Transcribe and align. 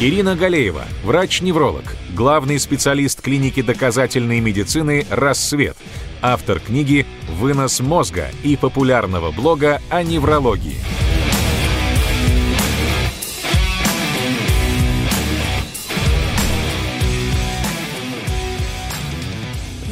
Ирина 0.00 0.36
Галеева, 0.36 0.84
врач-невролог, 1.02 1.82
главный 2.14 2.60
специалист 2.60 3.20
клиники 3.20 3.62
доказательной 3.62 4.38
медицины 4.38 5.04
«Рассвет», 5.10 5.76
автор 6.22 6.60
книги 6.60 7.04
«Вынос 7.28 7.80
мозга» 7.80 8.28
и 8.44 8.56
популярного 8.56 9.32
блога 9.32 9.82
о 9.90 10.04
неврологии. 10.04 10.76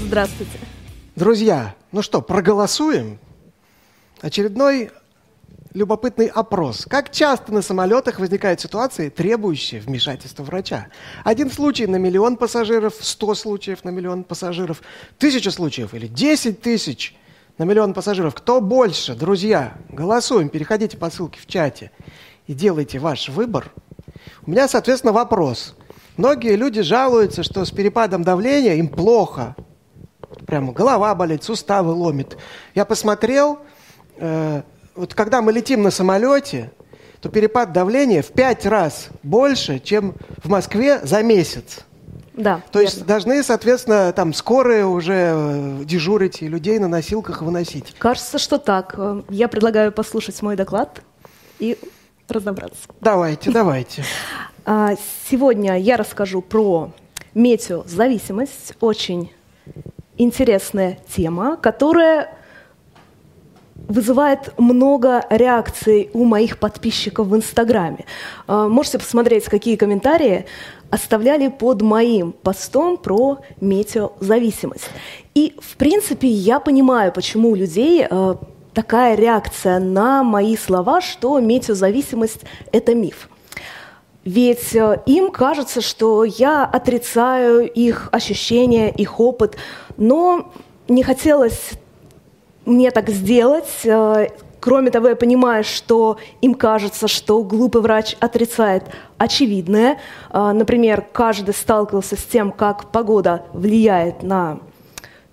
Здравствуйте. 0.05 0.61
Друзья, 1.17 1.75
ну 1.91 2.03
что, 2.03 2.23
проголосуем? 2.23 3.19
Очередной 4.21 4.93
любопытный 5.77 6.27
опрос. 6.27 6.87
Как 6.89 7.13
часто 7.13 7.53
на 7.53 7.61
самолетах 7.61 8.19
возникают 8.19 8.61
ситуации, 8.61 9.11
требующие 9.11 9.81
вмешательства 9.81 10.43
врача? 10.43 10.87
Один 11.23 11.51
случай 11.51 11.87
на 11.87 11.97
миллион 11.97 12.39
пассажиров, 12.39 12.95
сто 12.99 13.35
случаев 13.35 13.85
на 13.85 13.91
миллион 13.91 14.25
пассажиров, 14.25 14.81
тысяча 15.19 15.51
случаев 15.51 15.93
или 15.93 16.07
десять 16.07 16.63
тысяч 16.63 17.15
на 17.59 17.65
миллион 17.65 17.93
пассажиров. 17.93 18.35
Кто 18.35 18.63
больше? 18.63 19.15
Друзья, 19.15 19.77
голосуем, 19.91 20.49
переходите 20.49 20.97
по 20.97 21.11
ссылке 21.11 21.39
в 21.41 21.47
чате 21.47 21.91
и 22.47 22.55
делайте 22.55 22.99
ваш 22.99 23.29
выбор. 23.29 23.71
У 24.47 24.51
меня, 24.51 24.69
соответственно, 24.69 25.13
вопрос. 25.13 25.75
Многие 26.17 26.57
люди 26.57 26.81
жалуются, 26.81 27.43
что 27.43 27.67
с 27.67 27.71
перепадом 27.71 28.23
давления 28.23 28.77
им 28.77 28.89
плохо. 28.89 29.55
Прямо 30.47 30.73
голова 30.73 31.15
болит, 31.15 31.45
суставы 31.45 31.93
ломит. 31.93 32.39
Я 32.75 32.87
посмотрел, 32.87 33.59
э, 34.17 34.63
вот 34.97 35.15
когда 35.15 35.43
мы 35.43 35.53
летим 35.53 35.83
на 35.83 35.91
самолете, 35.91 36.71
то 37.21 37.29
перепад 37.29 37.73
давления 37.73 38.23
в 38.23 38.29
пять 38.29 38.67
раз 38.67 39.09
больше, 39.23 39.79
чем 39.79 40.15
в 40.43 40.49
Москве 40.49 41.01
за 41.03 41.23
месяц. 41.23 41.81
Да. 42.35 42.61
То 42.71 42.81
верно. 42.81 42.93
есть 42.93 43.07
должны, 43.07 43.43
соответственно, 43.43 44.13
там 44.13 44.35
скорые 44.35 44.87
уже 44.87 45.33
э, 45.35 45.85
дежурить 45.85 46.43
и 46.43 46.49
людей 46.49 46.79
на 46.79 46.87
носилках 46.87 47.41
выносить. 47.41 47.95
Кажется, 47.99 48.39
что 48.39 48.59
так. 48.59 48.95
Э, 48.99 49.23
я 49.31 49.49
предлагаю 49.49 49.91
послушать 49.91 50.41
мой 50.43 50.55
доклад 50.55 51.01
и 51.59 51.79
разобраться. 52.29 52.81
Давайте, 53.01 53.51
давайте. 53.51 54.05
А, 54.69 54.97
сегодня 55.31 55.79
я 55.79 55.97
расскажу 55.97 56.43
про 56.43 56.91
метеозависимость. 57.35 58.75
Очень 58.81 59.31
интересная 60.17 60.99
тема, 61.09 61.57
которая 61.57 62.36
вызывает 63.89 64.53
много 64.59 65.25
реакций 65.31 66.11
у 66.13 66.25
моих 66.25 66.59
подписчиков 66.59 67.29
в 67.29 67.37
Инстаграме. 67.37 68.05
А, 68.47 68.69
можете 68.69 68.99
посмотреть, 68.99 69.45
какие 69.45 69.77
комментарии 69.77 70.47
оставляли 70.91 71.49
под 71.49 71.83
моим 71.83 72.33
постом 72.33 72.97
про 72.97 73.39
метеозависимость. 73.61 74.89
И, 75.35 75.55
в 75.61 75.77
принципе, 75.77 76.29
я 76.29 76.61
понимаю, 76.61 77.13
почему 77.13 77.51
у 77.51 77.55
людей 77.55 78.07
а, 78.09 78.39
такая 78.75 79.15
реакция 79.17 79.79
на 79.79 80.23
мои 80.23 80.57
слова, 80.57 81.01
что 81.01 81.41
метеозависимость– 81.41 82.41
это 82.73 82.95
миф. 82.95 83.29
Ведь 84.25 84.75
а, 84.77 85.03
им 85.07 85.31
кажется, 85.31 85.81
что 85.81 86.25
я 86.25 86.65
отрицаю 86.65 87.71
их 87.71 88.09
ощущения, 88.13 88.91
их 88.91 89.21
опыт, 89.21 89.57
но 89.97 90.53
не 90.89 91.03
хотелось 91.03 91.73
мне 92.67 92.91
так 92.91 93.09
сделать. 93.09 93.71
Э, 93.85 94.29
кроме 94.61 94.91
того, 94.91 95.09
я 95.09 95.17
понимаю, 95.17 95.65
что 95.65 96.19
им 96.43 96.55
кажется, 96.55 97.09
что 97.09 97.43
глупый 97.43 97.81
врач 97.81 98.17
отрицает 98.21 98.85
очевидное. 99.17 99.99
Э, 100.31 100.53
например, 100.53 101.07
каждый 101.13 101.55
сталкивался 101.55 102.17
с 102.17 102.25
тем, 102.25 102.53
как 102.53 102.91
погода 102.91 103.45
влияет 103.53 104.23
на 104.23 104.59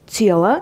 тело. 0.07 0.61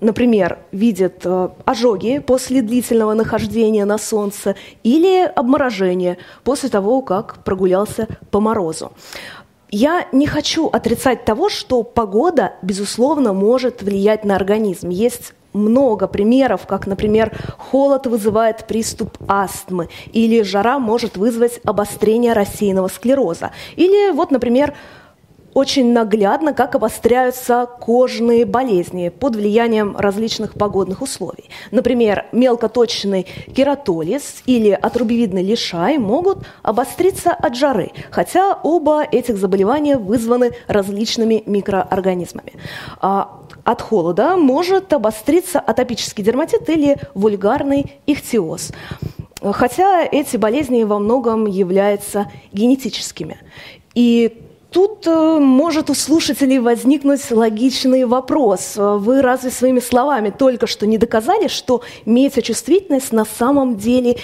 Например, 0.00 0.58
видит 0.72 1.22
э, 1.24 1.48
ожоги 1.64 2.18
после 2.18 2.62
длительного 2.62 3.14
нахождения 3.14 3.84
на 3.84 3.98
солнце 3.98 4.54
или 4.82 5.24
обморожение 5.24 6.18
после 6.44 6.68
того, 6.68 7.02
как 7.02 7.42
прогулялся 7.44 8.06
по 8.30 8.40
морозу. 8.40 8.92
Я 9.70 10.06
не 10.12 10.26
хочу 10.26 10.66
отрицать 10.66 11.24
того, 11.24 11.48
что 11.48 11.82
погода, 11.82 12.54
безусловно, 12.60 13.32
может 13.32 13.82
влиять 13.82 14.24
на 14.24 14.34
организм. 14.34 14.88
Есть 14.88 15.32
много 15.52 16.06
примеров, 16.06 16.66
как, 16.66 16.86
например, 16.86 17.32
холод 17.58 18.06
вызывает 18.06 18.66
приступ 18.66 19.16
астмы, 19.28 19.88
или 20.12 20.42
жара 20.42 20.78
может 20.78 21.16
вызвать 21.16 21.60
обострение 21.64 22.32
рассеянного 22.32 22.88
склероза, 22.88 23.50
или 23.76 24.12
вот, 24.12 24.30
например, 24.30 24.74
очень 25.54 25.92
наглядно, 25.92 26.52
как 26.52 26.74
обостряются 26.74 27.66
кожные 27.80 28.44
болезни 28.44 29.08
под 29.08 29.36
влиянием 29.36 29.96
различных 29.96 30.54
погодных 30.54 31.02
условий. 31.02 31.50
Например, 31.70 32.26
мелкоточный 32.32 33.26
кератолиз 33.54 34.42
или 34.46 34.70
отрубевидный 34.70 35.42
лишай 35.42 35.98
могут 35.98 36.46
обостриться 36.62 37.32
от 37.32 37.56
жары, 37.56 37.90
хотя 38.10 38.58
оба 38.62 39.02
этих 39.02 39.38
заболевания 39.38 39.96
вызваны 39.96 40.52
различными 40.68 41.42
микроорганизмами. 41.46 42.52
От 43.70 43.82
холода 43.82 44.36
может 44.36 44.92
обостриться 44.92 45.60
атопический 45.60 46.24
дерматит 46.24 46.68
или 46.68 46.96
вульгарный 47.14 48.00
ихтиоз. 48.04 48.72
Хотя 49.40 50.02
эти 50.02 50.36
болезни 50.36 50.82
во 50.82 50.98
многом 50.98 51.46
являются 51.46 52.26
генетическими. 52.52 53.38
И 53.94 54.42
Тут 54.72 55.04
э, 55.08 55.38
может 55.40 55.90
у 55.90 55.94
слушателей 55.94 56.60
возникнуть 56.60 57.28
логичный 57.32 58.04
вопрос. 58.04 58.74
Вы 58.76 59.20
разве 59.20 59.50
своими 59.50 59.80
словами 59.80 60.30
только 60.30 60.68
что 60.68 60.86
не 60.86 60.96
доказали, 60.96 61.48
что 61.48 61.82
метеочувствительность 62.06 63.10
на 63.10 63.24
самом 63.24 63.78
деле 63.78 64.18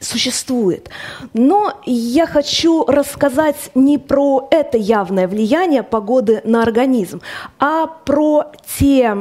существует. 0.00 0.88
Но 1.32 1.72
я 1.84 2.26
хочу 2.26 2.84
рассказать 2.84 3.70
не 3.74 3.98
про 3.98 4.46
это 4.50 4.78
явное 4.78 5.26
влияние 5.26 5.82
погоды 5.82 6.40
на 6.44 6.62
организм, 6.62 7.20
а 7.58 7.86
про 7.86 8.52
те 8.78 9.16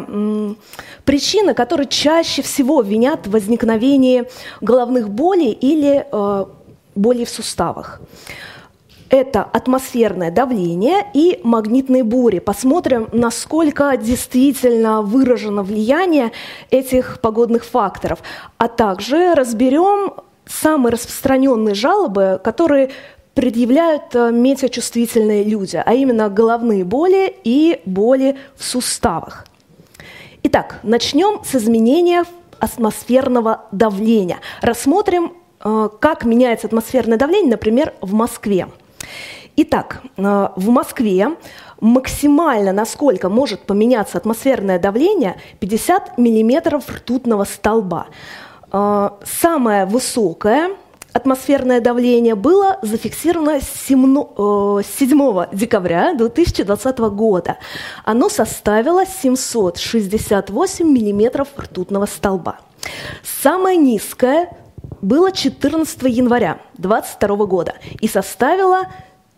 причины, 1.05 1.53
которые 1.53 1.87
чаще 1.87 2.41
всего 2.41 2.81
винят 2.81 3.27
в 3.27 3.31
возникновении 3.31 4.25
головных 4.61 5.09
болей 5.09 5.51
или 5.51 6.05
э, 6.11 6.45
болей 6.95 7.25
в 7.25 7.29
суставах. 7.29 7.99
Это 9.09 9.43
атмосферное 9.43 10.31
давление 10.31 11.05
и 11.13 11.39
магнитные 11.43 12.03
бури. 12.03 12.39
Посмотрим, 12.39 13.07
насколько 13.13 13.95
действительно 13.95 15.01
выражено 15.01 15.63
влияние 15.63 16.33
этих 16.71 17.21
погодных 17.21 17.63
факторов. 17.63 18.19
А 18.57 18.67
также 18.67 19.33
разберем 19.33 20.13
самые 20.47 20.93
распространенные 20.93 21.75
жалобы, 21.75 22.39
которые 22.43 22.91
предъявляют 23.33 24.15
э, 24.15 24.31
метеочувствительные 24.31 25.43
люди, 25.43 25.81
а 25.83 25.93
именно 25.93 26.27
головные 26.27 26.83
боли 26.83 27.35
и 27.43 27.81
боли 27.85 28.35
в 28.55 28.63
суставах. 28.63 29.45
Итак, 30.41 30.79
начнем 30.81 31.43
с 31.43 31.53
изменения 31.55 32.25
атмосферного 32.59 33.65
давления. 33.71 34.39
Рассмотрим, 34.61 35.33
э, 35.63 35.89
как 35.99 36.25
меняется 36.25 36.65
атмосферное 36.67 37.17
давление, 37.17 37.51
например, 37.51 37.93
в 38.01 38.13
Москве. 38.13 38.69
Итак, 39.55 40.01
э, 40.17 40.47
в 40.55 40.69
Москве 40.69 41.29
максимально, 41.79 42.73
насколько 42.73 43.29
может 43.29 43.61
поменяться 43.61 44.17
атмосферное 44.17 44.79
давление, 44.79 45.35
50 45.59 46.17
миллиметров 46.17 46.89
ртутного 46.89 47.43
столба. 47.43 48.07
А, 48.79 49.17
самое 49.25 49.85
высокое 49.85 50.69
атмосферное 51.11 51.81
давление 51.81 52.35
было 52.35 52.77
зафиксировано 52.83 53.59
7 53.59 54.17
э, 54.37 55.47
декабря 55.51 56.13
2020 56.13 56.99
года. 56.99 57.57
Оно 58.05 58.29
составило 58.29 59.03
768 59.03 60.87
миллиметров 60.87 61.47
ртутного 61.57 62.05
столба. 62.05 62.57
Самое 63.23 63.77
низкое 63.77 64.51
было 65.01 65.31
14 65.31 66.03
января 66.03 66.59
2022 66.77 67.45
года 67.47 67.73
и 67.99 68.07
составило 68.07 68.83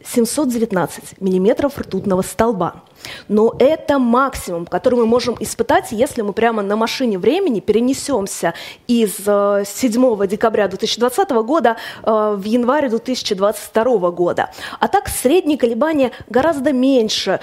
719 0.03 1.21
миллиметров 1.21 1.77
ртутного 1.77 2.21
столба. 2.21 2.83
Но 3.27 3.55
это 3.59 3.99
максимум, 3.99 4.65
который 4.65 4.95
мы 4.95 5.05
можем 5.05 5.35
испытать, 5.39 5.91
если 5.91 6.21
мы 6.21 6.33
прямо 6.33 6.61
на 6.61 6.75
машине 6.75 7.17
времени 7.17 7.59
перенесемся 7.59 8.53
из 8.87 9.15
7 9.15 9.25
э, 9.25 10.27
декабря 10.27 10.67
2020 10.67 11.29
года 11.29 11.77
э, 12.03 12.35
в 12.37 12.43
январь 12.43 12.89
2022 12.89 14.11
года. 14.11 14.51
А 14.79 14.87
так 14.87 15.07
средние 15.07 15.57
колебания 15.57 16.11
гораздо 16.29 16.73
меньше, 16.73 17.39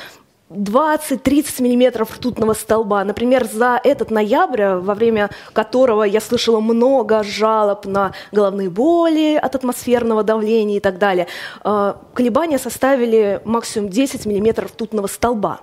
20-30 0.50 1.62
миллиметров 1.62 2.14
ртутного 2.16 2.54
столба. 2.54 3.04
Например, 3.04 3.44
за 3.44 3.80
этот 3.82 4.10
ноябрь, 4.10 4.76
во 4.76 4.94
время 4.94 5.30
которого 5.52 6.04
я 6.04 6.20
слышала 6.20 6.60
много 6.60 7.22
жалоб 7.24 7.84
на 7.86 8.12
головные 8.32 8.70
боли 8.70 9.34
от 9.34 9.54
атмосферного 9.56 10.22
давления 10.22 10.76
и 10.76 10.80
так 10.80 10.98
далее, 10.98 11.26
э, 11.64 11.94
колебания 12.14 12.58
составили 12.58 13.40
максимум 13.44 13.90
10 13.90 14.26
миллиметров 14.26 14.70
ртутного 14.70 15.08
столба. 15.08 15.60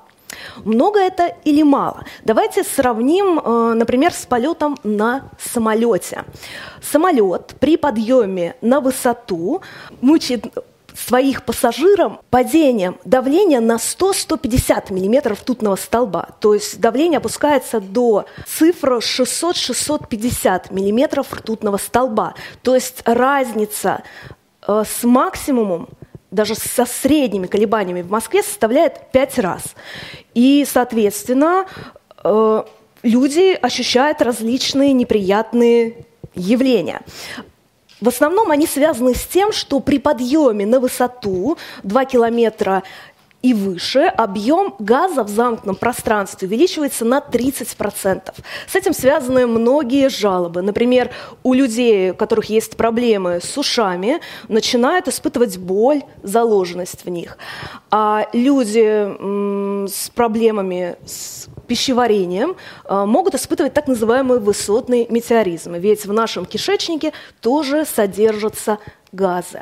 Много 0.66 1.00
это 1.00 1.36
или 1.46 1.64
мало? 1.64 2.04
Давайте 2.24 2.64
сравним, 2.64 3.40
э, 3.40 3.74
например, 3.76 4.14
с 4.14 4.26
полетом 4.26 4.78
на 4.84 5.30
самолете. 5.40 6.26
Самолет 6.82 7.56
при 7.60 7.78
подъеме 7.78 8.56
на 8.62 8.80
высоту 8.82 9.62
мучает 10.02 10.46
своих 10.96 11.44
пассажирам 11.44 12.20
падением 12.30 12.98
давления 13.06 13.60
на 13.60 13.76
100-150 13.76 14.92
мм 14.92 15.34
ртутного 15.34 15.76
столба. 15.76 16.30
То 16.40 16.54
есть 16.54 16.80
давление 16.80 17.18
опускается 17.18 17.80
до 17.80 18.26
цифры 18.48 18.98
600-650 18.98 20.72
мм 20.72 21.22
ртутного 21.32 21.78
столба. 21.78 22.36
То 22.62 22.76
есть 22.76 23.02
разница 23.06 24.04
э, 24.68 24.84
с 24.88 25.04
максимумом 25.04 25.90
даже 26.32 26.56
со 26.56 26.86
средними 26.86 27.48
колебаниями 27.48 28.02
в 28.02 28.10
Москве 28.10 28.42
составляет 28.42 29.12
5 29.12 29.40
раз. 29.40 29.64
И, 30.34 30.66
соответственно, 30.68 31.66
э, 32.24 32.64
люди 33.04 33.54
ощущают 33.54 34.22
различные 34.22 34.94
неприятные 34.94 36.06
явления. 36.34 37.02
В 38.04 38.10
основном 38.10 38.52
они 38.52 38.68
связаны 38.68 39.16
с 39.16 39.26
тем, 39.26 39.54
что 39.54 39.80
при 39.80 39.98
подъеме 39.98 40.66
на 40.66 40.82
высоту 40.82 41.58
2 41.84 42.04
километра 42.04 42.84
и 43.42 43.54
выше 43.54 44.02
объем 44.02 44.76
газа 44.78 45.24
в 45.24 45.30
замкнутом 45.30 45.78
пространстве 45.78 46.50
увеличивается 46.50 47.06
на 47.06 47.20
30%. 47.20 48.34
С 48.68 48.76
этим 48.76 48.94
связаны 48.94 49.48
многие 49.48 50.10
жалобы. 50.10 50.62
Например, 50.62 51.12
у 51.44 51.54
людей, 51.54 52.12
у 52.12 52.16
которых 52.16 52.46
есть 52.50 52.76
проблемы 52.76 53.40
с 53.42 53.58
ушами, 53.58 54.20
начинают 54.50 55.08
испытывать 55.08 55.58
боль, 55.58 56.04
заложенность 56.24 57.06
в 57.06 57.10
них. 57.10 57.38
А 57.90 58.28
люди 58.34 59.88
с 59.88 60.10
проблемами 60.10 60.98
с 61.06 61.48
пищеварением 61.68 62.56
э, 62.86 63.06
могут 63.06 63.36
испытывать 63.36 63.74
так 63.74 63.88
называемый 63.88 64.40
высотный 64.40 65.08
метеоризм. 65.10 65.74
Ведь 65.74 66.06
в 66.06 66.14
нашем 66.14 66.46
кишечнике 66.46 67.14
тоже 67.42 67.86
содержатся 67.86 68.80
газы. 69.12 69.62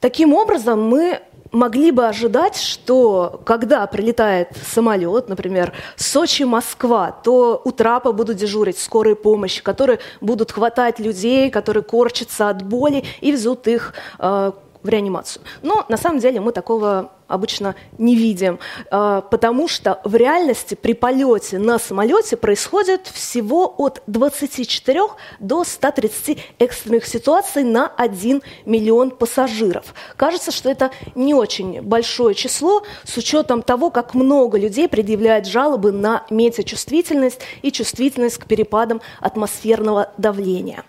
Таким 0.00 0.34
образом, 0.34 0.88
мы 0.88 1.20
могли 1.52 1.90
бы 1.90 2.06
ожидать, 2.06 2.56
что 2.56 3.40
когда 3.44 3.86
прилетает 3.86 4.50
самолет, 4.66 5.28
например, 5.28 5.72
Сочи-Москва, 5.96 7.12
то 7.12 7.60
у 7.64 7.72
трапа 7.72 8.12
будут 8.12 8.36
дежурить 8.36 8.78
скорые 8.78 9.16
помощи, 9.16 9.62
которые 9.62 9.98
будут 10.20 10.52
хватать 10.52 10.98
людей, 10.98 11.50
которые 11.50 11.82
корчатся 11.82 12.48
от 12.48 12.62
боли 12.62 13.04
и 13.20 13.32
везут 13.32 13.66
их 13.66 13.94
э, 14.18 14.52
в 14.88 14.90
реанимацию. 14.90 15.42
Но 15.62 15.84
на 15.90 15.98
самом 15.98 16.18
деле 16.18 16.40
мы 16.40 16.50
такого 16.50 17.12
обычно 17.26 17.74
не 17.98 18.16
видим, 18.16 18.58
а, 18.90 19.20
потому 19.20 19.68
что 19.68 20.00
в 20.02 20.14
реальности 20.14 20.74
при 20.74 20.94
полете 20.94 21.58
на 21.58 21.78
самолете 21.78 22.38
происходит 22.38 23.06
всего 23.06 23.74
от 23.76 24.02
24 24.06 25.00
до 25.40 25.64
130 25.64 26.38
экстренных 26.58 27.04
ситуаций 27.04 27.64
на 27.64 27.86
1 27.86 28.40
миллион 28.64 29.10
пассажиров. 29.10 29.92
Кажется, 30.16 30.50
что 30.50 30.70
это 30.70 30.90
не 31.14 31.34
очень 31.34 31.82
большое 31.82 32.34
число 32.34 32.82
с 33.04 33.14
учетом 33.18 33.60
того, 33.62 33.90
как 33.90 34.14
много 34.14 34.58
людей 34.58 34.88
предъявляют 34.88 35.46
жалобы 35.46 35.92
на 35.92 36.24
метеочувствительность 36.30 37.42
и 37.60 37.70
чувствительность 37.70 38.38
к 38.38 38.46
перепадам 38.46 39.02
атмосферного 39.20 40.12
давления. 40.16 40.82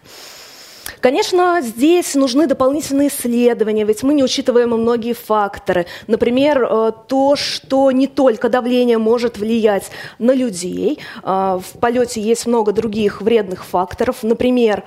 Конечно, 1.01 1.61
здесь 1.61 2.13
нужны 2.15 2.45
дополнительные 2.45 3.07
исследования, 3.07 3.85
ведь 3.85 4.03
мы 4.03 4.13
не 4.13 4.23
учитываем 4.23 4.71
многие 4.71 5.13
факторы. 5.13 5.85
Например, 6.07 6.63
э, 6.63 6.91
то, 7.07 7.35
что 7.37 7.91
не 7.91 8.07
только 8.07 8.49
давление 8.49 8.97
может 8.97 9.37
влиять 9.37 9.91
на 10.19 10.33
людей. 10.33 10.99
Э, 11.23 11.59
в 11.61 11.79
полете 11.79 12.19
есть 12.19 12.47
много 12.47 12.73
других 12.73 13.21
вредных 13.21 13.63
факторов. 13.65 14.23
Например, 14.23 14.83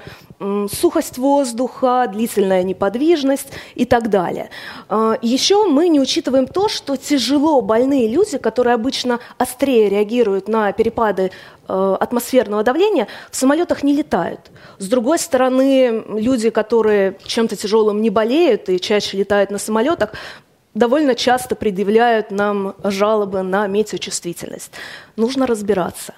сухость 0.72 1.18
воздуха, 1.18 2.06
длительная 2.12 2.62
неподвижность 2.62 3.48
и 3.74 3.84
так 3.84 4.10
далее. 4.10 4.50
Э, 4.88 5.14
Еще 5.22 5.64
мы 5.66 5.88
не 5.88 6.00
учитываем 6.00 6.46
то, 6.46 6.68
что 6.68 6.96
тяжело 6.96 7.62
больные 7.62 8.06
люди, 8.08 8.36
которые 8.38 8.74
обычно 8.74 9.18
острее 9.38 9.88
реагируют 9.88 10.48
на 10.48 10.72
перепады 10.72 11.30
атмосферного 11.68 12.62
давления 12.62 13.08
в 13.30 13.36
самолетах 13.36 13.82
не 13.82 13.94
летают. 13.94 14.50
С 14.78 14.88
другой 14.88 15.18
стороны, 15.18 16.04
люди, 16.08 16.50
которые 16.50 17.18
чем-то 17.24 17.56
тяжелым 17.56 18.00
не 18.02 18.10
болеют 18.10 18.68
и 18.68 18.80
чаще 18.80 19.16
летают 19.16 19.50
на 19.50 19.58
самолетах, 19.58 20.12
довольно 20.74 21.14
часто 21.14 21.54
предъявляют 21.54 22.30
нам 22.30 22.74
жалобы 22.84 23.42
на 23.42 23.66
метеочувствительность. 23.66 24.72
Нужно 25.16 25.46
разбираться. 25.46 26.14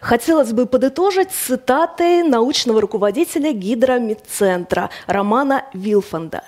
Хотелось 0.00 0.52
бы 0.52 0.66
подытожить 0.66 1.30
цитатой 1.30 2.22
научного 2.22 2.80
руководителя 2.80 3.52
гидромедцентра 3.52 4.90
Романа 5.06 5.64
Вилфанда. 5.72 6.44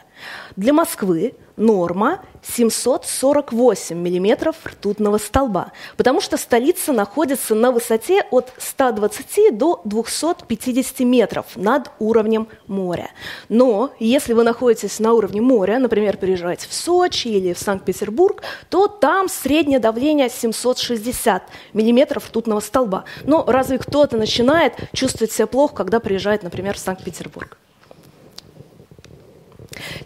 Для 0.56 0.72
Москвы 0.72 1.34
норма 1.56 2.20
748 2.42 3.96
миллиметров 3.96 4.56
ртутного 4.64 5.18
столба, 5.18 5.72
потому 5.96 6.20
что 6.20 6.36
столица 6.36 6.92
находится 6.92 7.54
на 7.54 7.72
высоте 7.72 8.24
от 8.30 8.52
120 8.58 9.56
до 9.56 9.80
250 9.84 11.00
метров 11.00 11.46
над 11.56 11.90
уровнем 11.98 12.48
моря. 12.66 13.10
Но 13.48 13.90
если 13.98 14.32
вы 14.32 14.44
находитесь 14.44 15.00
на 15.00 15.12
уровне 15.12 15.40
моря, 15.40 15.78
например, 15.78 16.16
приезжаете 16.16 16.68
в 16.68 16.74
Сочи 16.74 17.28
или 17.28 17.52
в 17.52 17.58
Санкт-Петербург, 17.58 18.42
то 18.70 18.86
там 18.88 19.28
среднее 19.28 19.78
давление 19.78 20.28
760 20.28 21.42
миллиметров 21.72 22.28
ртутного 22.28 22.60
столба. 22.60 23.04
Но 23.24 23.44
разве 23.46 23.78
кто-то 23.78 24.16
начинает 24.16 24.74
чувствовать 24.92 25.32
себя 25.32 25.46
плохо, 25.46 25.74
когда 25.74 26.00
приезжает, 26.00 26.42
например, 26.42 26.76
в 26.76 26.78
Санкт-Петербург? 26.78 27.58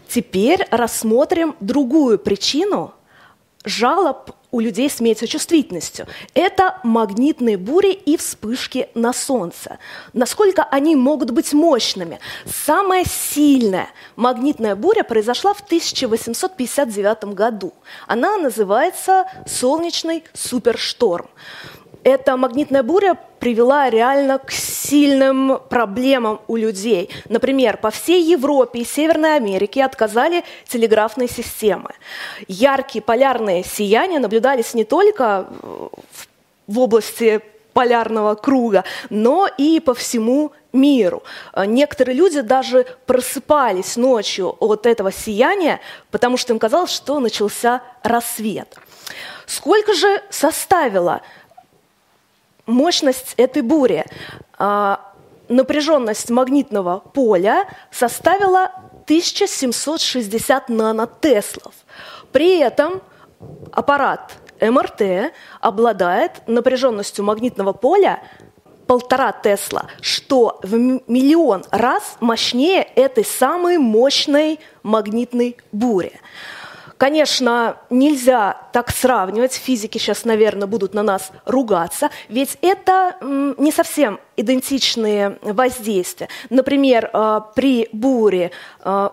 Теперь 0.07 0.67
рассмотрим 0.71 1.55
другую 1.59 2.19
причину 2.19 2.93
жалоб 3.63 4.31
у 4.51 4.59
людей 4.59 4.89
с 4.89 4.99
метеочувствительностью. 4.99 6.07
Это 6.33 6.79
магнитные 6.83 7.57
бури 7.57 7.93
и 7.93 8.17
вспышки 8.17 8.89
на 8.95 9.13
Солнце. 9.13 9.79
Насколько 10.13 10.63
они 10.63 10.95
могут 10.95 11.31
быть 11.31 11.53
мощными? 11.53 12.19
Самая 12.45 13.05
сильная 13.05 13.89
магнитная 14.15 14.75
буря 14.75 15.03
произошла 15.03 15.53
в 15.53 15.61
1859 15.61 17.33
году. 17.33 17.73
Она 18.07 18.37
называется 18.37 19.25
«Солнечный 19.47 20.25
супершторм» 20.33 21.29
эта 22.03 22.35
магнитная 22.37 22.83
буря 22.83 23.15
привела 23.39 23.89
реально 23.89 24.39
к 24.39 24.51
сильным 24.51 25.59
проблемам 25.69 26.41
у 26.47 26.55
людей. 26.55 27.09
Например, 27.29 27.77
по 27.77 27.91
всей 27.91 28.23
Европе 28.23 28.79
и 28.79 28.85
Северной 28.85 29.35
Америке 29.35 29.83
отказали 29.83 30.43
телеграфные 30.67 31.27
системы. 31.27 31.91
Яркие 32.47 33.01
полярные 33.01 33.63
сияния 33.63 34.19
наблюдались 34.19 34.73
не 34.73 34.83
только 34.83 35.47
в 36.67 36.79
области 36.79 37.41
полярного 37.73 38.35
круга, 38.35 38.83
но 39.09 39.47
и 39.57 39.79
по 39.79 39.93
всему 39.93 40.51
миру. 40.73 41.23
Некоторые 41.55 42.15
люди 42.15 42.41
даже 42.41 42.85
просыпались 43.05 43.95
ночью 43.95 44.55
от 44.59 44.85
этого 44.85 45.11
сияния, 45.11 45.79
потому 46.11 46.37
что 46.37 46.53
им 46.53 46.59
казалось, 46.59 46.91
что 46.91 47.19
начался 47.19 47.81
рассвет. 48.03 48.75
Сколько 49.45 49.93
же 49.93 50.21
составило 50.29 51.21
мощность 52.71 53.33
этой 53.37 53.61
бури, 53.61 54.05
а, 54.57 55.13
напряженность 55.49 56.29
магнитного 56.29 56.99
поля 56.99 57.67
составила 57.91 58.71
1760 59.05 60.69
нанотеслов. 60.69 61.73
При 62.31 62.59
этом 62.59 63.01
аппарат 63.71 64.33
МРТ 64.61 65.33
обладает 65.59 66.47
напряженностью 66.47 67.25
магнитного 67.25 67.73
поля 67.73 68.21
полтора 68.87 69.31
Тесла, 69.31 69.87
что 70.01 70.59
в 70.63 70.75
миллион 70.75 71.63
раз 71.71 72.17
мощнее 72.19 72.83
этой 72.83 73.25
самой 73.25 73.77
мощной 73.77 74.59
магнитной 74.83 75.57
бури. 75.71 76.19
Конечно, 77.01 77.77
нельзя 77.89 78.57
так 78.73 78.91
сравнивать, 78.91 79.55
физики 79.55 79.97
сейчас, 79.97 80.23
наверное, 80.23 80.67
будут 80.67 80.93
на 80.93 81.01
нас 81.01 81.31
ругаться, 81.45 82.11
ведь 82.29 82.59
это 82.61 83.15
не 83.57 83.71
совсем 83.71 84.19
идентичные 84.37 85.39
воздействия. 85.41 86.29
Например, 86.51 87.09
э, 87.11 87.41
при 87.55 87.89
буре 87.91 88.51
э, 88.83 89.09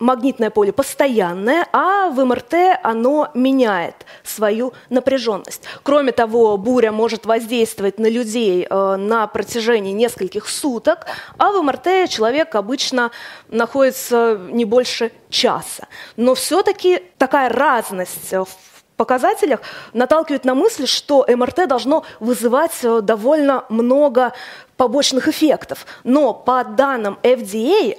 магнитное 0.00 0.50
поле 0.50 0.72
постоянное, 0.72 1.66
а 1.72 2.08
в 2.08 2.24
МРТ 2.24 2.54
оно 2.82 3.28
меняет 3.34 4.06
свою 4.24 4.72
напряженность. 4.88 5.62
Кроме 5.82 6.12
того, 6.12 6.56
буря 6.56 6.90
может 6.90 7.26
воздействовать 7.26 7.98
на 7.98 8.08
людей 8.08 8.66
э, 8.68 8.96
на 8.96 9.26
протяжении 9.26 9.92
нескольких 9.92 10.48
суток, 10.48 11.06
а 11.38 11.52
в 11.52 11.62
МРТ 11.62 12.08
человек 12.08 12.54
обычно 12.54 13.10
находится 13.48 14.40
не 14.50 14.64
больше 14.64 15.12
часа. 15.28 15.86
Но 16.16 16.34
все-таки 16.34 17.02
такая 17.18 17.48
разность 17.50 18.32
в 18.32 18.48
показателях 18.96 19.60
наталкивает 19.94 20.44
на 20.44 20.54
мысль, 20.54 20.86
что 20.86 21.24
МРТ 21.26 21.66
должно 21.68 22.04
вызывать 22.20 22.78
э, 22.82 23.00
довольно 23.00 23.64
много 23.68 24.32
побочных 24.76 25.28
эффектов. 25.28 25.86
Но 26.04 26.34
по 26.34 26.64
данным 26.64 27.18
FDA, 27.22 27.98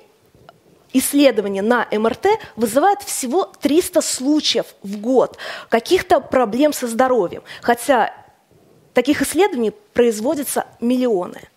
исследования 0.94 1.62
на 1.62 1.88
МРТ 1.92 2.28
вызывают 2.56 3.02
всего 3.02 3.46
300 3.62 4.02
случаев 4.02 4.66
в 4.84 5.00
год 5.00 5.38
каких-то 5.70 6.20
проблем 6.20 6.74
со 6.74 6.88
здоровьем, 6.88 7.44
хотя 7.62 8.14
таких 8.94 9.22
исследований 9.22 9.72
производятся 9.94 10.66
миллионы. 10.80 11.51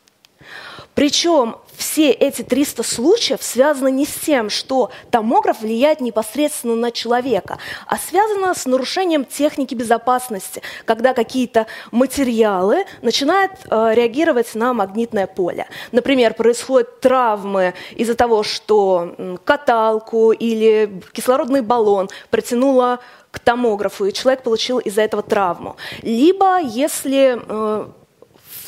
Причем 0.94 1.56
все 1.76 2.10
эти 2.10 2.42
300 2.42 2.82
случаев 2.82 3.42
связаны 3.42 3.90
не 3.90 4.06
с 4.06 4.14
тем, 4.14 4.50
что 4.50 4.90
томограф 5.10 5.60
влияет 5.60 6.00
непосредственно 6.00 6.76
на 6.76 6.90
человека, 6.90 7.58
а 7.86 7.96
связано 7.96 8.54
с 8.54 8.66
нарушением 8.66 9.24
техники 9.24 9.74
безопасности, 9.74 10.62
когда 10.84 11.14
какие-то 11.14 11.66
материалы 11.90 12.84
начинают 13.02 13.52
э, 13.70 13.90
реагировать 13.94 14.54
на 14.54 14.72
магнитное 14.72 15.26
поле. 15.26 15.66
Например, 15.92 16.34
происходят 16.34 17.00
травмы 17.00 17.74
из-за 17.96 18.14
того, 18.14 18.42
что 18.42 19.38
каталку 19.44 20.32
или 20.32 21.02
кислородный 21.12 21.62
баллон 21.62 22.08
протянуло 22.30 23.00
к 23.30 23.40
томографу, 23.40 24.04
и 24.04 24.12
человек 24.12 24.44
получил 24.44 24.78
из-за 24.78 25.02
этого 25.02 25.22
травму. 25.22 25.76
Либо 26.02 26.60
если 26.60 27.40
э, 27.44 27.88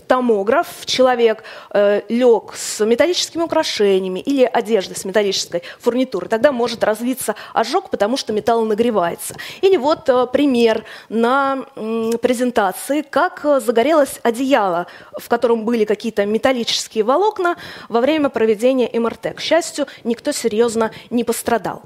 томограф, 0.07 0.87
человек 0.87 1.43
э, 1.71 2.03
лег 2.09 2.55
с 2.55 2.85
металлическими 2.85 3.43
украшениями 3.43 4.21
или 4.21 4.45
одеждой 4.45 4.97
с 4.97 5.05
металлической 5.05 5.63
фурнитурой, 5.81 6.29
тогда 6.29 6.53
может 6.53 6.85
развиться 6.85 7.35
ожог, 7.53 7.91
потому 7.91 8.17
что 8.17 8.33
металл 8.33 8.65
нагревается. 8.65 9.37
Или 9.61 9.77
вот 9.77 10.09
э, 10.09 10.27
пример 10.33 10.85
на 11.09 11.67
э, 11.75 12.13
презентации, 12.21 13.03
как 13.03 13.45
загорелось 13.61 14.21
одеяло, 14.23 14.87
в 15.19 15.29
котором 15.29 15.65
были 15.65 15.85
какие-то 15.85 16.25
металлические 16.27 17.05
волокна 17.05 17.57
во 17.89 18.01
время 18.01 18.29
проведения 18.29 18.91
МРТ. 18.99 19.35
К 19.37 19.41
счастью, 19.41 19.87
никто 20.05 20.33
серьезно 20.33 20.91
не 21.11 21.25
пострадал. 21.25 21.83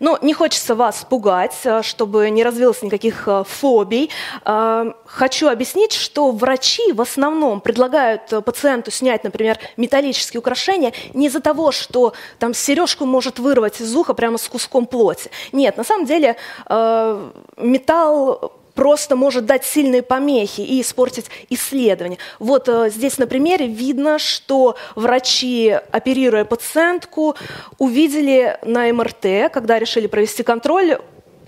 Но 0.00 0.18
не 0.22 0.34
хочется 0.34 0.74
вас 0.74 1.06
пугать, 1.08 1.56
э, 1.64 1.82
чтобы 1.82 2.30
не 2.30 2.44
развилось 2.44 2.82
никаких 2.82 3.26
э, 3.28 3.44
фобий. 3.46 4.10
Э, 4.44 4.92
хочу 5.04 5.48
объяснить, 5.48 5.92
что 5.92 6.30
врачи 6.30 6.92
в 6.92 7.00
основном 7.00 7.55
основном 7.56 7.60
предлагают 7.60 8.32
э, 8.32 8.40
пациенту 8.40 8.90
снять, 8.90 9.24
например, 9.24 9.58
металлические 9.76 10.40
украшения 10.40 10.92
не 11.14 11.26
из-за 11.26 11.40
того, 11.40 11.72
что 11.72 12.12
там 12.38 12.54
сережку 12.54 13.06
может 13.06 13.38
вырвать 13.38 13.80
из 13.80 13.94
уха 13.94 14.14
прямо 14.14 14.38
с 14.38 14.48
куском 14.48 14.86
плоти. 14.86 15.30
Нет, 15.52 15.76
на 15.76 15.84
самом 15.84 16.06
деле 16.06 16.36
э, 16.68 17.30
металл 17.56 18.52
просто 18.74 19.16
может 19.16 19.46
дать 19.46 19.64
сильные 19.64 20.02
помехи 20.02 20.60
и 20.60 20.80
испортить 20.80 21.26
исследование. 21.50 22.18
Вот 22.38 22.68
э, 22.68 22.90
здесь 22.90 23.18
на 23.18 23.26
примере 23.26 23.66
видно, 23.66 24.18
что 24.18 24.76
врачи, 24.94 25.70
оперируя 25.92 26.44
пациентку, 26.44 27.34
увидели 27.78 28.58
на 28.62 28.92
МРТ, 28.92 29.50
когда 29.52 29.78
решили 29.78 30.08
провести 30.08 30.42
контроль, 30.42 30.98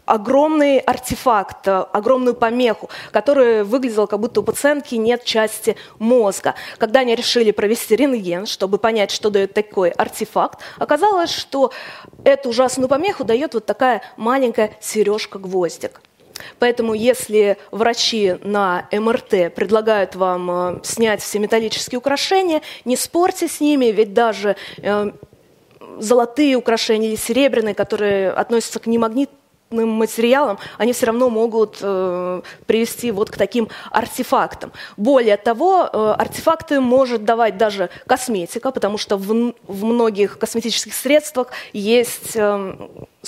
огромный 0.08 0.78
артефакт, 0.78 1.68
огромную 1.68 2.34
помеху, 2.34 2.88
которая 3.12 3.64
выглядела, 3.64 4.06
как 4.06 4.20
будто 4.20 4.40
у 4.40 4.42
пациентки 4.42 4.94
нет 4.94 5.24
части 5.24 5.76
мозга. 5.98 6.54
Когда 6.78 7.00
они 7.00 7.14
решили 7.14 7.50
провести 7.50 7.94
рентген, 7.94 8.46
чтобы 8.46 8.78
понять, 8.78 9.10
что 9.10 9.30
дает 9.30 9.54
такой 9.54 9.90
артефакт, 9.90 10.60
оказалось, 10.78 11.30
что 11.30 11.72
эту 12.24 12.48
ужасную 12.48 12.88
помеху 12.88 13.24
дает 13.24 13.54
вот 13.54 13.66
такая 13.66 14.02
маленькая 14.16 14.72
сережка-гвоздик. 14.80 16.00
Поэтому 16.58 16.94
если 16.94 17.58
врачи 17.70 18.36
на 18.42 18.88
МРТ 18.92 19.54
предлагают 19.54 20.14
вам 20.14 20.50
э, 20.50 20.80
снять 20.84 21.20
все 21.20 21.38
металлические 21.40 21.98
украшения, 21.98 22.62
не 22.84 22.96
спорьте 22.96 23.48
с 23.48 23.60
ними, 23.60 23.86
ведь 23.86 24.14
даже 24.14 24.56
э, 24.76 25.10
золотые 25.98 26.56
украшения 26.56 27.08
или 27.08 27.16
серебряные, 27.16 27.74
которые 27.74 28.30
относятся 28.30 28.78
к 28.78 28.86
немагнит 28.86 29.30
материалам, 29.70 30.58
они 30.78 30.92
все 30.92 31.06
равно 31.06 31.30
могут 31.30 31.78
э, 31.80 32.42
привести 32.66 33.10
вот 33.10 33.30
к 33.30 33.36
таким 33.36 33.68
артефактам. 33.90 34.72
Более 34.96 35.36
того, 35.36 35.88
э, 35.92 36.14
артефакты 36.18 36.80
может 36.80 37.24
давать 37.24 37.56
даже 37.56 37.90
косметика, 38.06 38.70
потому 38.70 38.98
что 38.98 39.16
в, 39.16 39.54
в 39.66 39.84
многих 39.84 40.38
косметических 40.38 40.94
средствах 40.94 41.48
есть 41.72 42.32
э, 42.34 42.76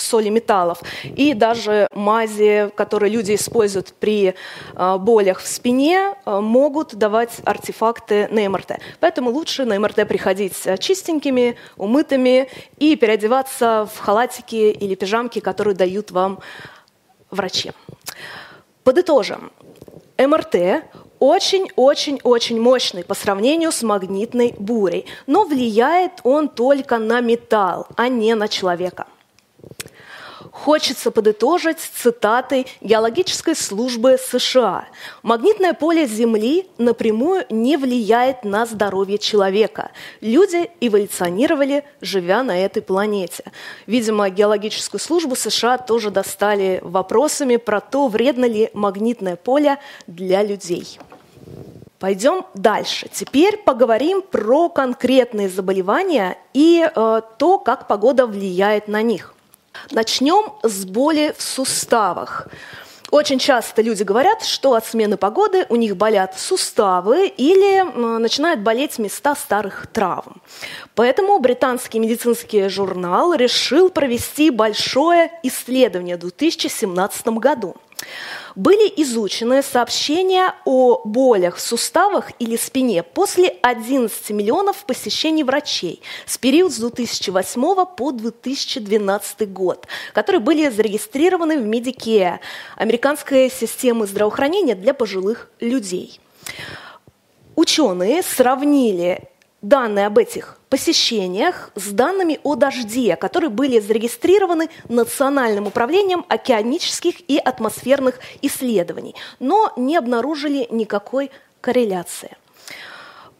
соли 0.01 0.29
металлов. 0.29 0.83
И 1.05 1.35
даже 1.35 1.87
мази, 1.93 2.71
которые 2.75 3.11
люди 3.11 3.35
используют 3.35 3.93
при 3.99 4.35
э, 4.75 4.97
болях 4.99 5.41
в 5.41 5.47
спине, 5.47 6.15
э, 6.25 6.41
могут 6.41 6.95
давать 6.95 7.41
артефакты 7.45 8.29
на 8.31 8.49
МРТ. 8.49 8.79
Поэтому 9.01 9.31
лучше 9.31 9.65
на 9.65 9.79
МРТ 9.79 10.09
приходить 10.09 10.67
чистенькими, 10.79 11.57
умытыми 11.77 12.49
и 12.79 12.97
переодеваться 12.97 13.89
в 13.93 13.99
халатики 13.99 14.71
или 14.71 14.95
пижамки, 14.95 15.41
которые 15.41 15.75
дают 15.75 16.11
вам 16.11 16.41
врачи. 17.31 17.73
Подытожим. 18.85 19.53
МРТ 20.19 20.85
очень-очень-очень 21.21 22.61
мощный 22.61 23.05
по 23.05 23.15
сравнению 23.15 23.73
с 23.73 23.83
магнитной 23.83 24.55
бурей, 24.59 25.07
но 25.27 25.45
влияет 25.45 26.13
он 26.25 26.49
только 26.49 26.99
на 26.99 27.21
металл, 27.21 27.87
а 27.97 28.09
не 28.09 28.35
на 28.35 28.49
человека 28.49 29.07
хочется 30.51 31.11
подытожить 31.11 31.79
цитатой 31.79 32.67
геологической 32.81 33.55
службы 33.55 34.19
США. 34.19 34.87
Магнитное 35.23 35.75
поле 35.75 36.07
Земли 36.07 36.67
напрямую 36.79 37.45
не 37.51 37.77
влияет 37.77 38.45
на 38.45 38.67
здоровье 38.67 39.19
человека. 39.19 39.91
Люди 40.21 40.71
эволюционировали, 40.81 41.85
живя 42.01 42.43
на 42.43 42.59
этой 42.59 42.83
планете. 42.83 43.45
Видимо, 43.87 44.29
геологическую 44.29 45.01
службу 45.01 45.37
США 45.37 45.79
тоже 45.79 46.11
достали 46.11 46.81
вопросами 46.83 47.57
про 47.57 47.81
то, 47.81 48.09
вредно 48.09 48.45
ли 48.45 48.71
магнитное 48.75 49.37
поле 49.37 49.79
для 50.07 50.43
людей. 50.43 50.99
Пойдем 51.99 52.47
дальше. 52.55 53.09
Теперь 53.13 53.59
поговорим 53.59 54.23
про 54.23 54.71
конкретные 54.71 55.51
заболевания 55.51 56.39
и 56.55 56.83
э, 56.83 57.21
то, 57.39 57.59
как 57.59 57.89
погода 57.89 58.27
влияет 58.27 58.89
на 58.89 59.03
них. 59.03 59.35
Начнем 59.91 60.53
с 60.63 60.85
боли 60.85 61.35
в 61.37 61.43
суставах. 61.43 62.49
Очень 63.11 63.41
часто 63.41 63.83
люди 63.83 64.05
говорят, 64.05 64.45
что 64.45 64.75
от 64.75 64.87
смены 64.87 65.17
погоды 65.17 65.67
у 65.69 65.75
них 65.75 65.97
болят 65.97 66.39
суставы 66.39 67.27
или 67.27 67.83
начинают 68.19 68.61
болеть 68.61 69.01
места 69.01 69.35
старых 69.35 69.89
травм. 69.89 70.41
Поэтому 70.95 71.39
британский 71.41 71.99
медицинский 71.99 72.69
журнал 72.69 73.35
решил 73.35 73.91
провести 73.91 74.51
большое 74.51 75.33
исследование 75.43 76.17
в 76.17 76.21
2017 76.21 77.27
году 77.39 77.77
были 78.55 78.93
изучены 79.03 79.63
сообщения 79.63 80.55
о 80.65 81.01
болях 81.05 81.57
в 81.57 81.61
суставах 81.61 82.31
или 82.39 82.57
спине 82.57 83.03
после 83.03 83.49
11 83.63 84.31
миллионов 84.31 84.85
посещений 84.85 85.43
врачей 85.43 86.03
с 86.27 86.39
периода 86.39 86.75
с 86.75 86.79
2008 86.79 87.87
по 87.97 88.13
2012 88.13 89.53
год, 89.53 89.87
которые 90.13 90.41
были 90.41 90.69
зарегистрированы 90.69 91.59
в 91.59 91.67
Medicare, 91.67 92.39
американской 92.77 93.51
системы 93.51 94.07
здравоохранения 94.07 94.75
для 94.75 94.95
пожилых 94.95 95.51
людей. 95.61 96.21
Ученые 97.57 98.23
сравнили 98.23 99.30
данные 99.63 100.07
об 100.07 100.19
этих 100.19 100.59
посещениях 100.69 101.71
с 101.75 101.91
данными 101.91 102.41
о 102.43 102.55
дожде, 102.55 103.17
которые 103.17 103.51
были 103.51 103.81
зарегистрированы 103.81 104.71
Национальным 104.89 105.67
управлением 105.67 106.25
океанических 106.29 107.29
и 107.29 107.39
атмосферных 107.39 108.19
исследований, 108.43 109.15
но 109.39 109.73
не 109.77 109.97
обнаружили 109.97 110.67
никакой 110.71 111.31
корреляции. 111.61 112.37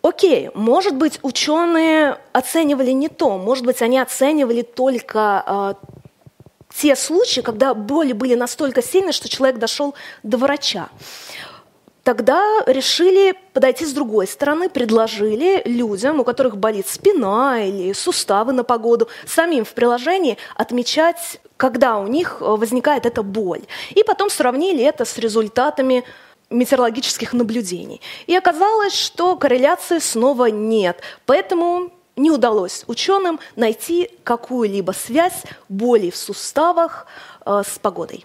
Окей, 0.03 0.51
может 0.55 0.97
быть, 0.97 1.19
ученые 1.23 2.19
оценивали 2.33 2.91
не 2.91 3.09
то, 3.09 3.37
может 3.37 3.67
быть, 3.67 3.83
они 3.83 3.99
оценивали 3.99 4.63
только 4.63 5.45
э, 5.47 5.75
те 6.75 6.97
случаи, 6.97 7.41
когда 7.43 7.75
боли 7.75 8.13
были 8.13 8.35
настолько 8.35 8.83
сильны, 8.83 9.13
что 9.13 9.29
человек 9.29 9.59
дошел 9.59 9.95
до 10.23 10.39
врача. 10.39 10.89
Тогда 12.11 12.43
решили 12.67 13.37
подойти 13.53 13.87
с 13.87 13.93
другой 13.93 14.27
стороны, 14.27 14.69
предложили 14.69 15.63
людям, 15.65 16.19
у 16.19 16.25
которых 16.25 16.57
болит 16.57 16.89
спина 16.89 17.63
или 17.63 17.93
суставы 17.93 18.53
на 18.53 18.65
погоду, 18.65 19.09
самим 19.29 19.65
в 19.65 19.75
приложении 19.75 20.37
отмечать 20.57 21.41
когда 21.57 21.99
у 21.99 22.09
них 22.09 22.39
возникает 22.41 23.07
эта 23.07 23.23
боль. 23.23 23.63
И 23.91 24.03
потом 24.03 24.29
сравнили 24.29 24.83
это 24.83 25.05
с 25.05 25.19
результатами 25.19 26.03
метеорологических 26.49 27.33
наблюдений. 27.33 28.01
И 28.27 28.35
оказалось, 28.35 28.95
что 28.95 29.37
корреляции 29.37 30.01
снова 30.01 30.47
нет. 30.47 31.01
Поэтому 31.27 31.93
не 32.17 32.33
удалось 32.33 32.83
ученым 32.89 33.39
найти 33.55 34.11
какую-либо 34.25 34.91
связь 34.91 35.45
боли 35.69 36.11
в 36.11 36.17
суставах 36.17 37.07
э, 37.47 37.63
с 37.65 37.79
погодой. 37.79 38.25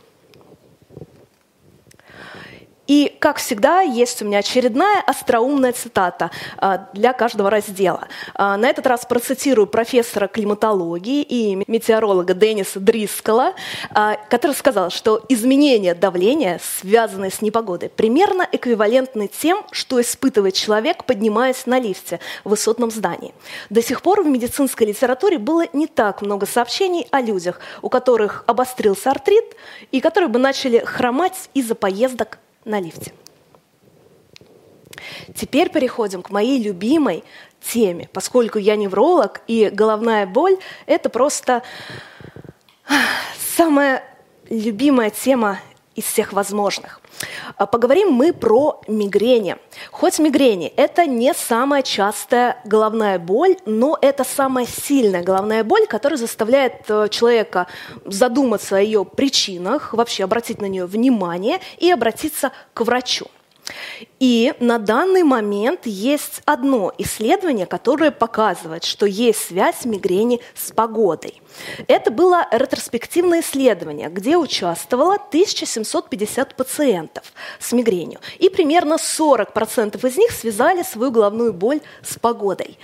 И, 2.88 3.15
как 3.20 3.38
всегда, 3.38 3.82
есть 3.82 4.22
у 4.22 4.25
меня 4.25 4.39
очередная 4.39 5.01
остроумная 5.01 5.74
цитата 5.74 6.32
а, 6.58 6.88
для 6.94 7.13
каждого 7.13 7.50
раздела. 7.50 8.08
А, 8.34 8.58
на 8.58 8.70
этот 8.70 8.86
раз 8.88 9.06
процитирую 9.06 9.68
профессора 9.68 10.27
климатологии 10.27 11.22
и 11.24 11.63
метеоролога 11.68 12.34
Денниса 12.34 12.80
Дрискала, 12.80 13.54
а, 13.89 14.18
который 14.30 14.56
сказал, 14.56 14.92
что 14.92 15.22
изменения 15.30 15.96
давления, 15.96 16.60
связанные 16.63 17.32
с 17.32 17.42
непогодой, 17.42 17.89
примерно 17.89 18.48
эквивалентны 18.51 19.27
тем, 19.27 19.63
что 19.72 20.00
испытывает 20.00 20.54
человек, 20.54 21.06
поднимаясь 21.06 21.65
на 21.65 21.80
лифте 21.80 22.20
в 22.44 22.50
высотном 22.50 22.92
здании. 22.92 23.34
До 23.70 23.82
сих 23.82 24.01
пор 24.01 24.22
в 24.22 24.27
медицинской 24.27 24.88
литературе 24.88 25.39
было 25.39 25.63
не 25.74 25.88
так 25.88 26.22
много 26.22 26.46
сообщений 26.46 27.08
о 27.12 27.22
людях, 27.22 27.60
у 27.82 27.89
которых 27.89 28.44
обострился 28.48 29.12
артрит 29.12 29.56
и 29.92 30.01
которые 30.01 30.30
бы 30.30 30.39
начали 30.39 30.80
хромать 30.80 31.50
из-за 31.54 31.75
поездок 31.75 32.38
на 32.65 32.79
лифте. 32.79 33.13
Теперь 35.34 35.69
переходим 35.69 36.22
к 36.22 36.29
моей 36.29 36.62
любимой 36.62 37.24
теме, 37.62 38.10
поскольку 38.13 38.60
я 38.60 38.75
невролог, 38.75 39.41
и 39.48 39.69
головная 39.72 40.25
боль– 40.25 40.57
это 40.86 41.10
просто 41.10 41.63
самая 43.55 44.03
любимая 44.50 45.10
тема 45.10 45.60
из 45.96 46.04
всех 46.04 46.34
возможных. 46.34 47.00
А, 47.58 47.66
поговорим 47.66 48.12
мы 48.12 48.34
про 48.34 48.82
мигрени. 48.88 49.58
Хоть 49.92 50.20
мигрени– 50.20 50.68
это 50.75 51.06
не 51.06 51.34
самая 51.34 51.82
частая 51.82 52.62
головная 52.66 53.18
боль, 53.20 53.58
но 53.66 53.98
это 54.02 54.24
самая 54.24 54.66
сильная 54.66 55.24
головная 55.24 55.64
боль, 55.64 55.88
которая 55.88 56.18
заставляет 56.18 56.84
э, 56.90 57.08
человека 57.10 57.68
задуматься 58.06 58.78
о 58.78 58.82
ее 58.82 59.06
причинах, 59.06 59.94
вообще 59.94 60.24
обратить 60.25 60.62
на 60.62 60.66
нее 60.66 60.86
внимание 60.86 61.60
и 61.78 61.90
обратиться 61.92 62.52
к 62.74 62.82
врачу. 62.82 63.28
И 64.19 64.53
на 64.60 64.77
данный 64.77 65.24
момент 65.24 65.81
есть 65.86 66.41
одно 66.45 66.93
исследование, 66.98 67.65
которое 67.65 68.12
показывает, 68.12 68.84
что 68.84 69.05
есть 69.05 69.48
связь 69.48 69.86
мигрени 69.86 70.41
с 70.53 70.72
погодой. 70.72 71.41
Это 71.88 72.12
было 72.12 72.48
ретроспективное 72.51 73.41
исследование, 73.41 74.10
где 74.10 74.38
участвовало 74.38 75.15
1750 75.15 76.55
пациентов 76.55 77.24
с 77.60 77.72
мигренью. 77.72 78.19
И 78.39 78.50
примерно 78.50 78.95
40% 78.95 80.07
из 80.07 80.17
них 80.17 80.31
связали 80.31 80.84
свою 80.84 81.12
головную 81.12 81.53
боль 81.53 81.81
с 82.03 82.17
погодой. 82.19 82.77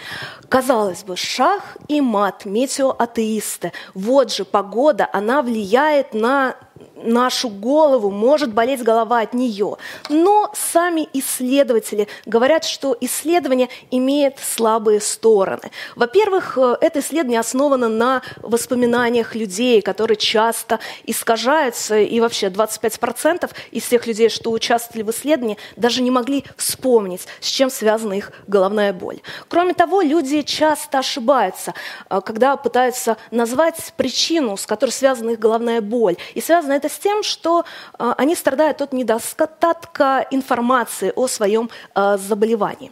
Казалось 0.50 1.04
бы, 1.04 1.16
шах 1.16 1.78
и 1.88 2.02
мат, 2.02 2.46
метеоатеисты. 2.46 3.72
Вот 3.94 4.34
же 4.34 4.46
погода, 4.46 5.10
она 5.12 5.42
влияет 5.42 6.14
на 6.14 6.56
нашу 7.04 7.50
голову, 7.50 8.10
может 8.10 8.54
болеть 8.54 8.84
голова 8.84 9.20
от 9.22 9.34
нее. 9.34 9.78
Но 10.10 10.52
сами 10.54 11.08
исследователи 11.14 12.08
говорят, 12.26 12.64
что 12.64 12.96
исследование 13.00 13.70
имеет 13.90 14.40
слабые 14.40 15.00
стороны. 15.02 15.72
Во-первых, 15.96 16.58
э, 16.58 16.78
это 16.82 17.00
исследование 17.00 17.40
основано 17.40 17.90
на 17.90 18.22
воспоминаниях 18.42 19.36
людей, 19.36 19.82
которые 19.82 20.18
часто 20.18 20.80
искажаются, 21.06 22.00
и 22.00 22.20
вообще 22.20 22.48
25% 22.48 23.50
из 23.72 23.86
тех 23.88 24.08
людей, 24.08 24.30
что 24.30 24.52
участвовали 24.52 25.04
в 25.04 25.12
исследовании, 25.12 25.58
даже 25.76 26.02
не 26.02 26.12
могли 26.12 26.44
вспомнить, 26.58 27.28
с 27.40 27.48
чем 27.48 27.70
связана 27.70 28.14
их 28.14 28.32
головная 28.48 28.94
боль. 28.94 29.22
Кроме 29.48 29.74
того, 29.74 30.02
люди 30.02 30.42
часто 30.42 31.00
ошибаются, 31.00 31.74
э, 32.10 32.22
когда 32.26 32.56
пытаются 32.58 33.18
назвать 33.32 33.94
причину, 33.98 34.58
с 34.58 34.66
которой 34.66 34.92
связана 34.92 35.32
их 35.32 35.40
головная 35.40 35.82
боль. 35.82 36.18
И 36.34 36.42
связано 36.42 36.74
это 36.74 36.90
с 36.92 37.00
тем, 37.00 37.24
что 37.24 37.64
э, 37.98 38.14
они 38.18 38.36
страдают 38.36 38.82
от 38.82 38.94
недостатка 38.94 40.28
информации 40.32 41.12
о 41.16 41.28
своем 41.28 41.70
э, 41.96 42.18
заболевании. 42.18 42.92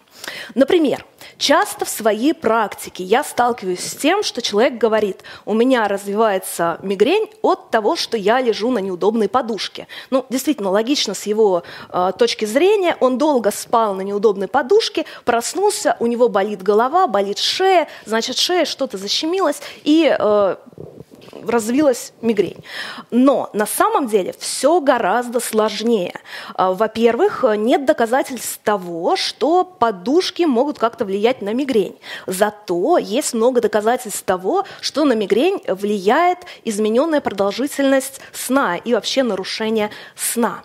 Например, 0.56 1.06
часто 1.38 1.86
в 1.86 1.90
своей 1.90 2.34
практике 2.34 3.04
я 3.04 3.24
сталкиваюсь 3.24 3.84
с 3.84 3.96
тем, 3.96 4.24
что 4.24 4.42
человек 4.42 4.74
говорит, 4.76 5.24
у 5.46 5.54
меня 5.54 5.88
развивается 5.88 6.80
мигрень 6.82 7.30
от 7.42 7.70
того, 7.72 7.96
что 7.96 8.18
я 8.18 8.42
лежу 8.42 8.72
на 8.72 8.80
неудобной 8.80 9.30
подушке. 9.30 9.88
Ну, 10.10 10.26
действительно, 10.30 10.70
логично 10.72 11.14
с 11.14 11.24
его 11.24 11.64
э, 11.90 12.12
точки 12.18 12.46
зрения, 12.46 12.98
он 13.00 13.18
долго 13.18 13.52
спал 13.52 13.94
на 13.94 14.02
неудобной 14.02 14.48
подушке, 14.48 15.06
проснулся, 15.26 15.96
у 16.00 16.08
него 16.08 16.30
болит 16.30 16.64
голова, 16.64 17.08
болит 17.08 17.38
шея, 17.38 17.88
значит, 18.06 18.38
шея 18.38 18.66
что-то 18.66 18.98
защемилось, 18.98 19.62
и 19.84 20.16
э, 20.18 20.56
развилась 21.48 22.14
мигрень. 22.22 22.64
Но 23.12 23.50
на 23.54 23.66
самом 23.66 24.08
деле 24.08 24.34
все 24.38 24.80
гораздо 24.82 25.40
сложнее. 25.40 26.14
А, 26.56 26.74
во-первых, 26.74 27.44
нет 27.58 27.86
доказательств 27.86 28.60
того, 28.64 29.16
что 29.16 29.64
подушки 29.64 30.44
могут 30.44 30.80
как-то 30.80 31.06
влиять 31.06 31.42
на 31.42 31.54
мигрень. 31.54 31.98
Зато 32.28 32.98
есть 32.98 33.34
много 33.34 33.62
доказательств 33.62 34.24
того, 34.24 34.66
что 34.82 35.06
на 35.06 35.14
мигрень 35.14 35.62
влияет 35.68 36.40
измененная 36.64 37.22
продолжительность 37.22 38.22
сна 38.34 38.78
и 38.78 38.94
вообще 38.94 39.24
нарушение 39.24 39.90
сна. 40.16 40.64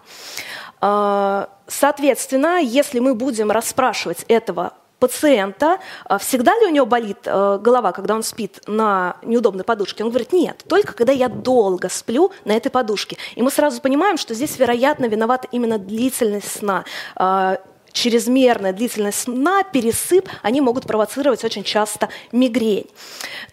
А, 0.81 1.49
соответственно, 1.67 2.61
если 2.61 2.99
мы 2.99 3.15
будем 3.15 3.51
расспрашивать 3.51 4.25
этого 4.29 4.75
пациента, 5.05 5.79
а, 6.07 6.17
всегда 6.17 6.59
ли 6.59 6.67
у 6.67 6.71
него 6.71 6.87
болит 6.87 7.19
э, 7.27 7.59
голова, 7.61 7.93
когда 7.93 8.15
он 8.15 8.23
спит 8.23 8.63
на 8.67 9.19
неудобной 9.23 9.63
подушке? 9.63 10.03
Он 10.03 10.09
говорит, 10.09 10.33
нет, 10.33 10.65
только 10.67 10.95
когда 10.95 11.13
я 11.13 11.29
долго 11.29 11.91
сплю 11.91 12.33
на 12.47 12.53
этой 12.53 12.71
подушке. 12.71 13.19
И 13.35 13.43
мы 13.43 13.51
сразу 13.51 13.83
понимаем, 13.83 14.17
что 14.17 14.33
здесь, 14.33 14.59
вероятно, 14.59 15.05
виновата 15.05 15.47
именно 15.53 15.77
длительность 15.77 16.51
сна 16.59 16.85
а, 17.17 17.59
чрезмерная 17.93 18.73
длительность 18.73 19.21
сна, 19.21 19.63
пересып, 19.63 20.27
они 20.43 20.63
могут 20.63 20.87
провоцировать 20.87 21.45
очень 21.45 21.65
часто 21.65 22.09
мигрень. 22.33 22.87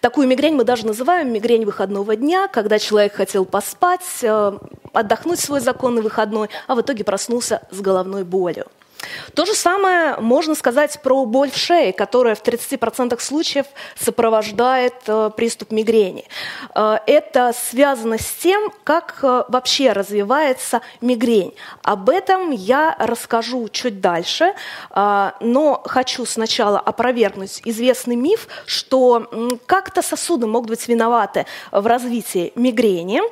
Такую 0.00 0.26
мигрень 0.26 0.54
мы 0.54 0.64
даже 0.64 0.86
называем 0.86 1.32
мигрень 1.32 1.66
выходного 1.66 2.16
дня, 2.16 2.48
когда 2.48 2.78
человек 2.78 3.14
хотел 3.14 3.44
поспать, 3.44 4.24
отдохнуть 4.92 5.38
свой 5.38 5.60
законный 5.60 6.02
выходной, 6.02 6.48
а 6.66 6.74
в 6.74 6.80
итоге 6.80 7.04
проснулся 7.04 7.62
с 7.70 7.80
головной 7.80 8.24
болью. 8.24 8.66
То 9.34 9.44
же 9.44 9.54
самое 9.54 10.16
можно 10.18 10.54
сказать 10.54 11.00
про 11.02 11.24
боль 11.24 11.50
в 11.50 11.56
шее, 11.56 11.92
которая 11.92 12.34
в 12.34 12.42
30% 12.42 13.18
случаев 13.20 13.66
сопровождает 13.98 14.94
э, 15.06 15.30
приступ 15.36 15.70
мигрени. 15.70 16.24
Э, 16.74 16.98
это 17.06 17.52
связано 17.52 18.18
с 18.18 18.32
тем, 18.34 18.72
как 18.84 19.18
э, 19.22 19.44
вообще 19.48 19.92
развивается 19.92 20.82
мигрень. 21.00 21.54
Об 21.82 22.10
этом 22.10 22.50
я 22.50 22.94
расскажу 22.98 23.68
чуть 23.68 24.00
дальше, 24.00 24.54
но 24.94 25.82
хочу 25.84 26.24
сначала 26.26 26.78
опровергнуть 26.78 27.60
известный 27.64 28.16
миф, 28.16 28.48
что 28.66 29.28
как-то 29.66 30.02
сосуды 30.02 30.46
могут 30.46 30.70
быть 30.70 30.88
виноваты 30.88 31.46
в 31.70 31.86
развитии 31.86 32.52
мигрени, 32.54 33.22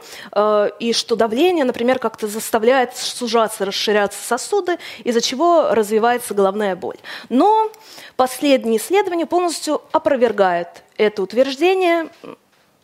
и 0.80 0.92
что 0.92 1.16
давление, 1.16 1.64
например, 1.64 1.98
как-то 1.98 2.26
заставляет 2.26 2.96
сужаться, 2.96 3.64
расширяться 3.64 4.18
сосуды, 4.22 4.78
из-за 5.04 5.20
чего 5.20 5.59
развивается 5.70 6.34
головная 6.34 6.74
боль. 6.76 6.96
Но 7.28 7.70
последние 8.16 8.78
исследования 8.78 9.26
полностью 9.26 9.82
опровергают 9.92 10.68
это 10.96 11.22
утверждение. 11.22 12.08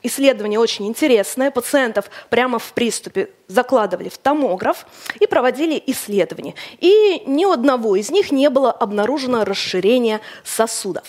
Исследование 0.03 0.61
очень 0.61 0.87
интересное. 0.87 1.51
Пациентов 1.51 2.11
прямо 2.31 2.59
в 2.59 2.73
приступе 2.73 3.31
закладывали 3.49 4.09
в 4.09 4.19
томограф 4.19 4.87
и 5.19 5.27
проводили 5.27 5.83
исследования. 5.87 6.55
И 6.79 7.23
ни 7.27 7.45
у 7.45 7.51
одного 7.51 7.97
из 7.97 8.11
них 8.11 8.31
не 8.31 8.49
было 8.51 8.71
обнаружено 8.71 9.45
расширение 9.45 10.21
сосудов. 10.45 11.05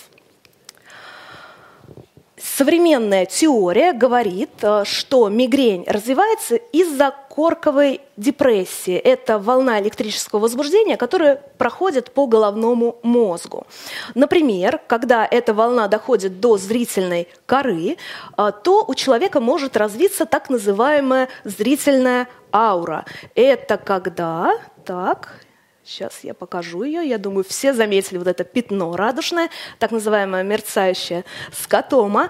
Современная 2.39 3.25
теория 3.25 3.93
говорит, 3.93 4.51
э, 4.61 4.83
что 4.85 5.27
мигрень 5.27 5.83
развивается 5.87 6.55
из-за 6.55 7.11
корковой 7.35 8.01
депрессии. 8.15 8.93
Это 8.93 9.39
волна 9.39 9.79
электрического 9.81 10.39
возбуждения, 10.41 10.97
которая 10.97 11.41
проходит 11.57 12.11
по 12.11 12.27
головному 12.27 12.99
мозгу. 13.01 13.65
Например, 14.13 14.79
когда 14.87 15.25
эта 15.25 15.55
волна 15.55 15.87
доходит 15.87 16.39
до 16.39 16.57
зрительной 16.57 17.27
коры, 17.47 17.97
э, 18.37 18.51
то 18.63 18.85
у 18.87 18.93
человека 18.93 19.39
может 19.39 19.75
развиться 19.75 20.27
так 20.27 20.51
называемая 20.51 21.29
зрительная 21.43 22.27
аура. 22.53 23.05
Это 23.33 23.77
когда 23.77 24.53
так, 24.85 25.41
Сейчас 25.87 26.19
я 26.23 26.33
покажу 26.33 26.83
ее. 26.83 27.07
Я 27.07 27.17
думаю, 27.17 27.45
все 27.47 27.73
заметили 27.73 28.17
вот 28.17 28.27
это 28.27 28.43
пятно 28.43 28.97
радужное, 28.97 29.49
так 29.79 29.91
называемое 29.91 30.43
мерцающее 30.43 31.23
скотома. 31.53 32.29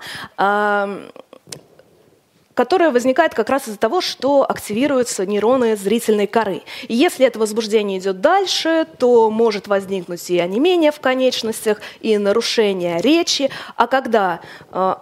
которое 2.54 2.90
возникает 2.90 3.36
как 3.36 3.50
раз 3.50 3.68
из-за 3.68 3.78
того, 3.78 4.02
что 4.02 4.44
активируются 4.50 5.26
нейроны 5.28 5.76
зрительной 5.76 6.26
коры. 6.26 6.62
И 6.88 6.96
если 6.96 7.26
это 7.26 7.38
возбуждение 7.38 8.00
идет 8.00 8.20
дальше, 8.20 8.88
то 8.98 9.30
может 9.30 9.68
возникнуть 9.68 10.28
и 10.32 10.40
онемение 10.40 10.92
в 10.92 11.00
конечностях, 11.00 11.82
и 12.02 12.18
нарушение 12.18 13.00
речи. 13.00 13.52
А 13.76 13.86
когда 13.86 14.40
э, 14.72 14.96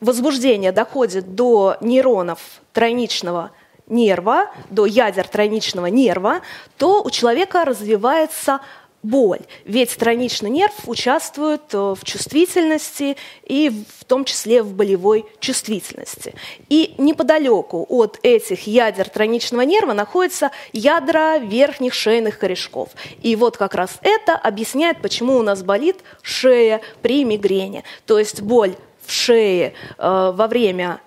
возбуждение 0.00 0.70
доходит 0.70 1.34
до 1.34 1.76
нейронов 1.80 2.38
тройничного 2.72 3.50
нерва, 3.86 4.50
до 4.70 4.86
ядер 4.86 5.26
тройничного 5.28 5.86
нерва, 5.86 6.40
то 6.78 7.02
у 7.02 7.10
человека 7.10 7.64
развивается 7.64 8.60
боль. 9.02 9.40
Ведь 9.64 9.90
страничный 9.90 10.50
нерв 10.50 10.74
участвует 10.86 11.62
э, 11.72 11.94
в 11.98 12.04
чувствительности 12.04 13.16
и 13.44 13.68
в 13.98 14.04
том 14.04 14.24
числе 14.24 14.62
в 14.62 14.74
болевой 14.74 15.24
чувствительности. 15.40 16.34
И 16.68 16.94
неподалеку 16.98 17.84
от 17.88 18.20
этих 18.22 18.66
ядер 18.66 19.08
тройничного 19.08 19.62
нерва 19.62 19.92
находятся 19.92 20.52
ядра 20.72 21.38
верхних 21.38 21.94
шейных 21.94 22.38
корешков. 22.38 22.90
И 23.22 23.34
вот 23.34 23.56
как 23.56 23.74
раз 23.74 23.98
это 24.02 24.36
объясняет, 24.36 25.02
почему 25.02 25.36
у 25.36 25.42
нас 25.42 25.62
болит 25.62 25.96
шея 26.22 26.80
при 27.02 27.24
мигрени. 27.24 27.82
То 28.06 28.18
есть 28.18 28.40
боль 28.40 28.76
в 29.04 29.10
шее 29.10 29.74
э, 29.98 30.32
во 30.34 30.46
время 30.46 31.00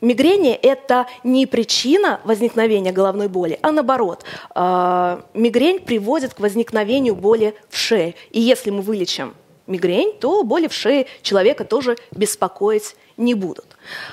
Мигрени– 0.00 0.52
это 0.62 1.06
не 1.24 1.46
причина 1.46 2.20
возникновения 2.24 2.92
головной 2.92 3.28
боли, 3.28 3.58
а 3.62 3.72
наоборот. 3.72 4.24
Э, 4.54 5.20
мигрень 5.34 5.80
приводит 5.80 6.34
к 6.34 6.40
возникновению 6.40 7.14
боли 7.14 7.54
в 7.68 7.76
шее. 7.76 8.14
И 8.30 8.40
если 8.40 8.70
мы 8.70 8.82
вылечим 8.82 9.34
мигрень, 9.66 10.14
то 10.18 10.42
боли 10.42 10.66
в 10.66 10.72
шее 10.72 11.06
человека 11.22 11.64
тоже 11.64 11.96
беспокоить 12.10 12.96
не 13.16 13.34
будут. 13.34 13.66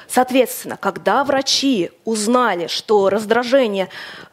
Соответственно, 0.07 0.77
когда 0.77 1.23
врачи 1.23 1.91
узнали, 2.03 2.67
что 2.67 3.09
раздражение 3.09 3.89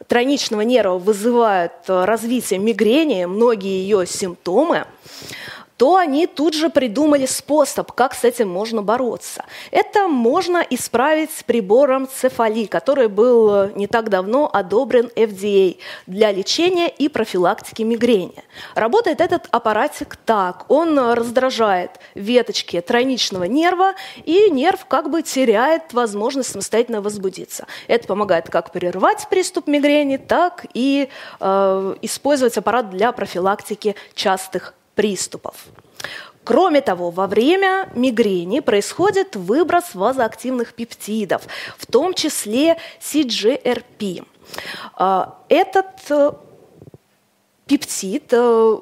тройничного 0.07 0.61
нерва 0.61 0.97
вызывает 0.97 1.71
э, 1.87 2.05
развитие 2.05 2.59
мигрени, 2.59 3.25
многие 3.25 3.81
ее 3.81 4.05
симптомы, 4.05 4.85
то 5.77 5.97
они 5.97 6.27
тут 6.27 6.53
же 6.53 6.69
придумали 6.69 7.25
способ, 7.25 7.91
как 7.91 8.13
с 8.13 8.23
этим 8.23 8.49
можно 8.49 8.81
бороться. 8.81 9.45
Это 9.71 10.07
можно 10.07 10.65
исправить 10.69 11.31
с 11.31 11.43
прибором 11.43 12.07
цефали, 12.07 12.65
который 12.65 13.07
был 13.07 13.69
не 13.75 13.87
так 13.87 14.09
давно 14.09 14.49
одобрен 14.51 15.09
FDA 15.15 15.77
для 16.07 16.31
лечения 16.31 16.87
и 16.87 17.09
профилактики 17.09 17.81
мигрени. 17.81 18.43
Работает 18.75 19.21
этот 19.21 19.47
аппаратик 19.51 20.15
так. 20.15 20.65
Он 20.69 20.97
раздражает 21.13 21.91
веточки 22.15 22.79
тройничного 22.81 23.45
нерва, 23.45 23.93
и 24.25 24.49
нерв 24.49 24.85
как 24.85 25.09
бы 25.09 25.21
теряет 25.21 25.93
возможность 25.93 26.51
самостоятельно 26.51 27.01
возбудиться. 27.01 27.65
Это 27.87 28.07
помогает 28.07 28.49
как 28.49 28.71
прервать 28.71 29.27
приступ 29.29 29.67
мигрени, 29.67 30.17
так 30.17 30.65
и 30.73 31.09
э, 31.39 31.95
использовать 32.01 32.57
аппарат 32.57 32.89
для 32.89 33.11
профилактики 33.11 33.95
частых 34.13 34.73
приступов. 34.95 35.55
Кроме 36.43 36.81
того, 36.81 37.09
во 37.09 37.27
время 37.27 37.89
мигрени 37.95 38.59
происходит 38.59 39.35
выброс 39.35 39.95
вазоактивных 39.95 40.73
пептидов, 40.73 41.43
в 41.77 41.85
том 41.85 42.13
числе 42.13 42.77
CGRP. 42.99 44.25
А, 44.95 45.39
этот 45.47 45.85
э, 46.09 46.33
пептид 47.65 48.33
э, 48.33 48.77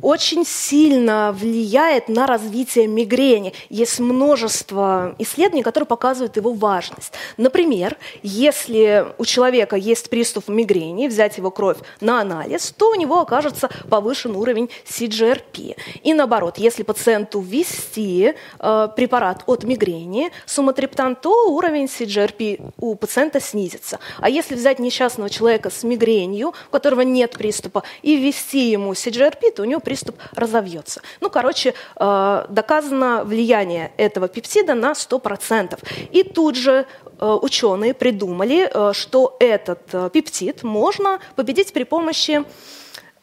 очень 0.00 0.44
сильно 0.44 1.32
влияет 1.32 2.08
на 2.08 2.26
развитие 2.26 2.86
мигрени. 2.86 3.52
Есть 3.68 4.00
множество 4.00 5.14
исследований, 5.18 5.62
которые 5.62 5.86
показывают 5.86 6.36
его 6.36 6.52
важность. 6.52 7.12
Например, 7.36 7.96
если 8.22 9.06
у 9.18 9.24
человека 9.24 9.76
есть 9.76 10.10
приступ 10.10 10.48
мигрени, 10.48 11.08
взять 11.08 11.38
его 11.38 11.50
кровь 11.50 11.78
на 12.00 12.20
анализ, 12.20 12.72
то 12.76 12.90
у 12.90 12.94
него 12.94 13.20
окажется 13.20 13.70
повышен 13.88 14.36
уровень 14.36 14.70
CGRP. 14.86 15.76
И 16.02 16.14
наоборот, 16.14 16.58
если 16.58 16.82
пациенту 16.82 17.40
ввести 17.40 18.34
э, 18.58 18.88
препарат 18.96 19.42
от 19.46 19.64
мигрени, 19.64 20.30
суматриптан, 20.46 21.16
то 21.16 21.50
уровень 21.50 21.86
CGRP 21.86 22.72
у 22.78 22.94
пациента 22.94 23.40
снизится. 23.40 23.98
А 24.18 24.28
если 24.28 24.54
взять 24.54 24.78
несчастного 24.78 25.30
человека 25.30 25.70
с 25.70 25.82
мигренью, 25.84 26.48
у 26.48 26.72
которого 26.72 27.02
нет 27.02 27.32
приступа, 27.32 27.82
и 28.02 28.16
ввести 28.16 28.70
ему 28.70 28.92
CGRP, 28.92 29.52
то 29.52 29.62
у 29.62 29.64
него 29.64 29.73
приступ 29.80 30.16
разовьется. 30.34 31.02
Ну, 31.20 31.30
короче, 31.30 31.74
э, 31.96 32.46
доказано 32.48 33.24
влияние 33.24 33.92
этого 33.96 34.28
пептида 34.28 34.74
на 34.74 34.94
100%. 34.94 35.78
И 36.12 36.22
тут 36.22 36.56
же 36.56 36.86
э, 37.18 37.38
ученые 37.42 37.94
придумали, 37.94 38.70
э, 38.72 38.92
что 38.92 39.36
этот 39.40 40.12
пептид 40.12 40.62
можно 40.62 41.18
победить 41.36 41.72
при 41.72 41.84
помощи 41.84 42.44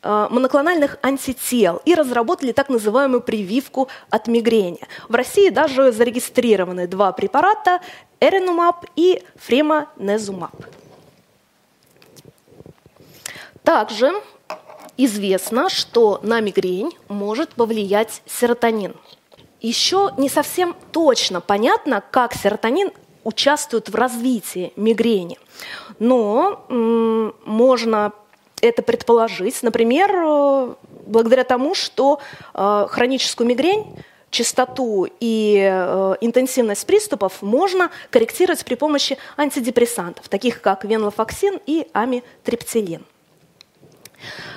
моноклональных 0.03 0.97
антител 1.03 1.79
и 1.85 1.93
разработали 1.93 2.53
так 2.53 2.69
называемую 2.69 3.21
прививку 3.21 3.87
от 4.09 4.25
мигрени. 4.25 4.79
В 5.07 5.13
России 5.13 5.49
даже 5.49 5.91
зарегистрированы 5.91 6.87
два 6.87 7.11
препарата– 7.11 7.81
эренумаб 8.21 8.85
и 8.95 9.23
фремонезумаб. 9.35 10.55
Также 13.63 14.13
известно, 15.05 15.69
что 15.69 16.19
на 16.23 16.39
мигрень 16.39 16.91
может 17.07 17.49
повлиять 17.49 18.21
серотонин. 18.25 18.95
Еще 19.61 20.11
не 20.17 20.29
совсем 20.29 20.75
точно 20.91 21.39
понятно, 21.41 22.03
как 22.11 22.33
серотонин 22.33 22.91
участвует 23.23 23.89
в 23.89 23.95
развитии 23.95 24.73
мигрени. 24.75 25.37
Но 25.99 26.65
м- 26.69 27.35
можно 27.45 28.13
это 28.61 28.81
предположить, 28.81 29.61
например, 29.63 30.11
э, 30.13 30.73
благодаря 31.05 31.43
тому, 31.43 31.75
что 31.75 32.19
э, 32.53 32.87
хроническую 32.89 33.47
мигрень 33.47 33.85
частоту 34.29 35.07
и 35.19 35.59
э, 35.61 36.15
интенсивность 36.21 36.85
приступов 36.87 37.41
можно 37.41 37.91
корректировать 38.09 38.63
при 38.63 38.75
помощи 38.75 39.17
антидепрессантов, 39.37 40.29
таких 40.29 40.61
как 40.61 40.85
венлофоксин 40.85 41.59
и 41.65 41.87
амитриптилин. 41.93 43.05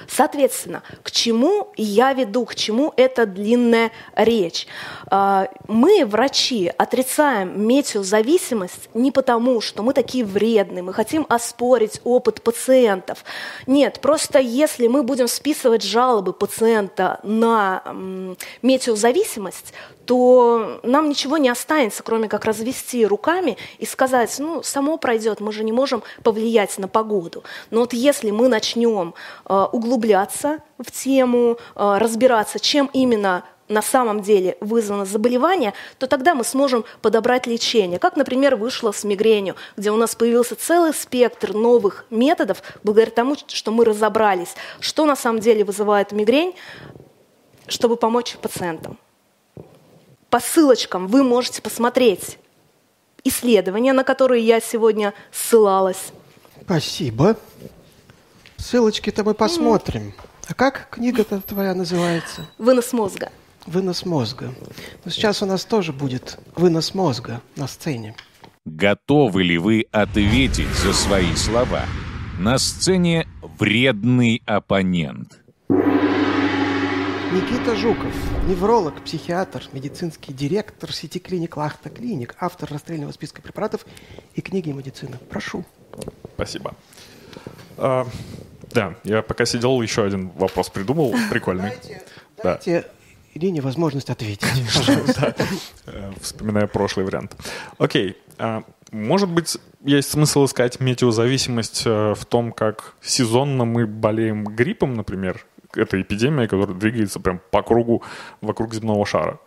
Соответственно, 0.08 0.82
к 1.02 1.10
чему 1.10 1.68
я 1.76 2.12
веду, 2.12 2.44
к 2.44 2.54
чему 2.54 2.92
эта 2.96 3.26
длинная 3.26 3.90
речь? 4.14 4.66
А, 5.06 5.48
мы, 5.68 6.04
врачи, 6.04 6.72
отрицаем 6.76 7.66
метеозависимость 7.66 8.88
не 8.94 9.10
потому, 9.10 9.60
что 9.60 9.82
мы 9.82 9.92
такие 9.92 10.24
вредные, 10.24 10.82
мы 10.82 10.92
хотим 10.92 11.26
оспорить 11.28 12.00
опыт 12.04 12.42
пациентов. 12.42 13.24
Нет, 13.66 14.00
просто 14.00 14.38
если 14.38 14.86
мы 14.86 15.02
будем 15.02 15.28
списывать 15.28 15.82
жалобы 15.82 16.32
пациента 16.32 17.20
на 17.22 17.82
метеозависимость, 18.62 19.72
то 20.06 20.80
нам 20.82 21.08
ничего 21.08 21.38
не 21.38 21.48
останется, 21.48 22.02
кроме 22.02 22.28
как 22.28 22.44
развести 22.44 23.06
руками 23.06 23.56
и 23.78 23.86
сказать, 23.86 24.34
ну, 24.38 24.62
само 24.62 24.96
пройдет, 24.96 25.40
мы 25.40 25.52
же 25.52 25.64
не 25.64 25.72
можем 25.72 26.02
повлиять 26.22 26.76
на 26.78 26.88
погоду. 26.88 27.44
Но 27.70 27.80
вот 27.80 27.92
если 27.92 28.30
мы 28.30 28.48
начнем 28.48 29.14
э, 29.46 29.64
углубляться 29.72 30.58
в 30.78 30.90
тему, 30.90 31.58
э, 31.74 31.98
разбираться, 31.98 32.58
чем 32.58 32.90
именно 32.92 33.44
на 33.68 33.80
самом 33.80 34.20
деле 34.20 34.58
вызвано 34.60 35.06
заболевание, 35.06 35.72
то 35.98 36.06
тогда 36.06 36.34
мы 36.34 36.44
сможем 36.44 36.84
подобрать 37.00 37.46
лечение. 37.46 37.98
Как, 37.98 38.16
например, 38.16 38.56
вышло 38.56 38.92
с 38.92 39.04
мигренью, 39.04 39.56
где 39.76 39.90
у 39.90 39.96
нас 39.96 40.14
появился 40.14 40.54
целый 40.54 40.92
спектр 40.92 41.54
новых 41.54 42.04
методов, 42.10 42.62
благодаря 42.82 43.10
тому, 43.10 43.36
что 43.46 43.70
мы 43.70 43.86
разобрались, 43.86 44.54
что 44.80 45.06
на 45.06 45.16
самом 45.16 45.40
деле 45.40 45.64
вызывает 45.64 46.12
мигрень, 46.12 46.54
чтобы 47.68 47.96
помочь 47.96 48.36
пациентам 48.36 48.98
по 50.34 50.40
ссылочкам 50.40 51.06
вы 51.06 51.22
можете 51.22 51.62
посмотреть 51.62 52.38
исследования, 53.22 53.92
на 53.92 54.02
которые 54.02 54.44
я 54.44 54.60
сегодня 54.60 55.14
ссылалась. 55.30 56.12
Спасибо. 56.60 57.36
Ссылочки-то 58.56 59.22
мы 59.22 59.34
посмотрим. 59.34 60.12
А 60.48 60.54
как 60.54 60.88
книга-то 60.90 61.40
твоя 61.40 61.72
называется? 61.72 62.48
«Вынос 62.58 62.92
мозга». 62.92 63.30
«Вынос 63.66 64.04
мозга». 64.04 64.52
Ну, 65.04 65.10
сейчас 65.12 65.40
у 65.40 65.46
нас 65.46 65.64
тоже 65.64 65.92
будет 65.92 66.36
«Вынос 66.56 66.94
мозга» 66.94 67.40
на 67.54 67.68
сцене. 67.68 68.16
Готовы 68.64 69.44
ли 69.44 69.56
вы 69.56 69.86
ответить 69.92 70.74
за 70.82 70.94
свои 70.94 71.32
слова? 71.36 71.84
На 72.40 72.58
сцене 72.58 73.28
вредный 73.60 74.42
оппонент– 74.46 75.40
Никита 77.34 77.74
Жуков, 77.74 78.14
невролог, 78.46 79.02
психиатр, 79.02 79.64
медицинский 79.72 80.32
директор 80.32 80.92
сети 80.92 81.18
клиник 81.18 81.56
Лахта 81.56 81.90
Клиник, 81.90 82.36
автор 82.38 82.70
расстрельного 82.70 83.10
списка 83.10 83.42
препаратов 83.42 83.84
и 84.36 84.40
книги 84.40 84.70
медицины. 84.70 85.18
Прошу. 85.30 85.64
Спасибо. 86.36 86.76
А, 87.76 88.06
да, 88.70 88.94
я 89.02 89.22
пока 89.22 89.46
сидел, 89.46 89.82
еще 89.82 90.04
один 90.04 90.28
вопрос 90.28 90.68
придумал, 90.68 91.12
прикольный. 91.30 91.70
Дайте, 91.70 92.02
да. 92.36 92.42
дайте 92.44 92.86
Ирине 93.34 93.60
возможность 93.62 94.10
ответить, 94.10 94.46
пожалуйста. 94.72 95.34
Э, 95.86 96.12
вспоминая 96.20 96.68
прошлый 96.68 97.04
вариант. 97.04 97.34
Окей. 97.78 98.16
А, 98.38 98.62
Может 98.92 99.28
быть, 99.28 99.58
есть 99.84 100.12
смысл 100.12 100.44
искать 100.44 100.78
метеозависимость 100.78 101.82
э, 101.84 102.14
в 102.14 102.24
том, 102.26 102.52
как 102.52 102.94
сезонно 103.02 103.64
мы 103.64 103.88
болеем 103.88 104.44
гриппом, 104.44 104.94
например. 104.94 105.44
Это 105.76 106.00
эпидемия, 106.00 106.48
которая 106.48 106.76
двигается 106.76 107.20
прям 107.20 107.40
по 107.50 107.62
кругу 107.62 108.02
вокруг 108.40 108.74
земного 108.74 109.04
шара. 109.06 109.38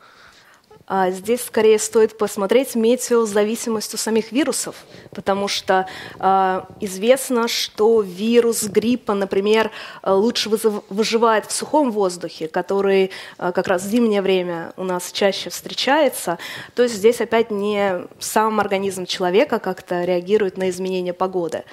А 0.90 1.12
здесь 1.12 1.42
скорее 1.42 1.80
стоит 1.80 2.18
посмотреть 2.18 2.74
метеозависимость 2.74 3.94
у 3.94 3.98
самих 3.98 4.32
вирусов, 4.32 4.86
потому 5.12 5.50
что 5.50 5.86
э, 6.18 6.62
известно, 6.80 7.50
что 7.50 8.00
вирус 8.00 8.64
гриппа, 8.64 9.14
например, 9.14 9.70
лучше 10.02 10.50
выживает 10.50 11.46
в 11.46 11.52
сухом 11.52 11.92
воздухе, 11.92 12.48
который 12.48 13.12
э, 13.38 13.52
как 13.52 13.68
раз 13.68 13.84
в 13.84 13.88
зимнее 13.88 14.22
время 14.22 14.72
у 14.78 14.86
нас 14.86 15.12
чаще 15.12 15.50
встречается. 15.50 16.38
То 16.74 16.84
есть 16.84 16.96
здесь 16.96 17.20
опять 17.20 17.52
не 17.52 18.08
сам 18.20 18.62
организм 18.62 19.06
человека 19.06 19.60
как-то 19.60 20.06
реагирует 20.06 20.56
на 20.56 20.70
изменения 20.70 21.14
погоды. 21.14 21.66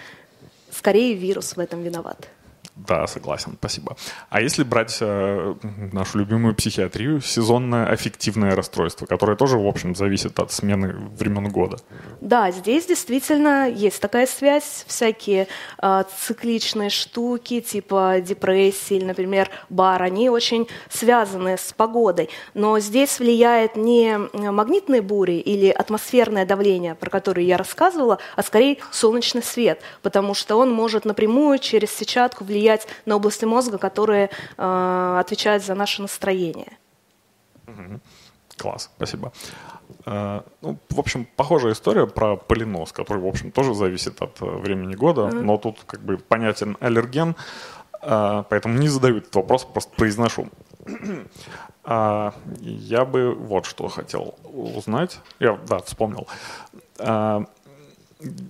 Скорее 0.72 1.14
вирус 1.14 1.54
в 1.54 1.60
этом 1.60 1.84
виноват. 1.84 2.28
Да, 2.76 3.06
согласен, 3.06 3.54
спасибо. 3.56 3.96
А 4.30 4.40
если 4.40 4.64
брать 4.64 4.98
э, 5.00 5.54
нашу 5.92 6.18
любимую 6.18 6.56
психиатрию, 6.56 7.20
сезонное 7.20 7.86
аффективное 7.86 8.56
расстройство, 8.56 9.06
которое 9.06 9.36
тоже, 9.36 9.58
в 9.58 9.66
общем, 9.66 9.94
зависит 9.94 10.40
от 10.40 10.50
смены 10.50 10.92
времен 11.16 11.48
года? 11.50 11.76
Да, 12.20 12.50
здесь 12.50 12.86
действительно 12.86 13.70
есть 13.70 14.00
такая 14.00 14.26
связь. 14.26 14.84
Всякие 14.88 15.46
э, 15.80 16.04
цикличные 16.20 16.90
штуки, 16.90 17.60
типа 17.60 18.16
депрессии 18.20 19.04
например, 19.04 19.50
бар, 19.68 20.02
они 20.02 20.28
очень 20.28 20.66
связаны 20.90 21.56
с 21.56 21.72
погодой. 21.72 22.28
Но 22.54 22.80
здесь 22.80 23.20
влияет 23.20 23.76
не 23.76 24.18
магнитные 24.32 25.00
бури 25.00 25.34
или 25.34 25.68
атмосферное 25.68 26.44
давление, 26.44 26.96
про 26.96 27.08
которые 27.08 27.46
я 27.46 27.56
рассказывала, 27.56 28.18
а 28.34 28.42
скорее 28.42 28.78
солнечный 28.90 29.44
свет, 29.44 29.80
потому 30.02 30.34
что 30.34 30.56
он 30.56 30.72
может 30.72 31.04
напрямую 31.04 31.60
через 31.60 31.90
сетчатку 31.92 32.42
влиять 32.42 32.63
влиять 32.64 32.86
на 33.06 33.16
области 33.16 33.44
мозга, 33.44 33.78
которые 33.78 34.30
э, 34.56 35.16
отвечают 35.20 35.64
за 35.64 35.74
наше 35.74 36.02
настроение. 36.02 36.78
Класс, 38.56 38.90
спасибо. 38.96 39.32
Uh, 40.06 40.42
ну, 40.62 40.78
в 40.90 40.98
общем, 40.98 41.26
похожая 41.36 41.72
история 41.72 42.06
про 42.06 42.36
полинос, 42.36 42.92
который, 42.92 43.22
в 43.22 43.26
общем, 43.26 43.50
тоже 43.50 43.74
зависит 43.74 44.22
от 44.22 44.40
uh, 44.40 44.58
времени 44.60 44.94
года, 44.94 45.22
uh-huh. 45.22 45.42
но 45.42 45.56
тут 45.56 45.78
как 45.86 46.00
бы 46.00 46.16
понятен 46.16 46.76
аллерген, 46.80 47.36
uh, 48.02 48.44
поэтому 48.48 48.78
не 48.78 48.88
задаю 48.88 49.18
этот 49.18 49.34
вопрос, 49.34 49.64
просто 49.64 49.94
произношу. 49.96 50.48
Я 51.86 53.04
бы 53.04 53.34
вот 53.34 53.66
что 53.66 53.88
хотел 53.88 54.34
узнать. 54.44 55.20
Я, 55.38 55.58
да, 55.68 55.78
вспомнил 55.78 56.26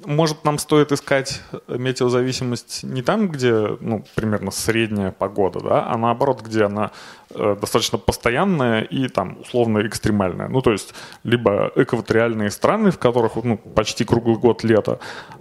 может, 0.04 0.44
нам 0.44 0.58
стоит 0.58 0.92
искать 0.92 1.40
метеозависимость 1.68 2.82
не 2.84 3.02
там, 3.02 3.28
где, 3.28 3.76
ну, 3.80 4.04
примерно 4.14 4.50
средняя 4.50 5.10
погода, 5.10 5.60
да, 5.60 5.86
а 5.86 5.96
наоборот, 5.96 6.42
где 6.42 6.64
она 6.64 6.90
достаточно 7.30 7.98
постоянная 7.98 8.82
и 8.82 9.08
там 9.08 9.38
условно 9.40 9.86
экстремальная. 9.86 10.48
Ну, 10.48 10.60
то 10.60 10.72
есть, 10.72 10.94
либо 11.24 11.72
экваториальные 11.76 12.50
страны, 12.50 12.90
в 12.90 12.98
которых, 12.98 13.44
ну, 13.44 13.56
почти 13.56 14.04
круглый 14.04 14.36
год 14.36 14.64
лето, 14.64 14.98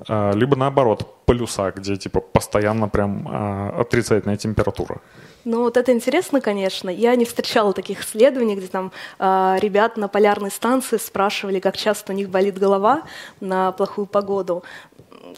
э, 0.08 0.32
либо 0.36 0.56
наоборот, 0.56 1.26
полюса, 1.26 1.72
где, 1.72 1.96
типа, 1.96 2.20
постоянно 2.20 2.90
прям 2.90 3.28
э, 3.28 3.82
отрицательная 3.82 4.38
температура. 4.38 5.02
Ну, 5.46 5.64
вот 5.64 5.78
это 5.78 5.92
интересно, 5.92 6.40
конечно. 6.42 6.90
Я 6.90 7.16
не 7.16 7.26
встречала 7.26 7.74
таких 7.74 8.02
исследований, 8.02 8.56
где 8.56 8.68
там 8.68 8.92
э, 9.20 9.58
ребят 9.60 9.98
на 9.98 10.08
полярной 10.08 10.52
станции 10.52 10.98
спрашивали, 10.98 11.60
как 11.60 11.78
часто 11.78 12.14
у 12.14 12.16
них 12.16 12.30
болит 12.30 12.58
голова 12.58 13.04
на 13.42 13.72
плохую 13.72 14.08
погоду. 14.08 14.64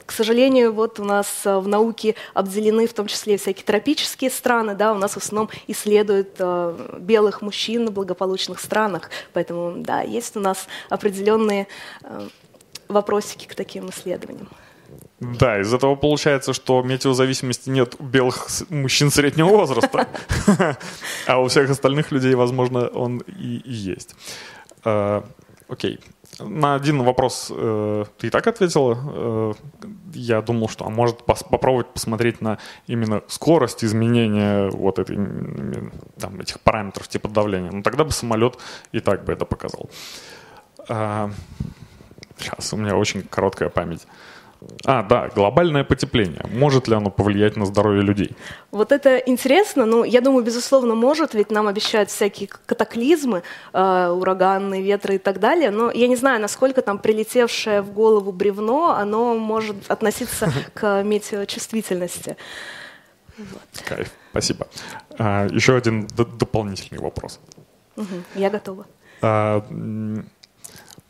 К 0.05 0.11
сожалению, 0.11 0.73
вот 0.73 0.99
у 0.99 1.03
нас 1.03 1.27
а, 1.45 1.59
в 1.59 1.67
науке 1.67 2.15
обделены 2.33 2.87
в 2.87 2.93
том 2.93 3.07
числе 3.07 3.37
всякие 3.37 3.65
тропические 3.65 4.29
страны, 4.29 4.75
да, 4.75 4.93
у 4.93 4.97
нас 4.97 5.13
в 5.13 5.17
основном 5.17 5.49
исследуют 5.67 6.35
э, 6.39 6.97
белых 6.99 7.41
мужчин 7.41 7.87
в 7.87 7.91
благополучных 7.91 8.59
странах, 8.59 9.09
поэтому, 9.33 9.73
да, 9.77 10.01
есть 10.01 10.35
у 10.35 10.39
нас 10.39 10.67
определенные 10.89 11.67
э, 12.03 12.27
вопросики 12.87 13.45
к 13.47 13.55
таким 13.55 13.89
исследованиям. 13.89 14.49
Да, 15.19 15.59
из 15.59 15.73
этого 15.73 15.95
получается, 15.95 16.53
что 16.53 16.81
метеозависимости 16.83 17.69
нет 17.69 17.95
у 17.99 18.03
белых 18.03 18.47
мужчин 18.69 19.11
среднего 19.11 19.47
возраста, 19.47 20.07
а 21.27 21.39
у 21.39 21.47
всех 21.47 21.69
остальных 21.69 22.11
людей, 22.11 22.35
возможно, 22.35 22.87
он 22.87 23.19
и 23.19 23.61
есть. 23.65 24.15
Э, 24.83 25.21
окей. 25.67 25.99
На 26.39 26.75
один 26.75 27.03
вопрос 27.03 27.49
э, 27.49 28.05
ты 28.17 28.27
и 28.27 28.29
так 28.29 28.45
ответила. 28.47 28.97
Э, 28.97 29.53
я 30.13 30.41
думал, 30.41 30.67
что 30.67 30.85
а 30.85 30.89
может 30.89 31.23
попробовать 31.23 31.87
посмотреть 31.87 32.41
на 32.41 32.57
именно 32.87 33.21
скорость 33.27 33.83
изменения 33.83 34.69
вот 34.69 34.99
этой, 34.99 35.17
там, 36.19 36.39
этих 36.39 36.59
параметров 36.59 37.07
типа 37.07 37.29
давления. 37.29 37.71
Но 37.71 37.81
тогда 37.83 38.03
бы 38.03 38.11
самолет 38.11 38.57
и 38.91 38.99
так 38.99 39.23
бы 39.23 39.33
это 39.33 39.45
показал. 39.45 39.89
Сейчас, 42.37 42.73
у 42.73 42.77
меня 42.77 42.97
очень 42.97 43.23
короткая 43.23 43.69
память. 43.69 44.05
А, 44.85 45.03
да, 45.03 45.29
глобальное 45.35 45.83
потепление. 45.83 46.41
Может 46.51 46.87
ли 46.87 46.95
оно 46.95 47.09
повлиять 47.09 47.55
на 47.57 47.65
здоровье 47.65 48.01
людей? 48.01 48.35
Вот 48.71 48.91
это 48.91 49.17
интересно. 49.17 49.85
Ну, 49.85 50.03
я 50.03 50.21
думаю, 50.21 50.43
безусловно, 50.43 50.95
может, 50.95 51.33
ведь 51.33 51.51
нам 51.51 51.67
обещают 51.67 52.09
всякие 52.09 52.49
катаклизмы, 52.65 53.43
э, 53.73 54.07
ураганные 54.09 54.81
ветры 54.81 55.15
и 55.15 55.17
так 55.17 55.39
далее. 55.39 55.71
Но 55.71 55.91
я 55.91 56.07
не 56.07 56.15
знаю, 56.15 56.41
насколько 56.41 56.81
там 56.81 56.99
прилетевшее 56.99 57.81
в 57.81 57.91
голову 57.91 58.31
бревно, 58.31 58.95
оно 58.95 59.35
может 59.35 59.89
относиться 59.89 60.51
к 60.73 61.03
метеочувствительности. 61.03 62.37
Вот. 63.37 63.83
Кайф, 63.85 64.11
спасибо. 64.31 64.67
А, 65.17 65.47
еще 65.47 65.75
один 65.75 66.07
дополнительный 66.07 67.01
вопрос. 67.01 67.39
Угу, 67.97 68.23
я 68.35 68.49
готова. 68.49 68.85
А, 69.21 69.65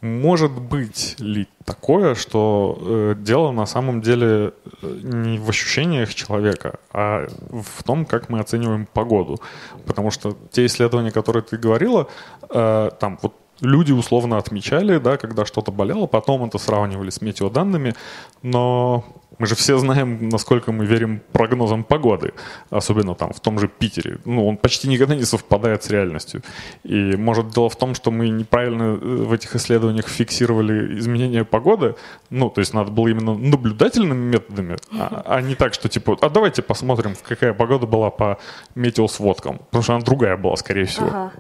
может 0.01 0.51
быть 0.51 1.15
ли 1.19 1.47
такое, 1.63 2.15
что 2.15 2.77
э, 2.79 3.15
дело 3.17 3.51
на 3.51 3.65
самом 3.65 4.01
деле 4.01 4.53
э, 4.81 4.99
не 5.03 5.39
в 5.39 5.49
ощущениях 5.49 6.13
человека, 6.13 6.79
а 6.91 7.27
в 7.49 7.83
том, 7.83 8.05
как 8.05 8.29
мы 8.29 8.39
оцениваем 8.39 8.85
погоду? 8.85 9.39
Потому 9.85 10.11
что 10.11 10.37
те 10.51 10.65
исследования, 10.65 11.11
которые 11.11 11.43
ты 11.43 11.57
говорила, 11.57 12.07
э, 12.49 12.91
там 12.99 13.17
вот 13.21 13.33
люди 13.61 13.91
условно 13.91 14.37
отмечали, 14.37 14.97
да, 14.97 15.17
когда 15.17 15.45
что-то 15.45 15.71
болело, 15.71 16.07
потом 16.07 16.43
это 16.43 16.57
сравнивали 16.57 17.09
с 17.09 17.21
метеоданными, 17.21 17.95
но 18.43 19.05
мы 19.37 19.47
же 19.47 19.55
все 19.55 19.77
знаем, 19.77 20.29
насколько 20.29 20.71
мы 20.71 20.85
верим 20.85 21.21
прогнозам 21.31 21.83
погоды, 21.83 22.33
особенно 22.69 23.15
там 23.15 23.31
в 23.33 23.39
том 23.39 23.59
же 23.59 23.67
Питере. 23.67 24.19
Ну, 24.25 24.47
он 24.47 24.57
почти 24.57 24.87
никогда 24.87 25.15
не 25.15 25.25
совпадает 25.25 25.83
с 25.83 25.89
реальностью. 25.89 26.41
И 26.83 27.15
может 27.15 27.49
дело 27.49 27.69
в 27.69 27.75
том, 27.75 27.95
что 27.95 28.11
мы 28.11 28.29
неправильно 28.29 28.83
э, 28.83 28.97
в 28.97 29.33
этих 29.33 29.55
исследованиях 29.55 30.07
фиксировали 30.07 30.99
изменения 30.99 31.43
погоды. 31.43 31.95
Ну, 32.29 32.49
то 32.49 32.61
есть 32.61 32.73
надо 32.73 32.91
было 32.91 33.07
именно 33.07 33.35
наблюдательными 33.35 34.31
методами, 34.31 34.77
а, 34.91 35.23
а 35.25 35.41
не 35.41 35.55
так, 35.55 35.73
что 35.73 35.89
типа, 35.89 36.17
а 36.21 36.29
давайте 36.29 36.61
посмотрим, 36.61 37.15
какая 37.23 37.53
погода 37.53 37.85
была 37.85 38.09
по 38.09 38.37
метеосводкам. 38.75 39.57
Потому 39.57 39.83
что 39.83 39.95
она 39.95 40.03
другая 40.03 40.37
была, 40.37 40.55
скорее 40.55 40.85
всего. 40.85 41.31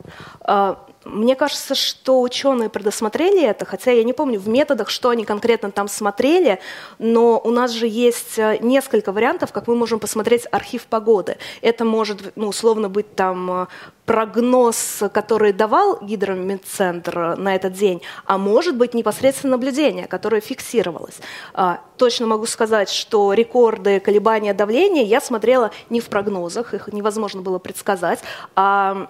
Ага. 0.45 0.79
Мне 1.05 1.35
кажется, 1.35 1.75
что 1.75 2.19
ученые 2.19 2.69
предусмотрели 2.69 3.43
это, 3.43 3.63
хотя 3.63 3.91
я 3.91 4.03
не 4.03 4.11
помню 4.11 4.39
в 4.39 4.47
методах, 4.47 4.89
что 4.89 5.09
они 5.09 5.23
конкретно 5.23 5.69
там 5.69 5.87
смотрели, 5.87 6.59
но 6.97 7.39
у 7.39 7.51
нас 7.51 7.71
же 7.71 7.87
есть 7.87 8.39
э, 8.39 8.57
несколько 8.59 9.11
вариантов, 9.11 9.51
как 9.51 9.67
мы 9.67 9.75
можем 9.75 9.99
посмотреть 9.99 10.47
архив 10.51 10.87
погоды. 10.87 11.37
Это 11.61 11.85
может, 11.85 12.35
ну, 12.35 12.47
условно 12.47 12.89
быть 12.89 13.15
там 13.15 13.51
э, 13.51 13.67
прогноз, 14.05 15.03
который 15.13 15.51
давал 15.51 15.99
гидромедцентр 16.01 17.35
на 17.37 17.55
этот 17.55 17.73
день, 17.73 18.01
а 18.25 18.37
может 18.37 18.75
быть 18.75 18.93
непосредственно 18.93 19.51
наблюдение, 19.51 20.07
которое 20.07 20.41
фиксировалось. 20.41 21.19
А, 21.53 21.81
точно 21.97 22.27
могу 22.27 22.45
сказать, 22.45 22.89
что 22.89 23.33
рекорды 23.33 23.99
колебания 23.99 24.53
давления 24.53 25.03
я 25.03 25.21
смотрела 25.21 25.71
не 25.89 26.01
в 26.01 26.05
прогнозах, 26.07 26.73
их 26.73 26.87
невозможно 26.93 27.41
было 27.41 27.57
предсказать, 27.57 28.19
а 28.55 29.07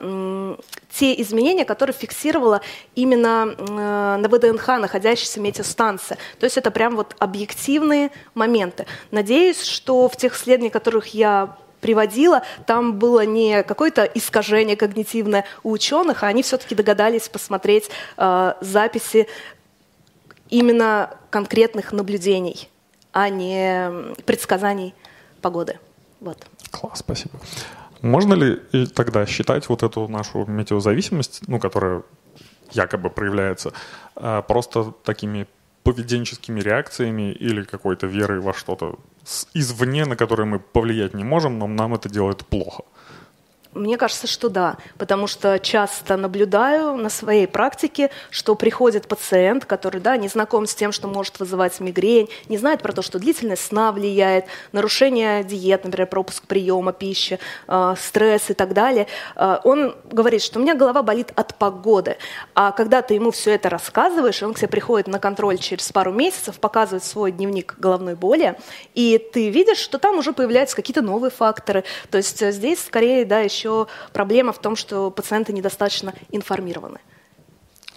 те 0.98 1.22
изменения, 1.22 1.66
которые 1.66 1.94
фиксировала 1.94 2.62
именно 2.96 3.54
э, 3.58 4.18
на 4.18 4.30
ВДНХ 4.30 4.68
находящаяся 4.80 5.42
метеостанция. 5.42 6.18
То 6.40 6.46
есть 6.46 6.58
это 6.58 6.72
прям 6.72 6.96
вот 6.96 7.16
объективные 7.20 8.12
моменты. 8.34 8.86
Надеюсь, 9.12 9.62
что 9.62 10.08
в 10.08 10.16
тех 10.16 10.36
исследованиях, 10.36 10.72
которых 10.72 11.08
я 11.08 11.58
приводила, 11.86 12.42
там 12.66 12.98
было 12.98 13.28
не 13.28 13.62
какое-то 13.62 14.06
искажение 14.06 14.76
когнитивное 14.76 15.46
у 15.62 15.70
ученых, 15.70 16.24
а 16.24 16.28
они 16.28 16.42
все-таки 16.42 16.74
догадались 16.74 17.30
посмотреть 17.30 17.92
э, 18.18 18.54
записи 18.60 19.28
именно 20.50 21.12
конкретных 21.30 21.92
наблюдений, 21.92 22.70
а 23.12 23.30
не 23.30 23.92
предсказаний 24.26 24.96
погоды. 25.44 25.78
Вот. 26.22 26.48
Класс, 26.72 27.02
спасибо. 27.02 27.36
Можно 28.02 28.34
ли 28.34 28.88
тогда 28.88 29.28
считать 29.28 29.70
вот 29.70 29.84
эту 29.84 30.08
нашу 30.08 30.44
метеозависимость, 30.48 31.42
ну, 31.46 31.60
которая 31.60 32.02
якобы 32.72 33.12
проявляется, 33.12 33.74
э, 34.16 34.42
просто 34.48 34.92
такими 35.04 35.46
поведенческими 35.84 36.62
реакциями 36.62 37.32
или 37.32 37.62
какой-то 37.62 38.08
верой 38.08 38.40
во 38.40 38.56
что-то 38.56 38.98
извне, 39.54 40.06
на 40.06 40.16
которое 40.16 40.46
мы 40.46 40.60
повлиять 40.60 41.14
не 41.14 41.24
можем, 41.24 41.60
но 41.60 41.68
нам 41.68 41.94
это 41.94 42.10
делает 42.10 42.46
плохо. 42.46 42.84
Мне 43.76 43.98
кажется, 43.98 44.26
что 44.26 44.48
да, 44.48 44.78
потому 44.98 45.28
что 45.28 45.60
часто 45.60 46.16
наблюдаю 46.16 46.96
на 46.96 47.10
своей 47.10 47.46
практике, 47.46 48.10
что 48.30 48.56
приходит 48.56 49.06
пациент, 49.10 49.66
который 49.66 50.00
да, 50.00 50.16
не 50.16 50.30
знаком 50.30 50.66
с 50.66 50.74
тем, 50.74 50.94
что 50.94 51.10
может 51.10 51.40
вызывать 51.40 51.78
мигрень, 51.82 52.30
не 52.48 52.58
знает 52.58 52.82
про 52.82 52.94
то, 52.94 53.02
что 53.02 53.20
длительность 53.20 53.66
сна 53.66 53.92
влияет, 53.92 54.46
нарушение 54.72 55.44
диет, 55.44 55.84
например, 55.84 56.08
пропуск 56.08 56.48
приема 56.48 56.94
пищи, 56.94 57.38
э, 57.68 57.96
стресс 58.00 58.50
и 58.50 58.54
так 58.54 58.72
далее. 58.72 59.08
Э, 59.36 59.58
он 59.66 59.94
говорит, 60.10 60.42
что 60.42 60.60
у 60.60 60.62
меня 60.62 60.74
голова 60.74 61.04
болит 61.04 61.34
от 61.36 61.56
погоды. 61.56 62.16
А 62.54 62.72
когда 62.72 63.02
ты 63.02 63.16
ему 63.16 63.32
все 63.32 63.56
это 63.56 63.70
рассказываешь, 63.70 64.42
он 64.42 64.54
к 64.54 64.58
тебе 64.58 64.70
приходит 64.70 65.08
на 65.08 65.20
контроль 65.20 65.58
через 65.58 65.92
пару 65.92 66.14
месяцев, 66.14 66.60
показывает 66.60 67.04
свой 67.04 67.34
дневник 67.34 67.76
головной 67.78 68.16
боли, 68.16 68.58
и 68.94 69.18
ты 69.18 69.50
видишь, 69.50 69.80
что 69.80 70.00
там 70.00 70.18
уже 70.18 70.32
появляются 70.32 70.78
какие-то 70.78 71.02
новые 71.02 71.32
факторы. 71.32 71.84
То 72.10 72.18
есть 72.18 72.42
э, 72.42 72.54
здесь 72.54 72.82
скорее 72.82 73.26
да, 73.26 73.40
еще 73.40 73.65
еще 73.66 73.88
проблема 74.14 74.52
в 74.52 74.60
том, 74.60 74.76
что 74.76 75.12
пациенты 75.12 75.54
недостаточно 75.54 76.14
информированы. 76.32 77.00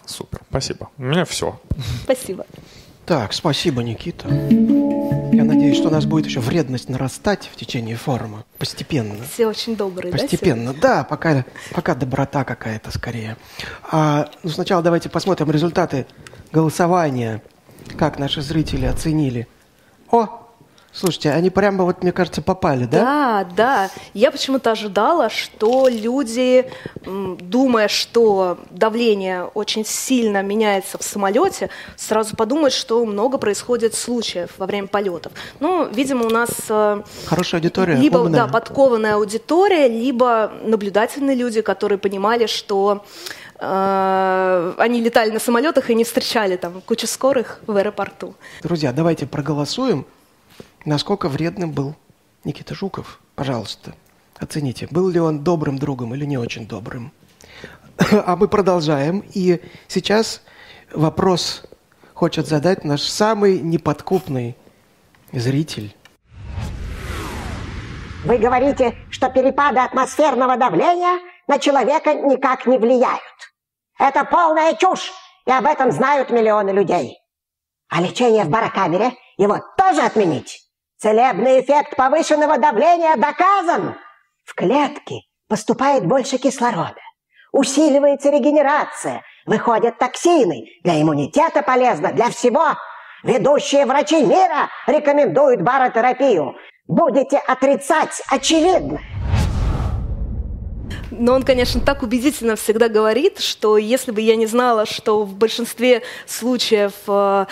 Супер, 0.07 0.41
спасибо. 0.49 0.91
У 0.97 1.03
меня 1.03 1.25
все. 1.25 1.61
Спасибо. 2.05 2.47
Так, 3.05 3.33
спасибо, 3.33 3.83
Никита. 3.83 4.29
Я 4.29 5.45
надеюсь, 5.45 5.77
что 5.77 5.89
у 5.89 5.91
нас 5.91 6.07
будет 6.07 6.27
еще 6.27 6.41
вредность 6.41 6.89
нарастать 6.89 7.49
в 7.53 7.57
течение 7.57 7.97
форума. 7.97 8.45
Постепенно. 8.59 9.23
Все 9.33 9.47
очень 9.47 9.77
добрые, 9.77 10.13
Постепенно, 10.13 10.73
да? 10.73 10.81
да, 10.81 11.05
пока, 11.05 11.45
пока 11.73 11.95
доброта 11.95 12.45
какая-то 12.45 12.91
скорее. 12.91 13.37
А, 13.91 14.29
ну, 14.43 14.51
сначала 14.51 14.83
давайте 14.83 15.09
посмотрим 15.11 15.51
результаты 15.51 16.07
голосования. 16.53 17.43
Как 17.99 18.19
наши 18.19 18.43
зрители 18.43 18.87
оценили. 18.87 19.49
О, 20.11 20.48
Слушайте, 20.91 21.31
они 21.31 21.51
прямо 21.51 21.85
вот, 21.85 22.03
мне 22.03 22.13
кажется, 22.13 22.43
попали, 22.43 22.85
да? 22.85 22.99
Да, 22.99 23.49
да. 23.57 23.91
Я 24.15 24.31
почему-то 24.31 24.73
ожидала, 24.73 25.29
что 25.29 25.87
люди, 25.89 26.71
думая, 27.05 27.89
что 27.89 28.59
давление 28.71 29.45
очень 29.45 29.85
сильно 29.85 30.43
меняется 30.43 30.99
в 30.99 31.03
самолете, 31.03 31.69
сразу 31.97 32.37
подумают, 32.37 32.73
что 32.73 33.05
много 33.05 33.39
происходит 33.39 33.95
случаев 33.95 34.51
во 34.57 34.67
время 34.67 34.89
полетов. 34.89 35.33
Ну, 35.61 35.87
видимо, 35.93 36.25
у 36.27 36.31
нас... 36.31 36.51
Э, 36.69 37.03
Хорошая 37.27 37.61
аудитория, 37.61 37.95
Либо, 37.95 38.19
умная. 38.19 38.47
да, 38.47 38.49
подкованная 38.49 39.15
аудитория, 39.15 39.89
либо 39.89 40.53
наблюдательные 40.65 41.37
люди, 41.37 41.61
которые 41.61 41.99
понимали, 41.99 42.47
что 42.47 43.05
э, 43.61 44.75
они 44.79 45.01
летали 45.03 45.31
на 45.31 45.39
самолетах 45.39 45.91
и 45.91 45.95
не 45.95 46.05
встречали 46.05 46.57
там 46.57 46.81
кучу 46.81 47.07
скорых 47.07 47.61
в 47.67 47.77
аэропорту. 47.77 48.35
Друзья, 48.63 48.93
давайте 48.93 49.27
проголосуем 49.27 50.07
насколько 50.85 51.29
вредным 51.29 51.73
был 51.73 51.95
Никита 52.45 52.75
Жуков. 52.75 53.21
Пожалуйста, 53.35 53.95
оцените, 54.39 54.89
был 54.91 55.09
ли 55.09 55.21
он 55.21 55.45
добрым 55.45 55.79
другом 55.79 56.15
или 56.15 56.25
не 56.25 56.39
очень 56.39 56.67
добрым. 56.67 57.13
А 57.99 58.37
мы 58.37 58.49
продолжаем. 58.49 59.25
И 59.35 59.61
сейчас 59.89 60.43
вопрос 60.93 61.65
хочет 62.15 62.47
задать 62.47 62.85
наш 62.85 63.03
самый 63.03 63.61
неподкупный 63.61 64.57
зритель. 65.33 65.95
Вы 68.25 68.39
говорите, 68.39 68.97
что 69.11 69.31
перепады 69.31 69.81
атмосферного 69.81 70.57
давления 70.57 71.21
на 71.47 71.59
человека 71.59 72.15
никак 72.15 72.67
не 72.67 72.79
влияют. 72.79 73.21
Это 73.99 74.25
полная 74.25 74.75
чушь, 74.75 75.13
и 75.47 75.51
об 75.51 75.67
этом 75.67 75.93
знают 75.93 76.31
миллионы 76.31 76.71
людей. 76.71 77.19
А 77.89 78.01
лечение 78.01 78.45
в 78.45 78.51
барокамере 78.51 79.13
его 79.39 79.61
тоже 79.77 80.03
отменить? 80.03 80.68
Целебный 80.99 81.61
эффект 81.61 81.95
повышенного 81.95 82.59
давления 82.59 83.15
доказан. 83.17 83.95
В 84.45 84.53
клетке 84.57 85.21
поступает 85.49 86.05
больше 86.05 86.39
кислорода. 86.39 87.01
Усиливается 87.53 88.31
регенерация. 88.31 89.23
Выходят 89.47 89.97
токсины. 89.99 90.65
Для 90.83 91.01
иммунитета 91.01 91.63
полезно, 91.63 92.13
для 92.13 92.31
всего. 92.31 92.71
Ведущие 93.23 93.87
врачи 93.87 94.21
мира 94.25 94.71
рекомендуют 94.89 95.63
баротерапию. 95.63 96.57
Будете 96.89 97.39
отрицать 97.39 98.21
очевидное. 98.29 99.01
Но 101.19 101.35
он, 101.35 101.43
конечно, 101.43 101.81
так 101.81 102.03
убедительно 102.03 102.57
всегда 102.57 102.89
говорит, 102.89 103.41
что 103.41 103.77
если 103.77 104.13
бы 104.13 104.21
я 104.21 104.37
не 104.37 104.47
знала, 104.47 104.87
что 104.87 105.25
в 105.25 105.35
большинстве 105.35 106.03
случаев 106.27 106.93
э, 107.09 107.47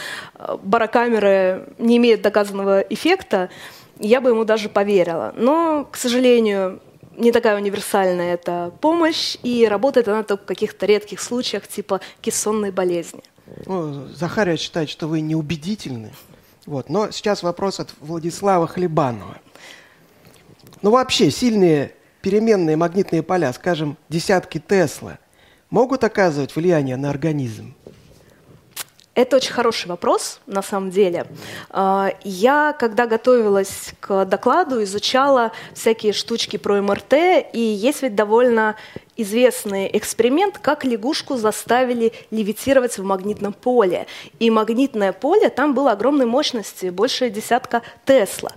барокамеры 0.62 1.68
не 1.78 1.96
имеют 1.96 2.22
доказанного 2.22 2.80
эффекта, 2.80 3.50
я 3.98 4.20
бы 4.20 4.30
ему 4.30 4.44
даже 4.44 4.68
поверила. 4.68 5.34
Но, 5.36 5.88
к 5.90 5.96
сожалению, 5.96 6.80
не 7.16 7.32
такая 7.32 7.56
универсальная 7.56 8.34
эта 8.34 8.72
помощь, 8.80 9.36
и 9.42 9.66
работает 9.66 10.08
она 10.08 10.22
только 10.22 10.44
в 10.44 10.46
каких-то 10.46 10.86
редких 10.86 11.20
случаях, 11.20 11.66
типа 11.66 12.00
кессонной 12.20 12.70
болезни. 12.70 13.22
Ну, 13.66 14.06
Захария 14.14 14.56
считает, 14.56 14.90
что 14.90 15.08
вы 15.08 15.20
неубедительны. 15.20 16.12
Вот. 16.66 16.88
Но 16.88 17.10
сейчас 17.10 17.42
вопрос 17.42 17.80
от 17.80 17.90
Владислава 18.00 18.66
Хлебанова. 18.66 19.38
Ну, 20.82 20.90
вообще, 20.90 21.30
сильные 21.30 21.92
переменные 22.26 22.74
магнитные 22.76 23.22
поля, 23.22 23.52
скажем, 23.52 23.96
десятки 24.08 24.58
Тесла, 24.58 25.20
могут 25.70 26.02
оказывать 26.02 26.56
влияние 26.56 26.96
на 26.96 27.08
организм? 27.08 27.76
Это 29.14 29.36
очень 29.36 29.52
хороший 29.52 29.86
вопрос, 29.86 30.40
на 30.48 30.60
самом 30.60 30.90
деле. 30.90 31.28
А, 31.70 32.10
я, 32.24 32.74
когда 32.76 33.06
готовилась 33.06 33.92
к 34.00 34.24
докладу, 34.24 34.82
изучала 34.82 35.52
всякие 35.72 36.12
штучки 36.12 36.56
про 36.56 36.82
МРТ, 36.82 37.14
и 37.52 37.60
есть 37.60 38.02
ведь 38.02 38.16
довольно 38.16 38.74
известный 39.16 39.88
эксперимент, 39.96 40.58
как 40.58 40.84
лягушку 40.84 41.36
заставили 41.36 42.12
левитировать 42.32 42.98
в 42.98 43.04
магнитном 43.04 43.52
поле. 43.52 44.08
И 44.40 44.50
магнитное 44.50 45.12
поле 45.12 45.48
там 45.48 45.74
было 45.74 45.92
огромной 45.92 46.26
мощности, 46.26 46.90
больше 46.90 47.30
десятка 47.30 47.82
Тесла. 48.04 48.50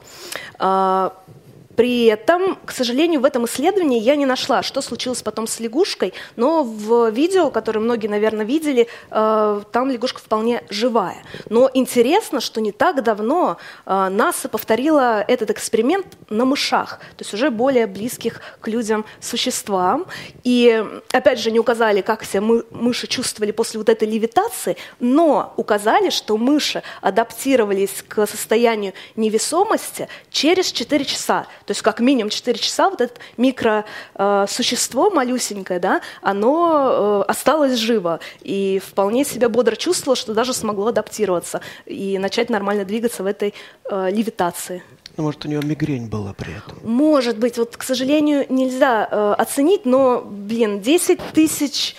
При 1.80 2.08
этом, 2.08 2.58
к 2.66 2.74
сожалению, 2.74 3.22
в 3.22 3.24
этом 3.24 3.46
исследовании 3.46 4.02
я 4.02 4.18
не 4.18 4.26
нашла, 4.26 4.64
что 4.64 4.82
случилось 4.82 5.22
потом 5.22 5.48
с 5.48 5.62
лягушкой, 5.62 6.14
но 6.36 6.66
в 6.66 7.10
видео, 7.10 7.52
которое 7.52 7.80
многие, 7.80 8.08
наверное, 8.08 8.46
видели, 8.46 8.90
э, 9.10 9.62
там 9.72 9.90
лягушка 9.90 10.20
вполне 10.20 10.62
живая. 10.70 11.24
Но 11.48 11.72
интересно, 11.74 12.42
что 12.42 12.60
не 12.60 12.74
так 12.74 13.02
давно 13.02 13.56
э, 13.86 14.10
НАСА 14.10 14.50
повторила 14.50 15.22
этот 15.22 15.52
эксперимент 15.52 16.06
на 16.28 16.44
мышах, 16.44 17.00
то 17.16 17.24
есть 17.24 17.34
уже 17.34 17.50
более 17.50 17.88
близких 17.88 18.42
к 18.60 18.68
людям 18.68 19.06
существам. 19.22 20.06
И, 20.44 20.84
опять 21.14 21.40
же, 21.40 21.50
не 21.50 21.62
указали, 21.62 22.02
как 22.02 22.26
себя 22.26 22.42
мы, 22.42 22.66
мыши 22.72 23.08
чувствовали 23.08 23.52
после 23.52 23.78
вот 23.78 23.88
этой 23.88 24.06
левитации, 24.06 24.76
но 25.00 25.54
указали, 25.56 26.10
что 26.10 26.36
мыши 26.36 26.84
адаптировались 27.00 28.04
к 28.06 28.28
состоянию 28.28 28.92
невесомости 29.16 30.10
через 30.30 30.74
4 30.74 31.06
часа. 31.06 31.48
То 31.70 31.74
есть 31.74 31.84
как 31.84 32.00
минимум 32.00 32.32
4 32.32 32.58
часа 32.58 32.90
вот 32.90 33.00
это 33.00 33.14
микросущество 33.38 35.12
малюсенькое, 35.12 35.80
да, 35.80 36.02
оно 36.24 37.26
э, 37.28 37.30
осталось 37.30 37.78
живо 37.78 38.22
и 38.42 38.82
вполне 38.84 39.24
себя 39.24 39.50
бодро 39.50 39.76
чувствовало, 39.76 40.16
что 40.16 40.34
даже 40.34 40.56
смогло 40.56 40.88
адаптироваться 40.88 41.62
и 41.86 42.18
начать 42.18 42.50
нормально 42.50 42.86
двигаться 42.86 43.22
в 43.22 43.28
этой 43.28 43.54
э, 43.88 44.10
левитации. 44.10 44.82
Ну, 45.16 45.26
может, 45.26 45.46
у 45.46 45.48
нее 45.48 45.62
мигрень 45.64 46.08
была 46.08 46.34
при 46.34 46.58
этом? 46.58 46.80
Может 46.82 47.38
быть. 47.38 47.60
Вот, 47.60 47.78
к 47.78 47.84
сожалению, 47.84 48.48
нельзя 48.50 49.08
э, 49.12 49.36
оценить, 49.38 49.86
но, 49.86 50.22
блин, 50.22 50.82
10 50.82 51.20
тысяч 51.36 51.96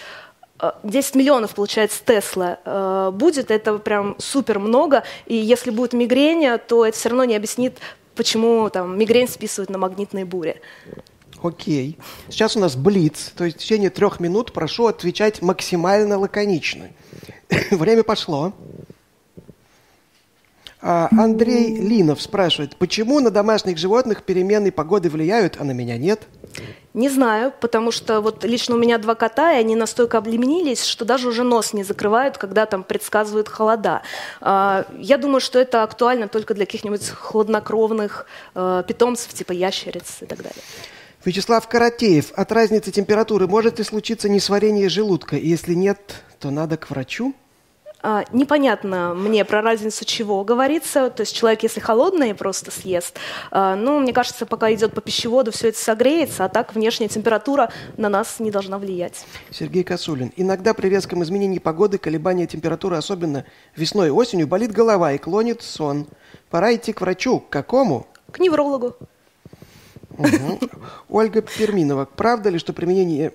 10 0.82 1.14
миллионов, 1.14 1.54
получается, 1.54 2.02
Тесла 2.04 2.58
э, 2.64 3.10
будет, 3.12 3.52
это 3.52 3.78
прям 3.78 4.16
супер 4.18 4.58
много, 4.58 5.04
и 5.26 5.36
если 5.36 5.70
будет 5.70 5.92
мигрень, 5.92 6.58
то 6.66 6.84
это 6.84 6.96
все 6.96 7.08
равно 7.08 7.24
не 7.24 7.36
объяснит 7.36 7.78
почему 8.14 8.68
там 8.70 8.98
мигрень 8.98 9.28
списывают 9.28 9.70
на 9.70 9.78
магнитные 9.78 10.24
бури. 10.24 10.60
Окей. 11.42 11.98
Сейчас 12.28 12.56
у 12.56 12.60
нас 12.60 12.76
блиц, 12.76 13.32
то 13.36 13.44
есть 13.44 13.56
в 13.56 13.60
течение 13.60 13.90
трех 13.90 14.20
минут 14.20 14.52
прошу 14.52 14.86
отвечать 14.86 15.40
максимально 15.40 16.18
лаконично. 16.18 16.90
Время 17.70 18.02
пошло. 18.02 18.52
А 20.82 21.08
Андрей 21.10 21.76
Линов 21.76 22.22
спрашивает, 22.22 22.76
почему 22.76 23.20
на 23.20 23.30
домашних 23.30 23.76
животных 23.76 24.22
переменные 24.22 24.72
погоды 24.72 25.10
влияют, 25.10 25.56
а 25.58 25.64
на 25.64 25.72
меня 25.72 25.98
нет? 25.98 26.22
Не 26.94 27.10
знаю, 27.10 27.52
потому 27.60 27.92
что 27.92 28.20
вот 28.22 28.44
лично 28.44 28.74
у 28.74 28.78
меня 28.78 28.96
два 28.96 29.14
кота, 29.14 29.52
и 29.52 29.60
они 29.60 29.76
настолько 29.76 30.18
облеменились, 30.18 30.84
что 30.84 31.04
даже 31.04 31.28
уже 31.28 31.44
нос 31.44 31.74
не 31.74 31.84
закрывают, 31.84 32.38
когда 32.38 32.64
там 32.64 32.82
предсказывают 32.82 33.48
холода. 33.48 34.02
А, 34.40 34.86
я 34.98 35.18
думаю, 35.18 35.40
что 35.40 35.58
это 35.58 35.82
актуально 35.82 36.28
только 36.28 36.54
для 36.54 36.64
каких-нибудь 36.64 37.06
хладнокровных 37.10 38.26
э, 38.54 38.82
питомцев, 38.88 39.34
типа 39.34 39.52
ящериц 39.52 40.16
и 40.22 40.26
так 40.26 40.38
далее. 40.38 40.62
Вячеслав 41.24 41.68
Каратеев, 41.68 42.32
от 42.34 42.50
разницы 42.50 42.90
температуры 42.90 43.46
может 43.46 43.78
ли 43.78 43.84
случиться 43.84 44.30
несварение 44.30 44.88
желудка? 44.88 45.36
Если 45.36 45.74
нет, 45.74 46.24
то 46.38 46.50
надо 46.50 46.78
к 46.78 46.88
врачу? 46.88 47.34
А, 48.02 48.24
непонятно 48.32 49.14
мне 49.14 49.44
про 49.44 49.60
разницу 49.62 50.04
чего 50.04 50.42
говорится. 50.44 51.10
То 51.10 51.22
есть 51.22 51.34
человек, 51.34 51.62
если 51.62 51.80
холодное 51.80 52.34
просто 52.34 52.70
съест, 52.70 53.18
а, 53.50 53.76
ну, 53.76 54.00
мне 54.00 54.12
кажется, 54.12 54.46
пока 54.46 54.72
идет 54.72 54.94
по 54.94 55.00
пищеводу, 55.00 55.52
все 55.52 55.68
это 55.68 55.78
согреется, 55.78 56.44
а 56.44 56.48
так 56.48 56.74
внешняя 56.74 57.08
температура 57.08 57.70
на 57.96 58.08
нас 58.08 58.40
не 58.40 58.50
должна 58.50 58.78
влиять. 58.78 59.26
Сергей 59.50 59.84
Косулин. 59.84 60.32
Иногда 60.36 60.72
при 60.72 60.88
резком 60.88 61.22
изменении 61.22 61.58
погоды, 61.58 61.98
колебания 61.98 62.46
температуры, 62.46 62.96
особенно 62.96 63.44
весной 63.76 64.08
и 64.08 64.10
осенью, 64.10 64.46
болит 64.46 64.72
голова 64.72 65.12
и 65.12 65.18
клонит 65.18 65.62
сон. 65.62 66.06
Пора 66.48 66.74
идти 66.74 66.92
к 66.92 67.00
врачу. 67.00 67.40
К 67.40 67.50
какому? 67.50 68.06
К 68.32 68.38
неврологу. 68.38 68.96
Угу. 70.16 70.58
Ольга 71.08 71.42
Перминова. 71.42 72.04
Правда 72.04 72.50
ли, 72.50 72.58
что 72.58 72.72
применение 72.72 73.32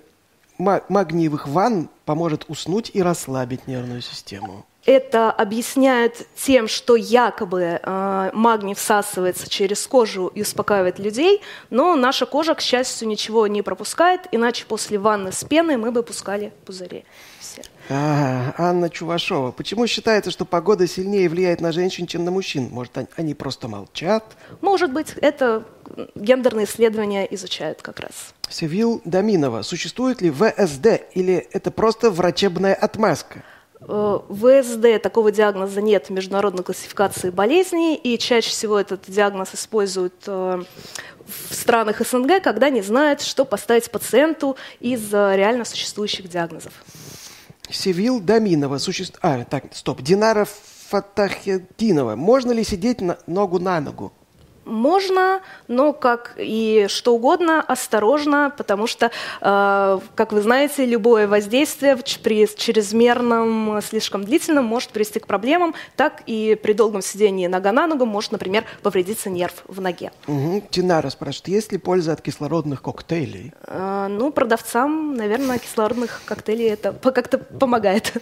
магниевых 0.58 1.48
ванн 1.48 1.90
поможет 2.06 2.46
уснуть 2.48 2.92
и 2.94 3.02
расслабить 3.02 3.68
нервную 3.68 4.02
систему. 4.02 4.66
Это 4.86 5.32
объясняют 5.32 6.28
тем, 6.36 6.68
что 6.68 6.96
якобы 6.96 7.80
э, 7.82 8.30
магний 8.34 8.76
всасывается 8.76 9.50
через 9.50 9.86
кожу 9.88 10.28
и 10.28 10.44
успокаивает 10.44 11.00
людей, 11.00 11.42
но 11.72 11.96
наша 11.96 12.28
кожа, 12.28 12.54
к 12.54 12.62
счастью, 12.62 13.08
ничего 13.08 13.48
не 13.48 13.64
пропускает, 13.64 14.22
иначе 14.32 14.66
после 14.68 15.00
ванны 15.00 15.32
с 15.32 15.44
пеной 15.44 15.78
мы 15.78 15.92
бы 15.92 16.04
пускали 16.04 16.54
пузыри. 16.66 17.04
Все. 17.40 17.64
А, 17.90 18.54
Анна 18.60 18.92
Чувашова. 18.92 19.52
Почему 19.52 19.88
считается, 19.88 20.30
что 20.30 20.46
погода 20.46 20.88
сильнее 20.88 21.30
влияет 21.30 21.62
на 21.62 21.72
женщин, 21.72 22.06
чем 22.06 22.24
на 22.24 22.30
мужчин? 22.30 22.70
Может, 22.72 22.92
они 23.16 23.34
просто 23.34 23.68
молчат? 23.68 24.24
Может 24.62 24.94
быть, 24.94 25.14
это 25.22 25.64
гендерные 26.14 26.66
исследования 26.66 27.26
изучают 27.34 27.82
как 27.82 28.00
раз. 28.00 28.34
Севил 28.50 29.02
Доминова. 29.04 29.64
Существует 29.64 30.22
ли 30.22 30.30
ВСД 30.30 31.02
или 31.14 31.48
это 31.52 31.72
просто 31.72 32.12
врачебная 32.12 32.76
отмазка? 32.76 33.44
Э, 33.88 34.20
ВСД 34.30 35.02
такого 35.02 35.32
диагноза 35.32 35.82
нет 35.82 36.08
в 36.08 36.10
международной 36.10 36.64
классификации 36.64 37.30
болезней, 37.30 37.96
и 37.96 38.18
чаще 38.18 38.50
всего 38.50 38.80
этот 38.80 39.04
диагноз 39.08 39.54
используют 39.54 40.16
э, 40.26 40.64
в 41.26 41.54
странах 41.54 42.02
СНГ, 42.02 42.42
когда 42.42 42.70
не 42.70 42.82
знают, 42.82 43.22
что 43.22 43.46
поставить 43.46 43.90
пациенту 43.92 44.58
из 44.80 45.14
э, 45.14 45.36
реально 45.36 45.66
существующих 45.66 46.30
диагнозов. 46.30 46.74
Севил 47.70 48.20
Доминова. 48.20 48.78
Суще... 48.78 49.06
А, 49.22 49.44
так, 49.46 49.66
стоп. 49.74 50.02
Динара 50.02 50.48
Фатахединова. 50.90 52.16
Можно 52.16 52.52
ли 52.52 52.64
сидеть 52.64 53.02
на 53.02 53.18
ногу 53.28 53.60
на 53.60 53.80
ногу? 53.82 54.14
Можно, 54.66 55.42
но 55.68 55.94
как 55.94 56.36
и 56.38 56.88
что 56.90 57.16
угодно, 57.16 57.62
осторожно, 57.62 58.54
потому 58.56 58.88
что, 58.88 59.12
э, 59.42 60.00
как 60.16 60.34
вы 60.34 60.42
знаете, 60.42 60.86
любое 60.86 61.28
воздействие 61.28 61.98
при 62.24 62.48
чрезмерном, 62.48 63.80
слишком 63.82 64.24
длительном 64.24 64.66
может 64.66 64.90
привести 64.90 65.20
к 65.20 65.28
проблемам, 65.28 65.76
так 65.96 66.24
и 66.26 66.56
при 66.62 66.74
долгом 66.74 67.02
сидении 67.02 67.48
нога 67.48 67.72
на 67.72 67.88
ногу 67.88 68.06
может, 68.06 68.32
например, 68.32 68.66
повредиться 68.82 69.30
нерв 69.30 69.64
в 69.68 69.82
ноге. 69.82 70.12
Угу. 70.28 70.64
Тинара 70.70 71.10
спрашивает, 71.10 71.48
есть 71.50 71.72
ли 71.72 71.78
польза 71.78 72.14
от 72.14 72.22
кислородных 72.22 72.82
коктейлей? 72.82 73.54
Э, 73.68 74.08
ну, 74.10 74.32
продавцам, 74.32 75.16
наверное, 75.16 75.60
кислородных 75.60 76.22
коктейлей 76.26 76.70
это 76.70 76.92
как-то 76.92 77.38
помогает. 77.38 78.14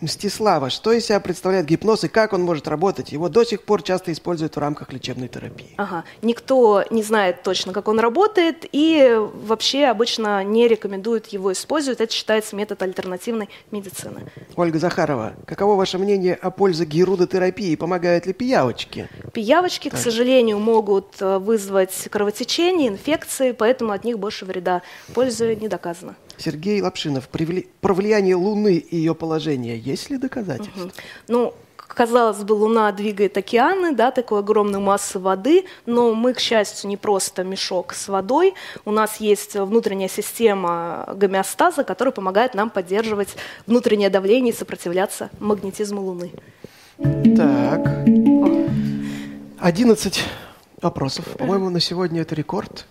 Мстислава, 0.00 0.70
что 0.70 0.92
из 0.92 1.06
себя 1.06 1.18
представляет 1.18 1.66
гипноз 1.66 2.04
и 2.04 2.08
как 2.08 2.32
он 2.32 2.42
может 2.42 2.68
работать? 2.68 3.10
Его 3.12 3.28
до 3.28 3.44
сих 3.44 3.62
пор 3.62 3.82
часто 3.82 4.12
используют 4.12 4.54
в 4.54 4.58
рамках 4.58 4.92
лечебной 4.92 5.28
терапии. 5.28 5.74
Ага. 5.76 6.04
Никто 6.22 6.84
не 6.90 7.02
знает 7.02 7.42
точно, 7.42 7.72
как 7.72 7.88
он 7.88 7.98
работает, 7.98 8.64
и 8.70 9.16
вообще 9.18 9.86
обычно 9.86 10.44
не 10.44 10.68
рекомендуют 10.68 11.26
его 11.28 11.52
использовать. 11.52 12.00
Это 12.00 12.12
считается 12.12 12.54
метод 12.54 12.82
альтернативной 12.82 13.48
медицины. 13.70 14.30
Ольга 14.56 14.78
Захарова, 14.78 15.34
каково 15.46 15.74
ваше 15.74 15.98
мнение 15.98 16.34
о 16.34 16.50
пользе 16.50 16.84
герудотерапии? 16.84 17.74
Помогают 17.74 18.26
ли 18.26 18.32
пиявочки? 18.32 19.08
Пиявочки, 19.32 19.90
так. 19.90 19.98
к 19.98 20.02
сожалению, 20.02 20.58
могут 20.58 21.20
э, 21.20 21.38
вызвать 21.38 22.08
кровотечение, 22.10 22.88
инфекции, 22.88 23.52
поэтому 23.52 23.92
от 23.92 24.04
них 24.04 24.18
больше 24.18 24.44
вреда. 24.44 24.82
Польза 25.14 25.54
не 25.54 25.68
доказана. 25.68 26.14
Сергей 26.38 26.80
Лапшинов, 26.80 27.28
про 27.28 27.94
влияние 27.94 28.36
Луны 28.36 28.76
и 28.76 28.96
ее 28.96 29.14
положение 29.14 29.78
есть 29.78 30.10
ли 30.10 30.18
доказательства? 30.18 30.84
Угу. 30.84 30.92
Ну, 31.28 31.54
казалось 31.76 32.44
бы, 32.44 32.52
Луна 32.52 32.92
двигает 32.92 33.36
океаны, 33.36 33.92
да, 33.92 34.10
такой 34.10 34.38
огромной 34.38 34.78
массы 34.78 35.18
воды, 35.18 35.64
но 35.84 36.14
мы, 36.14 36.32
к 36.32 36.38
счастью, 36.38 36.88
не 36.88 36.96
просто 36.96 37.42
мешок 37.42 37.92
с 37.92 38.08
водой. 38.08 38.54
У 38.84 38.92
нас 38.92 39.16
есть 39.16 39.56
внутренняя 39.56 40.08
система 40.08 41.08
гомеостаза, 41.16 41.82
которая 41.84 42.12
помогает 42.12 42.54
нам 42.54 42.70
поддерживать 42.70 43.36
внутреннее 43.66 44.10
давление 44.10 44.54
и 44.54 44.56
сопротивляться 44.56 45.30
магнетизму 45.40 46.00
Луны. 46.00 46.30
Так. 47.36 48.06
11 49.58 50.24
вопросов. 50.80 51.24
По-моему, 51.36 51.70
на 51.70 51.80
сегодня 51.80 52.22
это 52.22 52.34
рекорд 52.34 52.86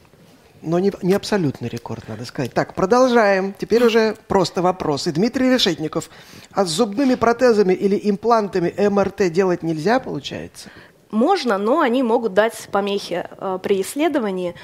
но 0.62 0.80
не, 0.80 0.92
не 1.02 1.14
абсолютный 1.14 1.70
рекорд, 1.70 2.08
надо 2.08 2.26
сказать. 2.26 2.54
Так, 2.54 2.74
продолжаем. 2.74 3.54
Теперь 3.58 3.84
уже 3.84 4.16
просто 4.28 4.62
вопросы. 4.62 5.12
Дмитрий 5.12 5.50
Решетников. 5.50 6.10
А 6.52 6.66
с 6.66 6.70
зубными 6.70 7.16
протезами 7.16 7.74
или 7.74 8.00
имплантами 8.04 8.74
МРТ 8.78 9.32
делать 9.32 9.64
нельзя, 9.64 10.00
получается? 10.00 10.70
Можно, 11.10 11.58
но 11.58 11.80
они 11.80 12.04
могут 12.04 12.34
дать 12.34 12.68
помехи 12.72 13.26
э, 13.30 13.60
при 13.64 13.82
исследовании. 13.82 14.56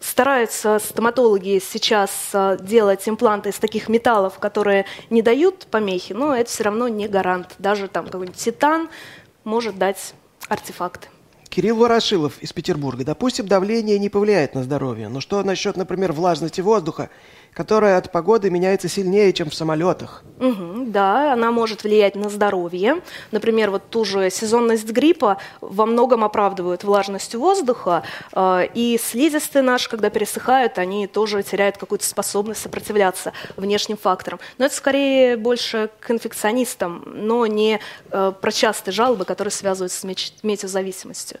Стараются 0.00 0.80
стоматологи 0.80 1.62
сейчас 1.64 2.10
э, 2.32 2.58
делать 2.60 3.08
импланты 3.08 3.50
из 3.50 3.58
таких 3.58 3.88
металлов, 3.88 4.38
которые 4.38 4.86
не 5.10 5.22
дают 5.22 5.66
помехи, 5.70 6.12
но 6.12 6.34
это 6.34 6.50
все 6.50 6.64
равно 6.64 6.88
не 6.88 7.06
гарант. 7.06 7.54
Даже 7.58 7.86
там 7.86 8.06
какой-нибудь 8.06 8.36
титан 8.36 8.88
может 9.44 9.78
дать 9.78 10.14
артефакты. 10.48 11.08
Кирилл 11.56 11.76
Ворошилов 11.76 12.38
из 12.42 12.52
Петербурга. 12.52 13.02
Допустим, 13.02 13.48
давление 13.48 13.98
не 13.98 14.10
повлияет 14.10 14.54
на 14.54 14.62
здоровье. 14.62 15.08
Но 15.08 15.22
что 15.22 15.42
насчет, 15.42 15.78
например, 15.78 16.12
влажности 16.12 16.60
воздуха, 16.60 17.08
которая 17.56 17.96
от 17.96 18.12
погоды 18.12 18.50
меняется 18.50 18.86
сильнее, 18.86 19.32
чем 19.32 19.48
в 19.48 19.54
самолетах? 19.54 20.22
Угу, 20.38 20.88
да, 20.88 21.32
она 21.32 21.50
может 21.50 21.84
влиять 21.84 22.14
на 22.14 22.28
здоровье. 22.28 23.00
Например, 23.32 23.70
вот 23.70 23.88
ту 23.88 24.04
же 24.04 24.28
сезонность 24.28 24.90
гриппа 24.90 25.38
во 25.62 25.86
многом 25.86 26.22
оправдывают 26.22 26.84
влажностью 26.84 27.40
воздуха. 27.40 28.02
Э, 28.34 28.66
и 28.74 29.00
слизистые 29.02 29.62
наши, 29.62 29.88
когда 29.88 30.10
пересыхают, 30.10 30.76
они 30.76 31.06
тоже 31.06 31.42
теряют 31.42 31.78
какую-то 31.78 32.04
способность 32.04 32.60
сопротивляться 32.60 33.32
внешним 33.56 33.96
факторам. 33.96 34.38
Но 34.58 34.66
это 34.66 34.74
скорее 34.74 35.38
больше 35.38 35.88
к 35.98 36.10
инфекционистам, 36.10 37.04
но 37.06 37.46
не 37.46 37.80
э, 38.10 38.32
про 38.38 38.52
частые 38.52 38.92
жалобы, 38.92 39.24
которые 39.24 39.52
связываются 39.52 40.00
с 40.00 40.04
метеозависимостью. 40.42 41.40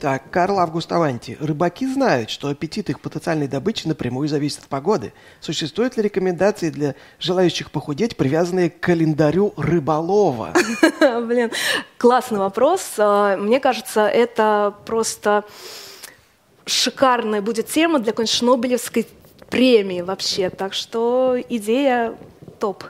Так, 0.00 0.30
Карл 0.30 0.60
Август 0.60 0.92
Аванти. 0.92 1.36
Рыбаки 1.40 1.92
знают, 1.92 2.30
что 2.30 2.48
аппетит 2.48 2.88
их 2.88 3.00
потенциальной 3.00 3.48
добычи 3.48 3.88
напрямую 3.88 4.28
зависит 4.28 4.60
от 4.60 4.66
погоды. 4.66 5.12
Существуют 5.40 5.96
ли 5.96 6.04
рекомендации 6.04 6.70
для 6.70 6.94
желающих 7.18 7.72
похудеть, 7.72 8.16
привязанные 8.16 8.70
к 8.70 8.78
календарю 8.78 9.54
рыболова? 9.56 10.54
Блин, 11.00 11.50
классный 11.96 12.38
вопрос. 12.38 12.94
А, 12.98 13.36
мне 13.36 13.58
кажется, 13.58 14.06
это 14.06 14.72
просто 14.86 15.44
шикарная 16.64 17.42
будет 17.42 17.66
тема 17.66 17.98
для 17.98 18.12
какой-нибудь 18.12 18.34
Шнобелевской 18.34 19.08
премии 19.50 20.02
вообще. 20.02 20.48
Так 20.50 20.74
что 20.74 21.36
идея 21.48 22.14
топ. 22.60 22.84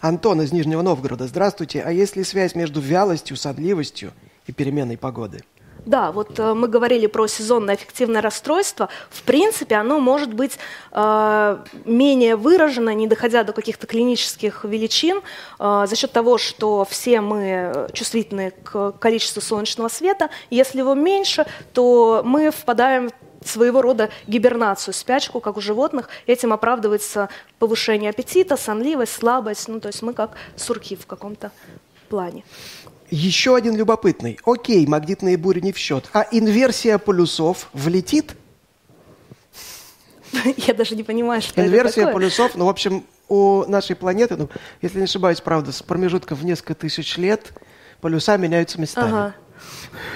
Антон 0.00 0.40
из 0.40 0.52
Нижнего 0.52 0.80
Новгорода. 0.80 1.26
Здравствуйте. 1.26 1.82
А 1.82 1.92
есть 1.92 2.16
ли 2.16 2.24
связь 2.24 2.54
между 2.54 2.80
вялостью, 2.80 3.36
сонливостью 3.36 4.12
и 4.46 4.52
переменной 4.52 4.96
погоды? 4.96 5.42
Да, 5.86 6.12
вот 6.12 6.38
э, 6.38 6.54
мы 6.54 6.68
говорили 6.68 7.06
про 7.06 7.26
сезонное 7.26 7.74
аффективное 7.74 8.22
расстройство. 8.22 8.88
В 9.10 9.22
принципе, 9.22 9.74
оно 9.74 10.00
может 10.00 10.32
быть 10.32 10.58
э, 10.92 11.58
менее 11.84 12.36
выражено, 12.36 12.94
не 12.94 13.06
доходя 13.06 13.44
до 13.44 13.52
каких-то 13.52 13.86
клинических 13.86 14.64
величин, 14.64 15.20
э, 15.58 15.84
за 15.86 15.96
счет 15.96 16.10
того, 16.12 16.38
что 16.38 16.86
все 16.88 17.20
мы 17.20 17.88
чувствительны 17.92 18.52
к 18.62 18.92
количеству 18.92 19.42
солнечного 19.42 19.88
света. 19.88 20.30
Если 20.48 20.78
его 20.78 20.94
меньше, 20.94 21.44
то 21.74 22.22
мы 22.24 22.50
впадаем 22.50 23.10
в 23.42 23.48
своего 23.50 23.82
рода 23.82 24.08
гибернацию, 24.26 24.94
спячку, 24.94 25.40
как 25.40 25.58
у 25.58 25.60
животных. 25.60 26.08
Этим 26.26 26.54
оправдывается 26.54 27.28
повышение 27.58 28.08
аппетита, 28.08 28.56
сонливость, 28.56 29.12
слабость. 29.12 29.68
Ну, 29.68 29.80
то 29.80 29.88
есть 29.88 30.00
мы 30.00 30.14
как 30.14 30.30
сурки 30.56 30.96
в 30.96 31.06
каком-то 31.06 31.52
плане. 32.08 32.42
Еще 33.14 33.54
один 33.54 33.76
любопытный. 33.76 34.40
Окей, 34.44 34.84
магнитные 34.88 35.36
бури 35.36 35.60
не 35.60 35.72
в 35.72 35.78
счет. 35.78 36.10
А 36.12 36.26
инверсия 36.32 36.98
полюсов 36.98 37.70
влетит? 37.72 38.34
Я 40.56 40.74
даже 40.74 40.96
не 40.96 41.04
понимаю, 41.04 41.40
что 41.40 41.64
Инверсия 41.64 41.84
это 41.84 41.94
такое. 41.94 42.12
полюсов, 42.14 42.56
ну, 42.56 42.64
в 42.64 42.68
общем, 42.68 43.04
у 43.28 43.64
нашей 43.68 43.94
планеты, 43.94 44.36
ну, 44.36 44.48
если 44.82 44.98
не 44.98 45.04
ошибаюсь, 45.04 45.40
правда, 45.40 45.70
с 45.70 45.80
промежутком 45.80 46.38
в 46.38 46.44
несколько 46.44 46.74
тысяч 46.74 47.16
лет 47.16 47.52
полюса 48.00 48.36
меняются 48.36 48.80
местами. 48.80 49.08
Ага. 49.08 49.34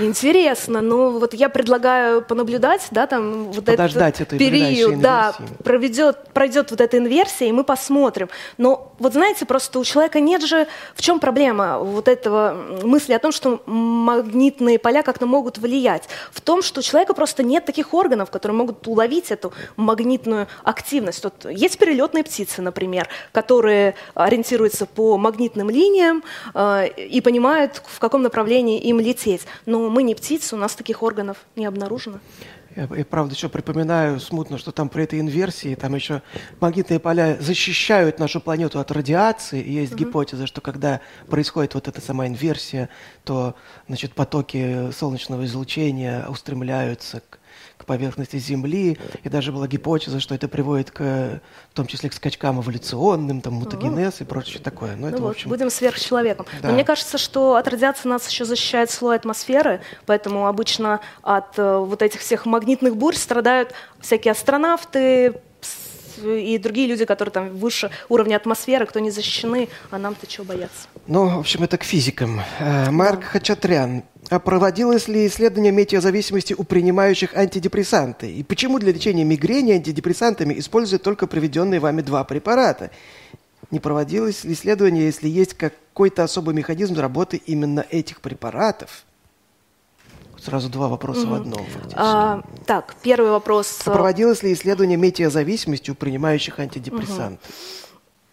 Интересно, 0.00 0.80
ну 0.80 1.18
вот 1.18 1.34
я 1.34 1.48
предлагаю 1.48 2.22
понаблюдать, 2.22 2.86
да, 2.90 3.06
там 3.06 3.50
вот 3.52 3.64
Подождать 3.64 4.20
этот 4.20 4.34
этой 4.34 4.38
период, 4.38 5.00
да, 5.00 5.34
проведет, 5.64 6.28
пройдет 6.32 6.70
вот 6.70 6.80
эта 6.80 6.98
инверсия, 6.98 7.48
и 7.48 7.52
мы 7.52 7.64
посмотрим. 7.64 8.28
Но 8.58 8.92
вот 8.98 9.12
знаете, 9.12 9.46
просто 9.46 9.78
у 9.78 9.84
человека 9.84 10.20
нет 10.20 10.42
же, 10.42 10.66
в 10.94 11.02
чем 11.02 11.20
проблема 11.20 11.78
вот 11.78 12.08
этого 12.08 12.56
мысли 12.82 13.12
о 13.12 13.18
том, 13.18 13.32
что 13.32 13.62
магнитные 13.66 14.78
поля 14.78 15.02
как-то 15.02 15.26
могут 15.26 15.58
влиять? 15.58 16.08
В 16.32 16.40
том, 16.40 16.62
что 16.62 16.80
у 16.80 16.82
человека 16.82 17.14
просто 17.14 17.42
нет 17.42 17.64
таких 17.64 17.94
органов, 17.94 18.30
которые 18.30 18.56
могут 18.56 18.86
уловить 18.86 19.30
эту 19.30 19.52
магнитную 19.76 20.48
активность. 20.62 21.24
Вот 21.24 21.46
есть 21.50 21.78
перелетные 21.78 22.24
птицы, 22.24 22.62
например, 22.62 23.08
которые 23.32 23.94
ориентируются 24.14 24.86
по 24.86 25.16
магнитным 25.18 25.70
линиям 25.70 26.22
э, 26.54 26.88
и 26.88 27.20
понимают, 27.20 27.82
в 27.86 27.98
каком 27.98 28.22
направлении 28.22 28.78
им 28.80 29.00
лететь. 29.00 29.27
Но 29.66 29.90
мы 29.90 30.02
не 30.02 30.14
птицы, 30.14 30.56
у 30.56 30.58
нас 30.58 30.74
таких 30.74 31.02
органов 31.02 31.38
не 31.56 31.66
обнаружено. 31.66 32.20
Я, 32.76 32.88
я, 32.96 33.04
правда 33.04 33.34
еще 33.34 33.48
припоминаю 33.48 34.20
смутно, 34.20 34.56
что 34.56 34.72
там 34.72 34.88
при 34.88 35.04
этой 35.04 35.20
инверсии 35.20 35.74
там 35.74 35.94
еще 35.94 36.22
магнитные 36.60 37.00
поля 37.00 37.36
защищают 37.40 38.18
нашу 38.18 38.40
планету 38.40 38.78
от 38.78 38.90
радиации. 38.92 39.60
И 39.60 39.72
есть 39.72 39.94
гипотеза, 39.94 40.46
что 40.46 40.60
когда 40.60 41.00
происходит 41.28 41.74
вот 41.74 41.88
эта 41.88 42.00
сама 42.00 42.26
инверсия, 42.26 42.88
то 43.24 43.56
значит, 43.88 44.14
потоки 44.14 44.92
солнечного 44.92 45.44
излучения 45.44 46.26
устремляются 46.28 47.22
к 47.28 47.38
поверхности 47.88 48.36
Земли. 48.36 48.98
И 49.24 49.28
даже 49.28 49.50
была 49.50 49.66
гипотеза, 49.66 50.20
что 50.20 50.34
это 50.34 50.46
приводит 50.46 50.92
к, 50.92 51.40
в 51.72 51.74
том 51.74 51.86
числе 51.86 52.10
к 52.10 52.12
скачкам 52.12 52.60
эволюционным, 52.60 53.40
там, 53.40 53.54
мутагенез 53.54 54.20
и 54.20 54.24
прочее 54.24 54.60
такое. 54.62 54.94
Но 54.94 55.02
Ну 55.02 55.08
это, 55.08 55.16
в 55.16 55.22
вот, 55.22 55.30
общем, 55.30 55.48
будем 55.48 55.70
сверхчеловеком. 55.70 56.46
Да. 56.62 56.68
Но 56.68 56.74
мне 56.74 56.84
кажется, 56.84 57.18
что 57.18 57.56
от 57.56 57.66
радиации 57.66 58.08
нас 58.08 58.28
еще 58.28 58.44
защищает 58.44 58.90
слой 58.90 59.16
атмосферы, 59.16 59.80
поэтому 60.06 60.46
обычно 60.46 61.00
от 61.22 61.58
э, 61.58 61.78
вот 61.78 62.02
этих 62.02 62.20
всех 62.20 62.46
магнитных 62.46 62.96
бурь 62.96 63.16
страдают 63.16 63.72
всякие 64.00 64.32
астронавты 64.32 65.40
и 66.24 66.58
другие 66.58 66.86
люди, 66.86 67.04
которые 67.04 67.32
там 67.32 67.48
выше 67.50 67.90
уровня 68.08 68.36
атмосферы, 68.36 68.86
кто 68.86 69.00
не 69.00 69.10
защищены, 69.10 69.68
а 69.90 69.98
нам-то 69.98 70.26
чего 70.26 70.44
бояться? 70.44 70.88
Ну, 71.06 71.28
в 71.28 71.38
общем, 71.38 71.62
это 71.62 71.78
к 71.78 71.84
физикам. 71.84 72.40
Э, 72.58 72.90
Марк 72.90 73.24
Хачатрян. 73.24 74.02
А 74.30 74.38
проводилось 74.38 75.08
ли 75.08 75.26
исследование 75.26 75.72
метеозависимости 75.72 76.54
у 76.56 76.64
принимающих 76.64 77.34
антидепрессанты? 77.34 78.30
И 78.30 78.42
почему 78.42 78.78
для 78.78 78.92
лечения 78.92 79.24
мигрени 79.24 79.72
антидепрессантами 79.72 80.58
используют 80.58 81.02
только 81.02 81.26
приведенные 81.26 81.80
вами 81.80 82.02
два 82.02 82.24
препарата? 82.24 82.90
Не 83.70 83.80
проводилось 83.80 84.44
ли 84.44 84.52
исследование, 84.52 85.06
если 85.06 85.28
есть 85.28 85.54
какой-то 85.54 86.24
особый 86.24 86.54
механизм 86.54 86.98
работы 86.98 87.40
именно 87.46 87.84
этих 87.90 88.20
препаратов? 88.20 89.04
Сразу 90.42 90.68
два 90.68 90.88
вопроса 90.88 91.26
в 91.26 91.34
одном. 91.34 91.66
А, 91.94 92.42
так, 92.66 92.94
первый 93.02 93.30
вопрос. 93.30 93.80
э, 93.80 93.84
Проводилось 93.92 94.42
ли 94.42 94.52
исследование 94.52 94.96
метеозависимости 94.96 95.90
у 95.90 95.94
принимающих 95.94 96.58
антидепрессанты? 96.58 97.40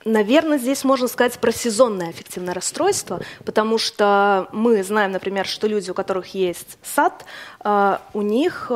Наверное, 0.05 0.59
здесь 0.59 0.83
можно 0.83 1.07
сказать 1.07 1.39
про 1.39 1.51
сезонное 1.51 2.09
аффективное 2.09 2.53
расстройство, 2.53 3.21
потому 3.43 3.79
что 3.79 4.47
мы 4.51 4.83
знаем, 4.83 5.11
например, 5.13 5.47
что 5.47 5.65
люди, 5.67 5.89
у 5.89 5.95
которых 5.95 6.27
есть 6.35 6.77
сад, 6.83 7.25
э, 7.63 7.97
у 8.13 8.21
них 8.21 8.67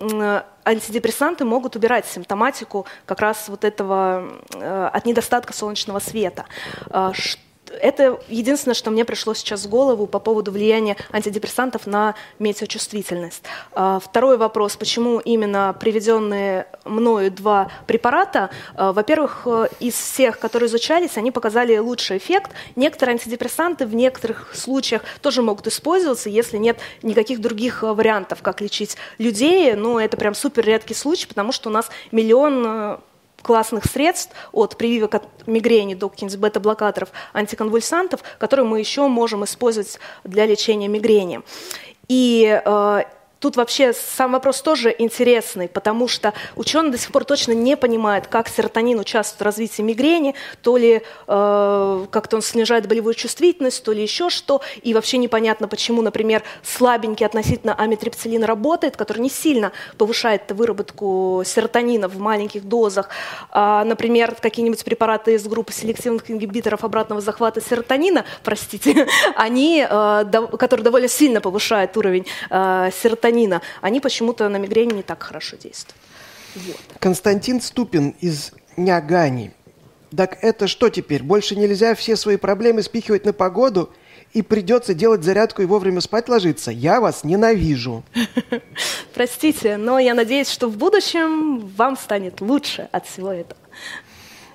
м, 0.00 0.42
антидепрессанты 0.64 1.44
могут 1.44 1.76
убирать 1.76 2.06
симптоматику 2.06 2.86
как 3.06 3.20
раз 3.20 3.48
вот 3.48 3.64
этого 3.64 4.26
от 4.92 5.06
недостатка 5.06 5.52
солнечного 5.52 5.98
света. 6.00 6.44
Ш- 7.12 7.38
это 7.80 8.20
единственное, 8.28 8.74
что 8.74 8.90
мне 8.90 9.04
пришло 9.04 9.34
сейчас 9.34 9.64
в 9.64 9.68
голову 9.68 10.06
по 10.06 10.18
поводу 10.18 10.52
влияния 10.52 10.96
антидепрессантов 11.10 11.86
на 11.86 12.14
метеочувствительность. 12.38 13.42
А, 13.72 14.00
Второй 14.00 14.36
вопрос, 14.36 14.76
почему 14.76 15.18
именно 15.20 15.74
приведенные 15.78 16.66
мною 16.84 17.30
два 17.30 17.70
препарата, 17.86 18.50
а, 18.74 18.92
во-первых, 18.92 19.42
э, 19.46 19.68
из 19.80 19.94
всех, 19.94 20.38
которые 20.38 20.68
изучались, 20.68 21.16
они 21.16 21.30
показали 21.30 21.76
лучший 21.78 22.18
эффект. 22.18 22.52
Некоторые 22.76 23.14
антидепрессанты 23.14 23.86
в 23.86 23.94
некоторых 23.94 24.54
случаях 24.54 25.02
тоже 25.20 25.42
могут 25.42 25.66
использоваться, 25.66 26.28
если 26.28 26.58
нет 26.58 26.78
никаких 27.02 27.40
других 27.40 27.82
э, 27.82 27.92
вариантов, 27.92 28.42
как 28.42 28.60
лечить 28.60 28.96
людей. 29.18 29.74
Но 29.74 30.00
это 30.00 30.16
прям 30.16 30.34
супер 30.34 30.64
редкий 30.64 30.94
случай, 30.94 31.26
потому 31.26 31.52
что 31.52 31.70
у 31.70 31.72
нас 31.72 31.90
миллион 32.10 32.64
э, 32.66 32.98
классных 33.42 33.84
средств 33.84 34.34
от 34.52 34.76
прививок 34.76 35.14
от 35.16 35.24
мигрени 35.46 35.94
до 35.94 36.08
каких-нибудь 36.08 36.38
бета-блокаторов, 36.38 37.10
антиконвульсантов, 37.32 38.22
которые 38.38 38.66
мы 38.66 38.80
еще 38.80 39.08
можем 39.08 39.44
использовать 39.44 39.98
для 40.24 40.46
лечения 40.46 40.88
мигрени. 40.88 41.42
И 42.08 42.60
э, 42.64 43.02
тут 43.42 43.56
вообще 43.56 43.92
сам 43.92 44.32
вопрос 44.32 44.62
тоже 44.62 44.94
интересный, 44.96 45.68
потому 45.68 46.06
что 46.06 46.32
ученые 46.54 46.92
до 46.92 46.98
сих 46.98 47.10
пор 47.10 47.24
точно 47.24 47.52
не 47.52 47.76
понимают, 47.76 48.28
как 48.28 48.48
серотонин 48.48 49.00
участвует 49.00 49.40
в 49.40 49.44
развитии 49.44 49.82
мигрени, 49.82 50.36
то 50.62 50.76
ли 50.76 51.02
э, 51.26 52.06
как-то 52.10 52.36
он 52.36 52.42
снижает 52.42 52.86
болевую 52.86 53.14
чувствительность, 53.14 53.82
то 53.82 53.90
ли 53.90 54.00
еще 54.00 54.30
что. 54.30 54.62
И 54.82 54.94
вообще 54.94 55.18
непонятно, 55.18 55.66
почему, 55.66 56.02
например, 56.02 56.44
слабенький 56.62 57.26
относительно 57.26 57.74
амитрипсилин 57.74 58.44
работает, 58.44 58.96
который 58.96 59.18
не 59.18 59.30
сильно 59.30 59.72
повышает 59.98 60.52
выработку 60.52 61.42
серотонина 61.44 62.08
в 62.08 62.20
маленьких 62.20 62.62
дозах. 62.62 63.08
А, 63.50 63.84
например, 63.84 64.36
какие-нибудь 64.40 64.84
препараты 64.84 65.34
из 65.34 65.44
группы 65.48 65.72
селективных 65.72 66.30
ингибиторов 66.30 66.84
обратного 66.84 67.20
захвата 67.20 67.60
серотонина, 67.60 68.24
простите, 68.44 69.08
они, 69.34 69.84
э, 69.88 70.24
дов- 70.30 70.56
которые 70.56 70.84
довольно 70.84 71.08
сильно 71.08 71.40
повышают 71.40 71.96
уровень 71.96 72.24
э, 72.48 72.90
серотонина, 73.02 73.31
они 73.80 74.00
почему-то 74.00 74.48
на 74.48 74.56
мигрени 74.56 74.94
не 74.94 75.02
так 75.02 75.22
хорошо 75.22 75.56
действуют. 75.56 75.96
Вот. 76.54 76.76
Константин 76.98 77.60
Ступин 77.60 78.14
из 78.20 78.52
Нягани. 78.76 79.52
Так 80.14 80.38
это 80.42 80.68
что 80.68 80.90
теперь? 80.90 81.22
Больше 81.22 81.56
нельзя 81.56 81.94
все 81.94 82.16
свои 82.16 82.36
проблемы 82.36 82.82
спихивать 82.82 83.24
на 83.24 83.32
погоду 83.32 83.90
и 84.32 84.42
придется 84.42 84.94
делать 84.94 85.22
зарядку 85.22 85.62
и 85.62 85.66
вовремя 85.66 86.00
спать 86.00 86.28
ложиться? 86.28 86.70
Я 86.70 87.00
вас 87.00 87.24
ненавижу. 87.24 88.04
Простите, 89.14 89.76
но 89.76 89.98
я 89.98 90.14
надеюсь, 90.14 90.50
что 90.50 90.68
в 90.68 90.76
будущем 90.76 91.60
вам 91.76 91.96
станет 91.96 92.40
лучше 92.40 92.88
от 92.92 93.06
всего 93.06 93.32
этого. 93.32 93.60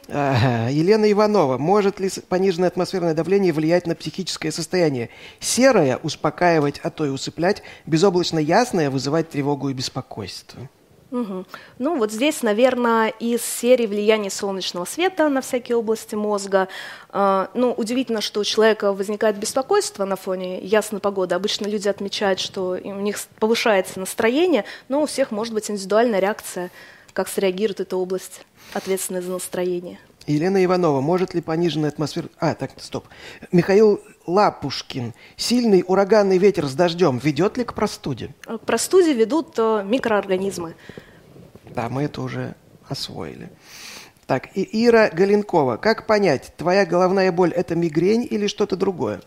Елена 0.07 1.11
Иванова. 1.11 1.57
Может 1.57 1.99
ли 1.99 2.09
пониженное 2.29 2.69
атмосферное 2.69 3.13
давление 3.13 3.53
влиять 3.53 3.87
на 3.87 3.95
психическое 3.95 4.51
состояние? 4.51 5.09
Серое– 5.39 5.97
успокаивать, 6.03 6.79
а 6.83 6.89
то 6.89 7.05
и 7.05 7.09
усыплять. 7.09 7.63
Безоблачно 7.85 8.39
ясное– 8.39 8.89
вызывать 8.91 9.29
тревогу 9.29 9.69
и 9.69 9.73
беспокойство. 9.73 10.69
Мгм. 11.09 11.45
Ну, 11.79 11.97
вот 11.97 12.11
здесь, 12.11 12.43
наверное, 12.43 13.07
из 13.07 13.41
серии 13.41 13.85
влияния 13.85 14.29
солнечного 14.29 14.83
света 14.83 15.29
на 15.29 15.41
всякие 15.41 15.77
области 15.77 16.15
мозга. 16.15 16.67
А, 17.09 17.49
Ну, 17.53 17.71
удивительно, 17.71 18.19
что 18.19 18.41
у 18.41 18.43
человека 18.43 18.91
возникает 18.91 19.37
беспокойство 19.37 20.03
на 20.03 20.17
фоне 20.17 20.59
ясной 20.59 20.99
погоды. 20.99 21.35
Обычно 21.35 21.65
люди 21.65 21.87
отмечают, 21.87 22.39
что 22.39 22.77
у 22.83 22.99
них 22.99 23.19
повышается 23.39 23.99
настроение, 23.99 24.65
но 24.89 25.01
у 25.01 25.05
всех 25.05 25.31
может 25.31 25.53
быть 25.53 25.71
индивидуальная 25.71 26.19
реакция, 26.19 26.71
как 27.17 27.29
среагирует 27.29 27.79
эта 27.79 27.97
область, 27.97 28.45
ответственная 28.73 29.23
за 29.23 29.31
настроение. 29.31 29.97
Елена 30.27 30.63
Иванова. 30.63 31.01
Может 31.01 31.33
ли 31.33 31.41
пониженная 31.41 31.89
атмосфера... 31.89 32.29
А, 32.37 32.53
так, 32.53 32.73
стоп. 32.77 33.07
Михаил 33.51 34.03
Лапушкин. 34.27 35.15
Сильный 35.35 35.83
ураганный 35.87 36.37
ветер 36.37 36.67
с 36.67 36.75
дождем 36.75 37.17
ведет 37.17 37.57
ли 37.57 37.63
к 37.63 37.73
простуде? 37.73 38.35
К 38.45 38.59
простуде 38.59 39.13
ведут 39.13 39.55
э, 39.57 39.83
микроорганизмы. 39.83 40.75
Да, 41.73 41.89
мы 41.89 42.03
это 42.03 42.21
уже 42.21 42.53
освоили. 42.87 43.49
Так, 44.27 44.55
и 44.55 44.85
Ира 44.85 45.09
Галенкова. 45.09 45.77
Как 45.77 46.05
понять, 46.05 46.53
твоя 46.55 46.85
головная 46.85 47.31
боль– 47.31 47.51
это 47.55 47.73
мигрень 47.73 48.27
или 48.29 48.45
что-то 48.45 48.75
другое? 48.75 49.21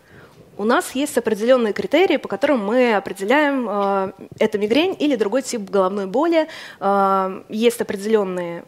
У 0.61 0.63
нас 0.63 0.91
есть 0.93 1.17
определенные 1.17 1.73
критерии, 1.73 2.17
по 2.17 2.27
которым 2.27 2.63
мы 2.63 2.93
определяем, 2.93 3.67
э, 3.67 4.11
это 4.37 4.59
мигрень 4.59 4.95
или 4.99 5.15
другой 5.15 5.41
тип 5.41 5.67
головной 5.67 6.05
боли. 6.05 6.47
Э, 6.79 7.41
есть 7.49 7.81
определенные 7.81 8.63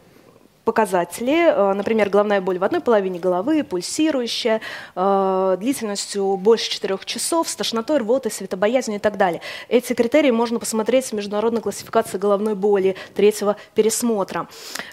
показатели, 0.65 1.51
э, 1.51 1.73
например, 1.73 2.09
головная 2.09 2.41
боль 2.41 2.57
в 2.57 2.63
одной 2.63 2.81
половине 2.81 3.19
головы, 3.19 3.63
пульсирующая, 3.63 4.59
э, 4.95 5.57
длительностью 5.59 6.35
больше 6.37 6.71
4 6.71 7.05
часов, 7.05 7.47
с 7.47 7.55
тошнотой, 7.55 7.99
рвотой, 7.99 8.31
светобоязнью 8.31 8.97
и 8.97 8.99
так 8.99 9.17
далее. 9.17 9.41
Эти 9.69 9.93
критерии 9.93 10.31
можно 10.31 10.57
посмотреть 10.57 11.05
в 11.05 11.13
международной 11.13 11.61
классификации 11.61 12.17
головной 12.17 12.55
боли 12.55 12.95
третьего 13.13 13.55
пересмотра. 13.75 14.47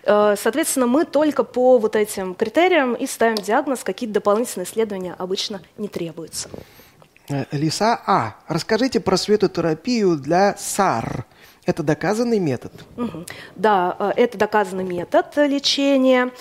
Соответственно, 0.04 0.86
мы 0.86 1.06
только 1.06 1.44
по 1.44 1.78
вот 1.78 1.96
этим 1.96 2.34
критериям 2.34 2.92
и 2.92 3.06
ставим 3.06 3.36
диагноз, 3.36 3.84
какие-то 3.84 4.12
дополнительные 4.12 4.66
исследования 4.66 5.14
обычно 5.18 5.62
не 5.78 5.88
требуются. 5.88 6.50
Э, 7.30 7.44
Лиса 7.52 8.00
А. 8.06 8.34
Расскажите 8.48 9.00
про 9.00 9.16
светотерапию 9.16 10.16
для 10.16 10.56
САР. 10.58 11.24
Это 11.64 11.82
доказанный 11.82 12.40
метод? 12.40 12.72
Да, 13.54 13.96
э, 13.98 14.12
это 14.16 14.36
доказанный 14.38 14.84
метод 14.84 15.36
лечения. 15.36 16.32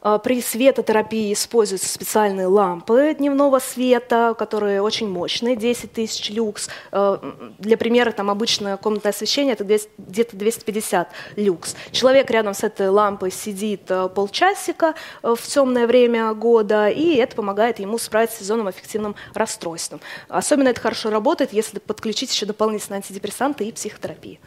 А, 0.00 0.18
При 0.18 0.40
светотерапии 0.40 1.32
используются 1.32 1.88
специальные 1.88 2.46
лампы 2.46 3.14
дневного 3.18 3.58
света, 3.58 4.34
которые 4.38 4.82
очень 4.82 5.08
мощные, 5.08 5.56
10 5.56 5.92
тысяч 5.92 6.30
люкс. 6.30 6.68
А, 6.92 7.20
Для 7.58 7.76
примера, 7.76 8.12
там 8.12 8.30
обычное 8.30 8.76
комнатное 8.76 9.10
освещение 9.10 9.54
это 9.54 9.64
200 9.64 9.90
где-то 9.98 10.36
250 10.36 11.08
люкс. 11.36 11.74
Человек 11.90 12.30
рядом 12.30 12.54
с 12.54 12.62
этой 12.62 12.88
лампой 12.88 13.30
сидит 13.30 13.90
а, 13.90 14.08
полчасика 14.08 14.94
в 15.22 15.40
темное 15.42 15.86
время 15.86 16.32
года, 16.34 16.88
и 16.88 17.16
это 17.16 17.34
помогает 17.34 17.78
ему 17.78 17.98
справиться 17.98 18.36
с 18.36 18.40
сезонным 18.40 18.68
аффективным 18.68 19.16
расстройством. 19.34 20.00
Особенно 20.28 20.68
это 20.68 20.80
хорошо 20.80 21.10
работает, 21.10 21.52
если 21.52 21.78
подключить 21.78 22.32
еще 22.32 22.46
дополнительные 22.46 22.98
антидепрессанты 22.98 23.64
и 23.64 23.72
психотерапию. 23.72 24.38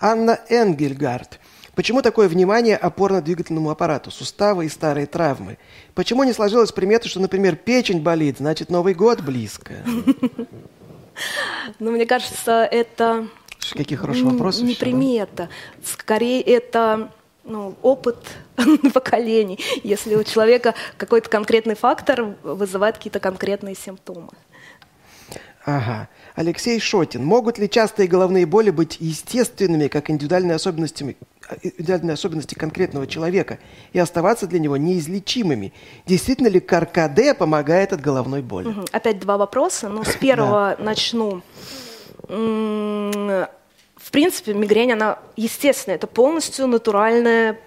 Анна 0.00 0.40
Энгельгард. 0.48 1.38
Почему 1.76 2.00
такое 2.00 2.26
внимание 2.26 2.74
опорно-двигательному 2.74 3.70
аппарату, 3.70 4.10
суставы 4.10 4.64
и 4.64 4.68
старые 4.70 5.06
травмы? 5.06 5.58
Почему 5.94 6.24
не 6.24 6.32
сложилась 6.32 6.72
примета, 6.72 7.06
что, 7.06 7.20
например, 7.20 7.54
печень 7.54 8.00
болит, 8.00 8.38
значит, 8.38 8.70
Новый 8.70 8.94
год 8.94 9.20
близко? 9.20 9.74
Но 11.78 11.90
мне 11.90 12.06
кажется, 12.06 12.64
это 12.64 13.28
Какие 13.72 13.98
хорошие 13.98 14.24
вопросы. 14.24 14.64
не 14.64 14.74
примета. 14.74 15.50
Скорее, 15.84 16.40
это 16.40 17.10
ну, 17.44 17.74
опыт 17.82 18.24
поколений, 18.94 19.58
если 19.84 20.14
у 20.14 20.24
человека 20.24 20.74
какой-то 20.96 21.28
конкретный 21.28 21.74
фактор 21.74 22.36
вызывает 22.42 22.96
какие-то 22.96 23.20
конкретные 23.20 23.74
симптомы. 23.74 24.30
Ага. 25.66 26.08
Алексей 26.36 26.78
Шотин. 26.78 27.24
Могут 27.24 27.58
ли 27.58 27.68
частые 27.68 28.06
головные 28.06 28.46
боли 28.46 28.70
быть 28.70 28.98
естественными, 29.00 29.88
как 29.88 30.10
индивидуальные 30.10 30.54
особенности, 30.54 31.16
индивидуальные 31.62 32.14
особенности 32.14 32.54
конкретного 32.54 33.06
человека, 33.06 33.58
и 33.92 33.98
оставаться 33.98 34.46
для 34.46 34.58
него 34.58 34.76
неизлечимыми? 34.76 35.72
Действительно 36.06 36.48
ли 36.48 36.60
каркаде 36.60 37.34
помогает 37.34 37.92
от 37.92 38.00
головной 38.00 38.42
боли? 38.42 38.68
Мгм. 38.68 38.86
Опять 38.92 39.18
два 39.20 39.36
вопроса. 39.36 39.88
Ну, 39.88 40.04
с 40.04 40.14
первого 40.16 40.76
начну. 40.78 41.42
В 42.28 44.10
принципе, 44.10 44.54
мигрень, 44.54 44.92
она 44.92 45.18
естественная, 45.36 45.96
это 45.96 46.06
полностью 46.06 46.66
натуральная 46.66 47.58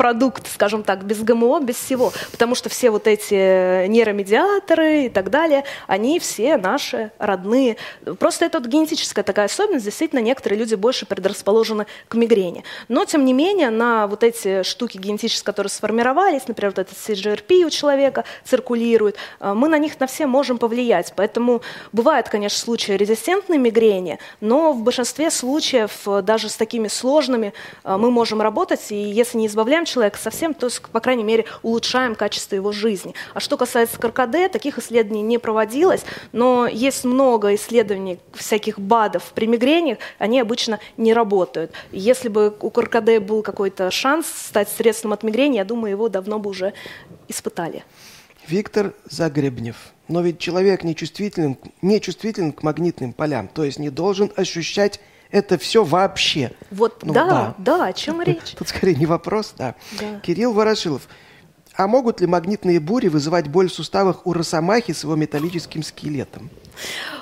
продукт, 0.00 0.50
скажем 0.50 0.82
так, 0.82 1.04
без 1.04 1.22
ГМО, 1.22 1.60
без 1.60 1.76
всего. 1.76 2.10
Потому 2.32 2.54
что 2.54 2.70
все 2.70 2.90
вот 2.90 3.06
эти 3.06 3.86
нейромедиаторы 3.86 5.04
и 5.04 5.08
так 5.10 5.28
далее, 5.28 5.64
они 5.86 6.18
все 6.18 6.56
наши 6.56 7.12
родные. 7.18 7.76
Просто 8.18 8.46
это 8.46 8.60
вот 8.60 8.68
генетическая 8.68 9.22
такая 9.22 9.44
особенность. 9.44 9.84
Действительно, 9.84 10.20
некоторые 10.20 10.58
люди 10.58 10.74
больше 10.74 11.04
предрасположены 11.04 11.84
к 12.08 12.14
мигрени. 12.14 12.64
Но, 12.88 13.04
тем 13.04 13.26
не 13.26 13.34
менее, 13.34 13.68
на 13.68 14.06
вот 14.06 14.24
эти 14.24 14.62
штуки 14.62 14.96
генетические, 14.96 15.44
которые 15.44 15.70
сформировались, 15.70 16.48
например, 16.48 16.72
вот 16.74 16.78
этот 16.78 16.96
CGRP 16.96 17.64
у 17.64 17.68
человека 17.68 18.24
циркулирует, 18.46 19.16
э, 19.40 19.52
мы 19.52 19.68
на 19.68 19.76
них 19.76 20.00
на 20.00 20.06
все 20.06 20.26
можем 20.26 20.56
повлиять. 20.56 21.12
Поэтому 21.14 21.60
бывают, 21.92 22.30
конечно, 22.30 22.58
случаи 22.58 22.92
резистентной 22.92 23.58
мигрени, 23.58 24.18
но 24.40 24.72
в 24.72 24.82
большинстве 24.82 25.30
случаев 25.30 25.90
э, 26.06 26.22
даже 26.22 26.48
с 26.48 26.56
такими 26.56 26.88
сложными 26.88 27.52
э, 27.84 27.96
мы 27.98 28.10
можем 28.10 28.40
работать, 28.40 28.90
и 28.90 28.96
если 28.96 29.36
не 29.36 29.46
избавляем 29.46 29.84
человека 29.90 30.18
совсем, 30.18 30.54
то, 30.54 30.70
с- 30.70 30.80
по 30.80 31.00
крайней 31.00 31.24
мере, 31.24 31.44
улучшаем 31.62 32.14
качество 32.14 32.54
его 32.54 32.72
жизни. 32.72 33.14
А 33.34 33.40
что 33.40 33.56
касается 33.56 33.98
КРКД, 33.98 34.50
таких 34.52 34.78
исследований 34.78 35.22
не 35.22 35.38
проводилось, 35.38 36.02
но 36.32 36.66
есть 36.66 37.04
много 37.04 37.54
исследований 37.54 38.18
всяких 38.34 38.78
БАДов 38.78 39.32
при 39.34 39.46
мигрени, 39.46 39.98
они 40.18 40.40
обычно 40.40 40.78
не 40.96 41.12
работают. 41.12 41.72
Если 41.92 42.28
бы 42.28 42.54
у 42.60 42.70
КРКД 42.70 43.18
был 43.20 43.42
какой-то 43.42 43.90
шанс 43.90 44.26
стать 44.26 44.68
средством 44.68 45.12
от 45.12 45.22
мигрени, 45.22 45.56
я 45.56 45.64
думаю, 45.64 45.90
его 45.90 46.08
давно 46.08 46.38
бы 46.38 46.50
уже 46.50 46.72
испытали. 47.28 47.84
Виктор 48.46 48.94
Загребнев. 49.04 49.76
Но 50.08 50.22
ведь 50.22 50.38
человек 50.40 50.82
не 50.82 50.96
чувствителен, 50.96 51.56
не 51.82 52.00
чувствителен 52.00 52.52
к 52.52 52.62
магнитным 52.64 53.12
полям, 53.12 53.46
то 53.46 53.62
есть 53.64 53.78
не 53.78 53.90
должен 53.90 54.32
ощущать 54.34 55.00
это 55.30 55.58
все 55.58 55.84
вообще. 55.84 56.52
Вот, 56.70 57.02
Ну, 57.02 57.12
да, 57.12 57.26
да. 57.26 57.54
да, 57.58 57.86
о 57.86 57.92
чем 57.92 58.20
речь? 58.22 58.54
Тут 58.58 58.68
скорее 58.68 58.94
не 58.94 59.06
вопрос, 59.06 59.54
да. 59.56 59.74
Да. 59.98 60.20
Кирилл 60.20 60.52
Ворошилов. 60.52 61.08
А 61.76 61.86
могут 61.86 62.20
ли 62.20 62.26
магнитные 62.26 62.80
бури 62.80 63.08
вызывать 63.08 63.48
боль 63.48 63.68
в 63.70 63.72
суставах 63.72 64.26
у 64.26 64.32
росомахи 64.32 64.92
с 64.92 65.04
его 65.04 65.16
металлическим 65.16 65.82
скелетом? 65.82 66.50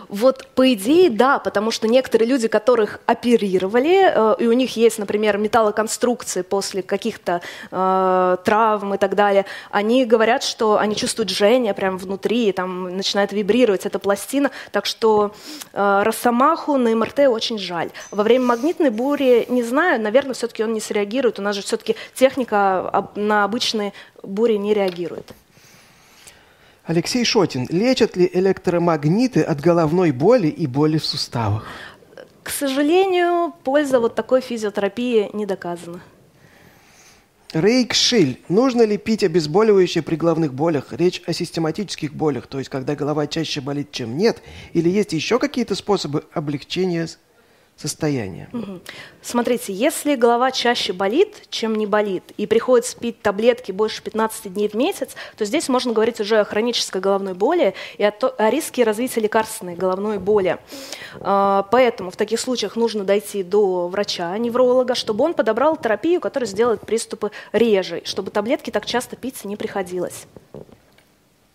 Вот 0.09 0.47
по 0.55 0.73
идее, 0.73 1.11
да, 1.11 1.39
потому 1.39 1.71
что 1.71 1.87
некоторые 1.87 2.29
люди, 2.29 2.49
которых 2.49 3.01
оперировали, 3.07 4.11
э, 4.11 4.37
и 4.39 4.47
у 4.47 4.53
них 4.53 4.77
есть, 4.77 4.99
например, 4.99 5.37
металлоконструкции 5.39 6.43
после 6.43 6.83
каких-то 6.83 7.43
э, 7.71 8.37
травм 8.45 8.95
и 8.95 8.99
так 8.99 9.15
далее, 9.15 9.45
они 9.71 10.07
говорят, 10.07 10.43
что 10.43 10.79
они 10.79 10.97
чувствуют 10.97 11.31
жжение 11.31 11.75
прямо 11.75 11.99
внутри, 11.99 12.49
и 12.49 12.53
там 12.53 12.97
начинает 12.97 13.33
вибрировать 13.33 13.85
эта 13.85 13.99
пластина, 13.99 14.51
так 14.73 14.87
что 14.87 15.35
э, 15.73 16.03
Росомаху 16.03 16.77
на 16.79 16.95
МРТ 16.97 17.21
очень 17.29 17.59
жаль. 17.59 17.91
Во 18.11 18.23
время 18.23 18.47
магнитной 18.47 18.91
бури, 18.91 19.45
не 19.49 19.63
знаю, 19.63 20.01
наверное, 20.01 20.35
все-таки 20.35 20.65
он 20.65 20.73
не 20.73 20.81
среагирует, 20.81 21.39
у 21.39 21.43
нас 21.43 21.55
же 21.55 21.63
все-таки 21.63 21.97
техника 22.15 23.11
на 23.15 23.45
обычные 23.45 23.93
бури 24.23 24.55
не 24.55 24.73
реагирует. 24.73 25.33
Алексей 26.89 27.23
Шотин. 27.23 27.67
Лечат 27.69 28.17
ли 28.17 28.31
электромагниты 28.33 29.43
от 29.43 29.61
головной 29.61 30.11
боли 30.11 30.47
и 30.47 30.67
боли 30.67 30.97
в 30.97 31.05
суставах? 31.05 31.67
К 32.43 32.49
сожалению, 32.49 33.53
польза 33.63 34.01
вот 34.01 34.15
такой 34.15 34.41
физиотерапии 34.41 35.29
не 35.35 35.45
доказана. 35.45 36.01
Рейк 37.53 37.93
Шиль. 37.93 38.41
Нужно 38.49 38.87
ли 38.87 38.97
пить 38.97 39.23
обезболивающее 39.23 40.03
при 40.03 40.17
головных 40.17 40.55
болях? 40.55 40.95
Речь 40.95 41.23
о 41.27 41.35
систематических 41.35 42.15
болях, 42.15 42.47
то 42.47 42.59
есть 42.59 42.71
когда 42.71 42.95
голова 42.95 43.27
чаще 43.27 43.61
болит, 43.61 43.93
чем 43.93 44.17
нет? 44.17 44.41
Или 44.73 44.89
есть 44.89 45.13
еще 45.13 45.39
какие-то 45.39 45.75
способы 45.75 46.25
облегчения 46.33 47.07
с- 47.79 47.83
состояния? 47.83 48.49
Мгм. 48.53 48.81
Смотрите, 49.23 49.73
если 49.73 50.15
голова 50.17 50.51
чаще 50.51 50.93
болит, 50.93 51.35
чем 51.51 51.75
не 51.77 51.87
болит, 51.87 52.23
и 52.37 52.47
приходится 52.47 52.97
пить 52.99 53.23
таблетки 53.23 53.73
больше 53.73 54.03
15 54.03 54.53
дней 54.53 54.69
в 54.69 54.75
месяц, 54.75 55.11
то 55.37 55.45
здесь 55.45 55.69
можно 55.69 55.93
говорить 55.93 56.21
уже 56.21 56.41
о 56.41 56.45
хронической 56.45 57.01
головной 57.01 57.35
боли 57.35 57.75
и 57.99 58.05
о, 58.05 58.11
то- 58.11 58.35
о 58.39 58.51
риске 58.51 58.85
развития 58.85 59.21
лекарственной 59.21 59.75
головной 59.77 60.19
боли. 60.19 60.59
А, 61.21 61.63
Поэтому 61.71 62.11
в 62.11 62.17
таких 62.17 62.41
случаях 62.41 62.77
нужно 62.77 63.05
дойти 63.05 63.43
до 63.43 63.89
врача, 63.89 64.37
невролога, 64.39 64.95
чтобы 64.95 65.25
он 65.25 65.35
подобрал 65.35 65.77
терапию, 65.77 66.21
которая 66.21 66.49
сделает 66.49 66.81
приступы 66.83 67.31
реже, 67.53 68.03
чтобы 68.05 68.31
таблетки 68.31 68.71
так 68.71 68.87
часто 68.87 69.17
пить 69.17 69.45
не 69.45 69.57
приходилось. 69.57 70.27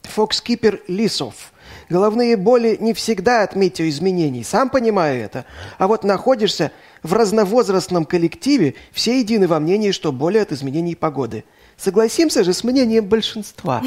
Фокскипер 0.03 0.81
Лисов. 0.87 1.52
Головные 1.89 2.37
боли 2.37 2.77
не 2.79 2.93
всегда 2.93 3.43
от 3.43 3.55
метеоизменений, 3.55 4.43
сам 4.43 4.69
понимаю 4.69 5.23
это. 5.23 5.45
А 5.77 5.87
вот 5.87 6.03
находишься 6.03 6.71
в 7.03 7.13
разновозрастном 7.13 8.05
коллективе, 8.05 8.75
все 8.91 9.19
едины 9.19 9.47
во 9.47 9.59
мнении, 9.59 9.91
что 9.91 10.11
боли 10.11 10.37
от 10.37 10.51
изменений 10.51 10.95
погоды. 10.95 11.43
Согласимся 11.77 12.43
же 12.43 12.53
с 12.53 12.63
мнением 12.63 13.05
большинства. 13.05 13.83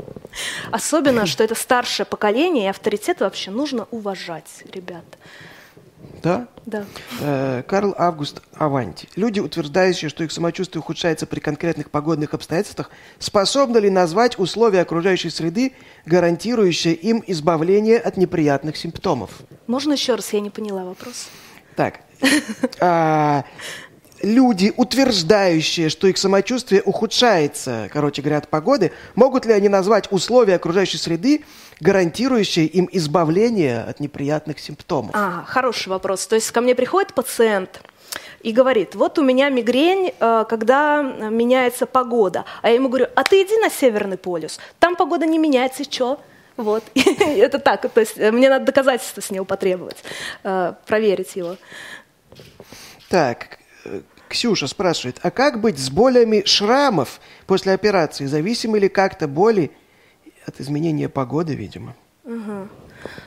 Особенно, 0.70 1.26
что 1.26 1.44
это 1.44 1.54
старшее 1.54 2.06
поколение, 2.06 2.66
и 2.66 2.68
авторитет 2.68 3.20
вообще 3.20 3.50
нужно 3.50 3.86
уважать, 3.90 4.62
ребят. 4.72 5.04
Да? 6.22 6.48
Да. 6.66 6.84
Э, 7.20 7.62
Карл 7.66 7.94
Август 7.96 8.42
Аванти. 8.54 9.08
Люди, 9.16 9.40
утверждающие, 9.40 10.08
что 10.08 10.24
их 10.24 10.32
самочувствие 10.32 10.80
ухудшается 10.80 11.26
при 11.26 11.40
конкретных 11.40 11.90
погодных 11.90 12.34
обстоятельствах, 12.34 12.90
способны 13.18 13.78
ли 13.78 13.90
назвать 13.90 14.38
условия 14.38 14.80
окружающей 14.80 15.30
среды, 15.30 15.74
гарантирующие 16.06 16.94
им 16.94 17.22
избавление 17.26 17.98
от 17.98 18.16
неприятных 18.16 18.76
симптомов? 18.76 19.30
Можно 19.66 19.92
еще 19.92 20.14
раз, 20.14 20.32
я 20.32 20.40
не 20.40 20.50
поняла 20.50 20.84
вопрос. 20.84 21.28
Так. 21.76 22.00
Люди, 24.22 24.72
утверждающие, 24.76 25.88
что 25.88 26.06
их 26.06 26.18
самочувствие 26.18 26.82
ухудшается, 26.82 27.88
короче 27.92 28.22
говоря, 28.22 28.38
от 28.38 28.48
погоды, 28.48 28.92
могут 29.14 29.46
ли 29.46 29.52
они 29.52 29.68
назвать 29.68 30.10
условия 30.10 30.56
окружающей 30.56 30.98
среды, 30.98 31.44
гарантирующие 31.80 32.66
им 32.66 32.88
избавление 32.92 33.82
от 33.82 34.00
неприятных 34.00 34.58
симптомов? 34.58 35.10
А, 35.14 35.44
хороший 35.46 35.88
вопрос. 35.88 36.26
То 36.26 36.34
есть 36.36 36.50
ко 36.50 36.60
мне 36.60 36.74
приходит 36.74 37.14
пациент 37.14 37.80
и 38.42 38.52
говорит, 38.52 38.94
вот 38.94 39.18
у 39.18 39.24
меня 39.24 39.48
мигрень, 39.48 40.14
э, 40.18 40.44
когда 40.48 41.02
меняется 41.02 41.86
погода. 41.86 42.44
А 42.62 42.68
я 42.68 42.76
ему 42.76 42.88
говорю, 42.88 43.08
а 43.14 43.22
ты 43.22 43.42
иди 43.42 43.58
на 43.58 43.70
Северный 43.70 44.16
полюс, 44.16 44.58
там 44.78 44.96
погода 44.96 45.26
не 45.26 45.38
меняется, 45.38 45.82
и 45.82 45.90
что? 45.90 46.20
Вот. 46.56 46.84
Это 46.94 47.58
так, 47.58 47.90
то 47.92 48.00
есть 48.00 48.16
э, 48.16 48.30
мне 48.30 48.48
надо 48.48 48.66
доказательства 48.66 49.20
с 49.20 49.30
него 49.30 49.44
потребовать, 49.44 49.98
э, 50.44 50.72
проверить 50.86 51.36
его. 51.36 51.56
Так, 53.08 53.58
Ксюша 54.28 54.66
спрашивает, 54.66 55.18
а 55.22 55.30
как 55.30 55.60
быть 55.60 55.78
с 55.78 55.90
болями 55.90 56.42
шрамов 56.44 57.20
после 57.46 57.72
операции? 57.72 58.26
Зависимы 58.26 58.78
ли 58.78 58.88
как-то 58.88 59.28
боли 59.28 59.70
от 60.44 60.60
изменения 60.60 61.08
погоды, 61.08 61.54
видимо? 61.54 61.94
Ну 62.24 62.68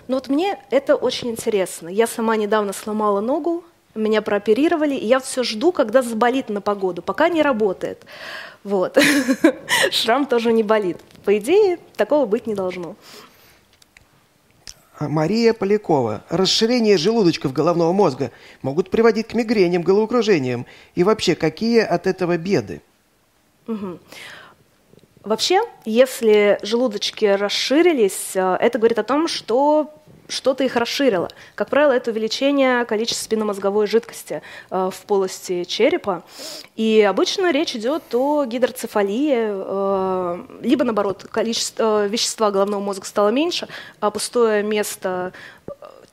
вот 0.07 0.28
мне 0.28 0.57
это 0.72 0.95
очень 0.95 1.30
интересно. 1.30 1.88
Я 1.88 2.05
сама 2.07 2.36
недавно 2.36 2.74
сломала 2.74 3.22
ногу 3.22 3.64
меня 3.95 4.22
прооперировали, 4.22 4.95
и 4.95 5.05
я 5.05 5.20
все 5.20 5.43
жду, 5.43 5.72
когда 5.72 6.01
заболит 6.01 6.49
на 6.49 6.62
погоду, 6.62 7.01
пока 7.01 7.30
не 7.30 7.41
работает. 7.41 8.05
Вот. 8.64 8.97
Шрам 9.91 10.26
тоже 10.26 10.53
не 10.53 10.64
болит. 10.64 10.97
По 11.26 11.38
идее, 11.38 11.80
такого 11.95 12.26
быть 12.26 12.47
не 12.47 12.55
должно. 12.55 12.95
А 15.00 15.08
Мария 15.08 15.54
Полякова. 15.54 16.26
Расширение 16.28 16.97
желудочков 16.97 17.54
головного 17.54 17.93
мозга 17.93 18.32
могут 18.62 18.89
приводить 18.89 19.30
к 19.30 19.34
мигрениям, 19.34 19.82
головокружениям. 19.82 20.66
И 20.93 21.06
вообще, 21.06 21.36
какие 21.36 21.80
от 21.80 22.06
этого 22.06 22.36
беды? 22.36 22.82
Угу. 23.68 23.97
Вообще, 25.24 25.62
если 25.86 26.60
желудочки 26.64 27.24
расширились, 27.24 28.36
э, 28.36 28.58
это 28.60 28.78
говорит 28.78 29.00
о 29.00 29.04
том, 29.04 29.30
что 29.30 29.93
что-то 30.30 30.63
их 30.63 30.75
расширило. 30.75 31.30
Как 31.55 31.69
правило, 31.69 31.91
это 31.91 32.11
увеличение 32.11 32.86
количества 32.86 33.25
спинномозговой 33.25 33.88
жидкости 33.88 34.41
э, 34.69 34.89
в 34.93 35.05
полости 35.05 35.63
черепа. 35.63 36.23
И 36.75 37.01
обычно 37.01 37.51
речь 37.51 37.75
идет 37.75 38.03
о 38.13 38.45
гидроцефалии, 38.45 39.36
э, 39.38 40.45
либо 40.61 40.84
наоборот, 40.84 41.25
количество 41.30 42.05
э, 42.05 42.07
вещества 42.07 42.51
головного 42.51 42.82
мозга 42.82 43.05
стало 43.05 43.30
меньше, 43.30 43.67
а 43.99 44.11
пустое 44.11 44.63
место 44.63 45.34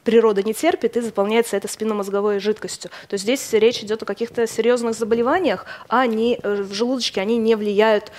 природа 0.02 0.42
не 0.42 0.54
терпит 0.54 0.96
и 0.96 1.00
заполняется 1.00 1.56
это 1.56 1.68
спинномозговой 1.68 2.38
жидкостью. 2.38 2.90
То 3.08 3.14
есть 3.14 3.24
здесь 3.24 3.52
речь 3.52 3.82
идет 3.82 4.02
о 4.02 4.06
каких-то 4.06 4.46
серьезных 4.46 4.94
заболеваниях, 4.94 5.66
а 5.88 6.00
они, 6.00 6.38
в 6.42 6.72
желудочке 6.72 7.20
они 7.20 7.36
не 7.38 7.56
влияют, 7.56 8.12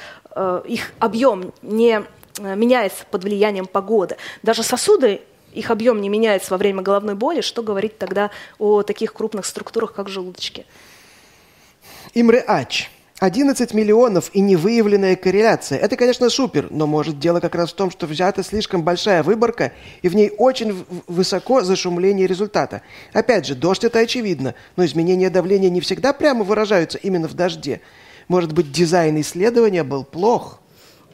их 0.65 0.91
объем 0.99 1.53
не 1.61 2.03
меняется 2.39 3.05
под 3.09 3.23
влиянием 3.23 3.65
погоды. 3.65 4.17
Даже 4.43 4.63
сосуды 4.63 5.21
их 5.53 5.71
объем 5.71 6.01
не 6.01 6.09
меняется 6.09 6.51
во 6.51 6.57
время 6.57 6.81
головной 6.81 7.15
боли, 7.15 7.41
что 7.41 7.63
говорить 7.63 7.97
тогда 7.97 8.31
о 8.59 8.83
таких 8.83 9.13
крупных 9.13 9.45
структурах, 9.45 9.93
как 9.93 10.09
желудочки? 10.09 10.65
Имре 12.13 12.43
Ач. 12.47 12.89
11 13.19 13.73
миллионов 13.73 14.29
и 14.33 14.41
невыявленная 14.41 15.15
корреляция. 15.15 15.79
Это, 15.79 15.95
конечно, 15.95 16.29
супер, 16.29 16.67
но 16.69 16.85
может 16.85 17.17
дело 17.17 17.39
как 17.39 17.55
раз 17.55 17.71
в 17.71 17.75
том, 17.75 17.89
что 17.89 18.05
взята 18.05 18.43
слишком 18.43 18.83
большая 18.83 19.23
выборка, 19.23 19.71
и 20.03 20.09
в 20.09 20.15
ней 20.15 20.31
очень 20.37 20.85
высоко 21.07 21.61
зашумление 21.61 22.27
результата. 22.27 22.83
Опять 23.13 23.47
же, 23.47 23.55
дождь 23.55 23.83
это 23.83 23.99
очевидно, 23.99 24.53
но 24.75 24.85
изменения 24.85 25.31
давления 25.31 25.71
не 25.71 25.81
всегда 25.81 26.13
прямо 26.13 26.43
выражаются 26.43 26.99
именно 26.99 27.27
в 27.27 27.33
дожде. 27.33 27.81
Может 28.27 28.53
быть, 28.53 28.71
дизайн 28.71 29.19
исследования 29.19 29.83
был 29.83 30.03
плох? 30.03 30.59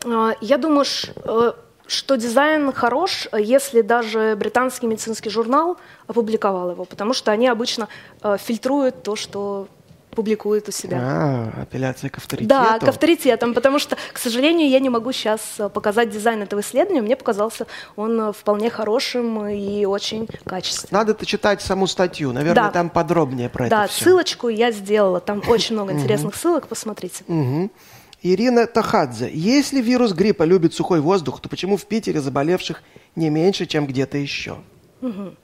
А, 0.06 0.34
я 0.42 0.58
думаю, 0.58 0.86
э, 1.24 1.54
что 1.88 2.16
дизайн 2.16 2.72
хорош, 2.72 3.28
если 3.38 3.82
даже 3.82 4.36
британский 4.38 4.88
медицинский 4.88 5.30
журнал 5.30 5.78
опубликовал 6.08 6.72
его, 6.72 6.86
потому 6.86 7.14
что 7.14 7.32
они 7.32 7.48
обычно 7.48 7.88
э, 8.22 8.38
фильтруют 8.40 9.04
то, 9.04 9.16
что 9.16 9.68
публикуют 10.14 10.70
у 10.70 10.72
себя. 10.72 11.00
А, 11.02 11.62
апелляция 11.64 12.10
к 12.10 12.18
авторитету. 12.18 12.50
Да, 12.50 12.80
к 12.80 12.88
авторитетам, 12.88 13.54
потому 13.54 13.80
что, 13.80 13.98
к 14.14 14.18
сожалению, 14.18 14.70
я 14.70 14.80
не 14.80 14.90
могу 14.90 15.12
сейчас 15.12 15.42
э, 15.58 15.70
показать 15.70 16.10
дизайн 16.10 16.44
этого 16.44 16.62
исследования. 16.62 17.02
Мне 17.02 17.16
показался 17.16 17.68
он 17.96 18.20
э, 18.20 18.34
вполне 18.34 18.70
хорошим 18.70 19.48
и 19.48 19.86
очень 19.86 20.28
качественным. 20.46 21.00
Надо-то 21.00 21.26
читать 21.26 21.62
саму 21.62 21.88
статью, 21.88 22.32
наверное, 22.32 22.66
да. 22.66 22.72
там 22.72 22.90
подробнее 22.90 23.50
про 23.50 23.68
да, 23.70 23.86
это. 23.86 23.94
Да, 23.94 24.04
ссылочку 24.04 24.50
я 24.50 24.72
сделала, 24.72 25.20
там 25.20 25.42
очень 25.48 25.76
много 25.76 25.94
интересных 25.94 26.36
ссылок, 26.36 26.68
посмотрите. 26.68 27.24
Ирина 28.24 28.68
Тахадзе. 28.68 29.30
Если 29.34 29.82
вирус 29.82 30.14
гриппа 30.14 30.44
любит 30.44 30.74
сухой 30.74 31.02
воздух, 31.02 31.42
то 31.42 31.50
почему 31.50 31.76
в 31.76 31.86
Питере 31.86 32.22
заболевших 32.22 32.82
не 33.18 33.30
меньше, 33.30 33.66
чем 33.66 33.86
где-то 33.86 34.18
еще? 34.18 34.58
Угу. 35.02 35.36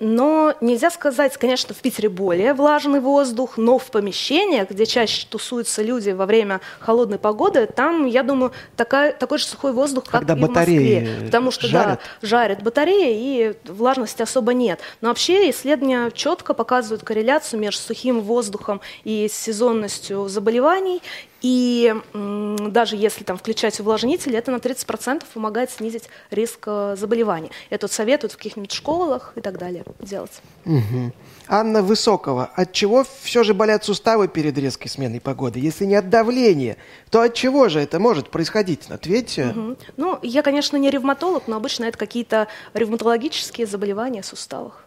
Но 0.00 0.54
нельзя 0.62 0.90
сказать, 0.90 1.36
конечно, 1.36 1.74
в 1.74 1.78
Питере 1.78 2.08
более 2.08 2.54
влажный 2.54 3.00
воздух, 3.00 3.58
но 3.58 3.78
в 3.78 3.90
помещениях, 3.90 4.70
где 4.70 4.86
чаще 4.86 5.26
тусуются 5.28 5.82
люди 5.82 6.10
во 6.10 6.24
время 6.24 6.62
холодной 6.80 7.18
погоды, 7.18 7.66
там, 7.66 8.06
я 8.06 8.22
думаю, 8.22 8.52
такая, 8.76 9.12
такой 9.12 9.36
же 9.36 9.44
сухой 9.44 9.72
воздух, 9.72 10.04
как 10.04 10.20
Когда 10.20 10.34
и 10.34 10.36
в 10.38 10.50
Москве. 10.50 11.18
Потому 11.26 11.50
что, 11.50 11.66
жарят. 11.66 12.00
да, 12.22 12.26
жарят 12.26 12.62
батареи, 12.62 13.54
и 13.66 13.70
влажности 13.70 14.22
особо 14.22 14.54
нет. 14.54 14.80
Но 15.02 15.08
вообще 15.08 15.50
исследования 15.50 16.10
четко 16.12 16.54
показывают 16.54 17.04
корреляцию 17.04 17.60
между 17.60 17.82
сухим 17.82 18.22
воздухом 18.22 18.80
и 19.04 19.28
сезонностью 19.30 20.28
заболеваний, 20.28 21.02
и 21.42 21.94
даже 22.12 22.96
если 22.96 23.24
там 23.24 23.38
включать 23.38 23.80
увлажнители, 23.80 24.36
это 24.36 24.50
на 24.50 24.56
30% 24.56 25.24
помогает 25.32 25.70
снизить 25.70 26.04
риск 26.30 26.64
э, 26.66 26.96
заболеваний. 26.98 27.50
Это 27.70 27.86
вот 27.86 27.92
советуют 27.92 28.32
в 28.32 28.36
каких-нибудь 28.36 28.72
школах 28.72 29.32
и 29.36 29.40
так 29.40 29.58
далее 29.58 29.84
делать. 30.00 30.42
Угу. 30.66 31.12
Анна 31.48 31.82
Высокова. 31.82 32.50
От 32.54 32.72
чего 32.72 33.04
все 33.22 33.42
же 33.42 33.54
болят 33.54 33.84
суставы 33.84 34.28
перед 34.28 34.56
резкой 34.58 34.90
сменой 34.90 35.20
погоды? 35.20 35.58
Если 35.58 35.86
не 35.86 35.94
от 35.94 36.10
давления, 36.10 36.76
то 37.10 37.22
от 37.22 37.34
чего 37.34 37.68
же 37.68 37.80
это 37.80 37.98
может 37.98 38.30
происходить? 38.30 38.90
Ответьте. 38.90 39.46
Угу. 39.46 39.76
Ну, 39.96 40.18
я, 40.22 40.42
конечно, 40.42 40.76
не 40.76 40.90
ревматолог, 40.90 41.44
но 41.46 41.56
обычно 41.56 41.84
это 41.84 41.96
какие-то 41.96 42.48
ревматологические 42.74 43.66
заболевания 43.66 44.22
в 44.22 44.26
суставах. 44.26 44.84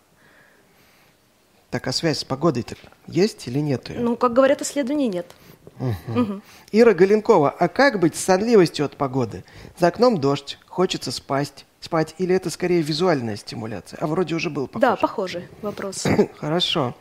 Так, 1.71 1.87
а 1.87 1.91
связь 1.91 2.19
с 2.19 2.23
погодой-то 2.23 2.75
есть 3.07 3.47
или 3.47 3.57
нет? 3.57 3.89
Ну, 3.89 4.15
как 4.15 4.33
говорят 4.33 4.61
исследования, 4.61 5.07
нет. 5.07 5.25
Угу. 5.83 6.19
Угу. 6.19 6.41
Ира 6.71 6.93
Галенкова, 6.93 7.49
а 7.49 7.67
как 7.67 7.99
быть 7.99 8.15
с 8.15 8.23
сонливостью 8.23 8.85
от 8.85 8.95
погоды? 8.97 9.43
За 9.77 9.87
окном 9.87 10.17
дождь, 10.19 10.57
хочется 10.67 11.11
спать, 11.11 11.65
спать, 11.79 12.15
или 12.17 12.33
это 12.35 12.49
скорее 12.49 12.81
визуальная 12.81 13.35
стимуляция? 13.35 13.97
А 13.99 14.07
вроде 14.07 14.35
уже 14.35 14.49
был 14.49 14.67
похож. 14.67 14.81
Да, 14.81 14.95
похожий 14.95 15.47
вопрос. 15.61 16.05
Хорошо. 16.37 16.95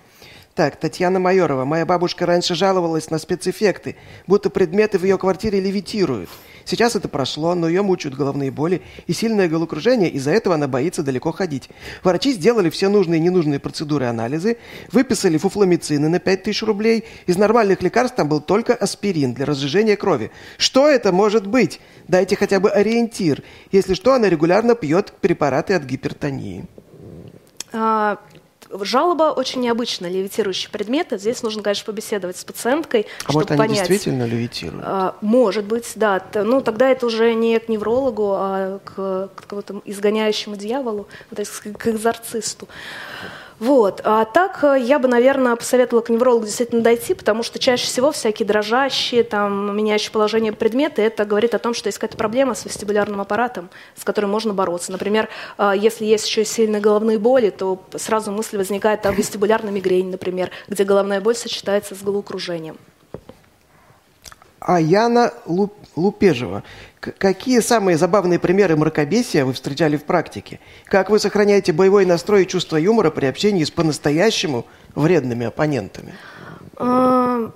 Так, 0.54 0.76
Татьяна 0.76 1.18
Майорова. 1.18 1.64
Моя 1.64 1.86
бабушка 1.86 2.26
раньше 2.26 2.54
жаловалась 2.54 3.10
на 3.10 3.16
спецэффекты, 3.16 3.96
будто 4.26 4.50
предметы 4.50 4.98
в 4.98 5.02
ее 5.02 5.16
квартире 5.16 5.60
левитируют. 5.60 6.28
Сейчас 6.66 6.94
это 6.94 7.08
прошло, 7.08 7.54
но 7.54 7.68
ее 7.68 7.80
мучают 7.80 8.14
головные 8.14 8.50
боли 8.50 8.82
и 9.06 9.14
сильное 9.14 9.48
головокружение, 9.48 10.10
из-за 10.10 10.30
этого 10.30 10.56
она 10.56 10.68
боится 10.68 11.02
далеко 11.02 11.32
ходить. 11.32 11.70
Врачи 12.04 12.34
сделали 12.34 12.68
все 12.68 12.90
нужные 12.90 13.18
и 13.18 13.22
ненужные 13.22 13.60
процедуры 13.60 14.04
анализы, 14.04 14.58
выписали 14.92 15.38
фуфломицины 15.38 16.10
на 16.10 16.18
5000 16.18 16.62
рублей. 16.64 17.04
Из 17.26 17.38
нормальных 17.38 17.80
лекарств 17.80 18.16
там 18.16 18.28
был 18.28 18.42
только 18.42 18.74
аспирин 18.74 19.32
для 19.32 19.46
разжижения 19.46 19.96
крови. 19.96 20.30
Что 20.58 20.86
это 20.86 21.12
может 21.12 21.46
быть? 21.46 21.80
Дайте 22.08 22.36
хотя 22.36 22.60
бы 22.60 22.68
ориентир. 22.68 23.42
Если 23.70 23.94
что, 23.94 24.12
она 24.12 24.28
регулярно 24.28 24.74
пьет 24.74 25.14
препараты 25.22 25.72
от 25.72 25.84
гипертонии. 25.84 26.66
А, 27.72 28.18
Жалоба 28.80 29.32
очень 29.32 29.60
необычная, 29.60 30.10
левитирующие 30.10 30.70
предметы. 30.70 31.18
Здесь 31.18 31.42
нужно, 31.42 31.62
конечно, 31.62 31.84
побеседовать 31.86 32.36
с 32.36 32.44
пациенткой, 32.44 33.06
а 33.20 33.22
чтобы 33.22 33.34
может, 33.34 33.50
они 33.50 33.58
понять. 33.58 33.88
действительно 33.88 34.24
левитируют? 34.24 34.84
А, 34.86 35.16
может 35.20 35.64
быть, 35.64 35.90
да. 35.96 36.22
Ну, 36.34 36.60
тогда 36.60 36.88
это 36.88 37.06
уже 37.06 37.34
не 37.34 37.58
к 37.58 37.68
неврологу, 37.68 38.32
а 38.34 38.80
к, 38.84 39.28
к 39.34 39.40
какому-то 39.42 39.82
изгоняющему 39.84 40.56
дьяволу, 40.56 41.08
то 41.34 41.40
есть 41.40 41.52
к 41.52 41.86
экзорцисту. 41.86 42.68
Вот. 43.62 44.00
А 44.02 44.24
так 44.24 44.64
э, 44.64 44.76
я 44.80 44.98
бы, 44.98 45.06
наверное, 45.06 45.54
посоветовала 45.54 46.02
к 46.02 46.08
неврологу 46.08 46.46
действительно 46.46 46.82
дойти, 46.82 47.14
потому 47.14 47.44
что 47.44 47.60
чаще 47.60 47.86
всего 47.86 48.10
всякие 48.10 48.44
дрожащие, 48.44 49.22
там, 49.22 49.76
меняющие 49.76 50.10
положение 50.10 50.52
предметы, 50.52 51.00
это 51.02 51.24
говорит 51.24 51.54
о 51.54 51.60
том, 51.60 51.72
что 51.72 51.86
есть 51.86 51.96
какая-то 51.98 52.16
проблема 52.16 52.56
с 52.56 52.64
вестибулярным 52.64 53.20
аппаратом, 53.20 53.70
с 53.94 54.02
которой 54.02 54.26
можно 54.26 54.52
бороться. 54.52 54.90
Например, 54.90 55.28
э, 55.58 55.74
если 55.76 56.04
есть 56.04 56.26
еще 56.26 56.44
сильные 56.44 56.80
головные 56.80 57.20
боли, 57.20 57.50
то 57.50 57.80
сразу 57.94 58.32
мысль 58.32 58.56
возникает 58.56 59.06
о 59.06 59.12
вестибулярной 59.12 59.70
мигрени, 59.70 60.10
например, 60.10 60.50
где 60.66 60.82
головная 60.82 61.20
боль 61.20 61.36
сочетается 61.36 61.94
с 61.94 62.02
головокружением. 62.02 62.76
А 64.64 64.80
Яна 64.80 65.32
Лупежева. 65.96 66.62
Какие 67.00 67.60
самые 67.60 67.96
забавные 67.96 68.38
примеры 68.38 68.76
мракобесия 68.76 69.44
вы 69.44 69.52
встречали 69.52 69.96
в 69.96 70.04
практике? 70.04 70.60
Как 70.84 71.10
вы 71.10 71.18
сохраняете 71.18 71.72
боевой 71.72 72.06
настрой 72.06 72.44
и 72.44 72.46
чувство 72.46 72.76
юмора 72.76 73.10
при 73.10 73.26
общении 73.26 73.64
с 73.64 73.70
по-настоящему 73.70 74.64
вредными 74.94 75.46
оппонентами? 75.46 76.14
А, 76.76 77.50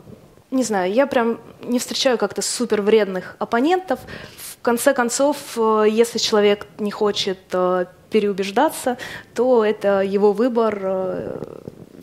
не 0.50 0.64
знаю, 0.64 0.92
я 0.92 1.06
прям 1.06 1.38
не 1.62 1.78
встречаю 1.78 2.18
как-то 2.18 2.42
супер 2.42 2.82
вредных 2.82 3.36
оппонентов. 3.38 4.00
В 4.36 4.62
конце 4.62 4.92
концов, 4.92 5.36
э, 5.56 5.86
если 5.88 6.18
человек 6.18 6.66
не 6.80 6.90
хочет 6.90 7.38
э, 7.52 7.86
переубеждаться, 8.10 8.98
то 9.32 9.64
это 9.64 10.00
его 10.00 10.32
выбор 10.32 10.78
э, 10.82 11.40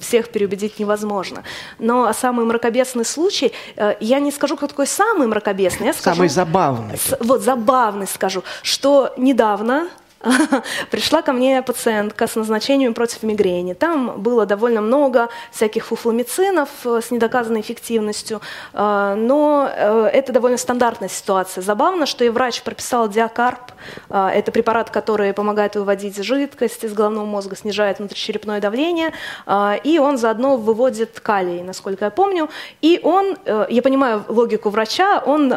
всех 0.04 0.30
переубедить 0.30 0.80
невозможно. 0.80 1.44
Но 1.80 2.14
самый 2.14 2.46
мракобесный 2.46 3.06
случай, 3.06 3.52
э, 3.76 3.96
я 4.00 4.20
не 4.20 4.32
скажу, 4.32 4.56
какой 4.56 4.88
самый 4.88 5.28
мракобесный, 5.28 5.88
я 5.88 5.94
скажу... 5.94 6.18
Самый 6.18 6.30
забавный. 6.30 7.00
Вот, 7.20 7.42
забавный 7.42 8.08
скажу, 8.08 8.44
что 8.62 9.14
недавно 9.18 9.90
пришла 10.92 11.22
ко 11.22 11.34
мне 11.34 11.62
пациентка 11.62 12.28
с 12.28 12.36
назначением 12.36 12.94
против 12.94 13.24
мигрени. 13.24 13.74
Там 13.74 14.22
было 14.22 14.46
довольно 14.46 14.82
много 14.82 15.30
всяких 15.52 15.86
фуфломицинов 15.86 16.70
э, 16.86 17.02
с 17.02 17.12
недоказанной 17.12 17.62
эффективностью, 17.62 18.42
э, 18.74 19.16
но 19.18 19.70
э, 19.70 20.10
это 20.14 20.32
довольно 20.32 20.58
стандартная 20.58 21.10
ситуация. 21.10 21.62
Забавно, 21.62 22.06
что 22.06 22.24
и 22.24 22.30
врач 22.30 22.62
прописал 22.62 23.10
диакарп, 23.10 23.74
это 24.10 24.52
препарат, 24.52 24.90
который 24.90 25.34
помогает 25.34 25.76
выводить 25.76 26.18
жидкость 26.24 26.84
из 26.84 26.94
головного 26.94 27.26
мозга, 27.26 27.56
снижает 27.56 28.00
внутричерепное 28.00 28.62
давление, 28.62 29.12
и 29.84 30.00
он 30.00 30.18
заодно 30.18 30.56
выводит 30.56 31.20
калий, 31.20 31.62
насколько 31.62 32.06
я 32.06 32.12
помню. 32.12 32.50
И 32.82 33.02
он, 33.04 33.38
я 33.46 33.82
понимаю 33.82 34.24
логику 34.28 34.70
врача, 34.70 35.22
он 35.26 35.54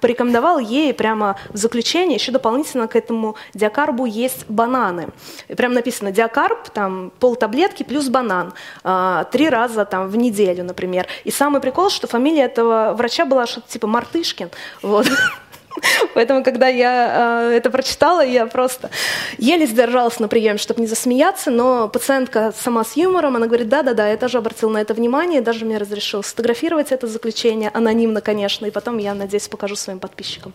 порекомендовал 0.00 0.58
ей 0.58 0.92
прямо 0.92 1.36
в 1.48 1.56
заключение 1.56 2.16
еще 2.16 2.32
дополнительно 2.32 2.86
к 2.86 2.96
этому 2.96 3.36
диакарбу 3.54 4.04
есть 4.10 4.46
бананы. 4.48 5.08
Прям 5.48 5.72
написано 5.72 6.10
диакарб, 6.10 6.68
там 6.70 7.12
пол 7.18 7.36
таблетки 7.36 7.82
плюс 7.82 8.08
банан. 8.08 8.52
А, 8.84 9.24
три 9.24 9.48
раза 9.48 9.84
там 9.84 10.08
в 10.08 10.16
неделю, 10.16 10.64
например. 10.64 11.06
И 11.24 11.30
самый 11.30 11.60
прикол, 11.60 11.90
что 11.90 12.06
фамилия 12.06 12.44
этого 12.44 12.94
врача 12.94 13.24
была 13.24 13.46
что-то 13.46 13.68
типа 13.68 13.86
Мартышкин. 13.86 14.50
Вот. 14.82 15.06
Поэтому, 16.14 16.42
когда 16.42 16.68
я 16.68 17.48
э, 17.50 17.56
это 17.56 17.70
прочитала, 17.70 18.24
я 18.24 18.46
просто 18.46 18.90
еле 19.38 19.66
сдержалась 19.66 20.18
на 20.18 20.28
приеме, 20.28 20.58
чтобы 20.58 20.80
не 20.80 20.86
засмеяться, 20.86 21.50
но 21.50 21.88
пациентка 21.88 22.52
сама 22.56 22.84
с 22.84 22.96
юмором, 22.96 23.36
она 23.36 23.46
говорит, 23.46 23.68
да-да-да, 23.68 24.08
я 24.08 24.16
тоже 24.16 24.38
обратила 24.38 24.70
на 24.70 24.78
это 24.78 24.94
внимание, 24.94 25.40
даже 25.40 25.64
мне 25.64 25.78
разрешил 25.78 26.22
сфотографировать 26.22 26.92
это 26.92 27.06
заключение, 27.06 27.70
анонимно, 27.72 28.20
конечно, 28.20 28.66
и 28.66 28.70
потом 28.70 28.98
я, 28.98 29.14
надеюсь, 29.14 29.48
покажу 29.48 29.76
своим 29.76 29.98
подписчикам. 29.98 30.52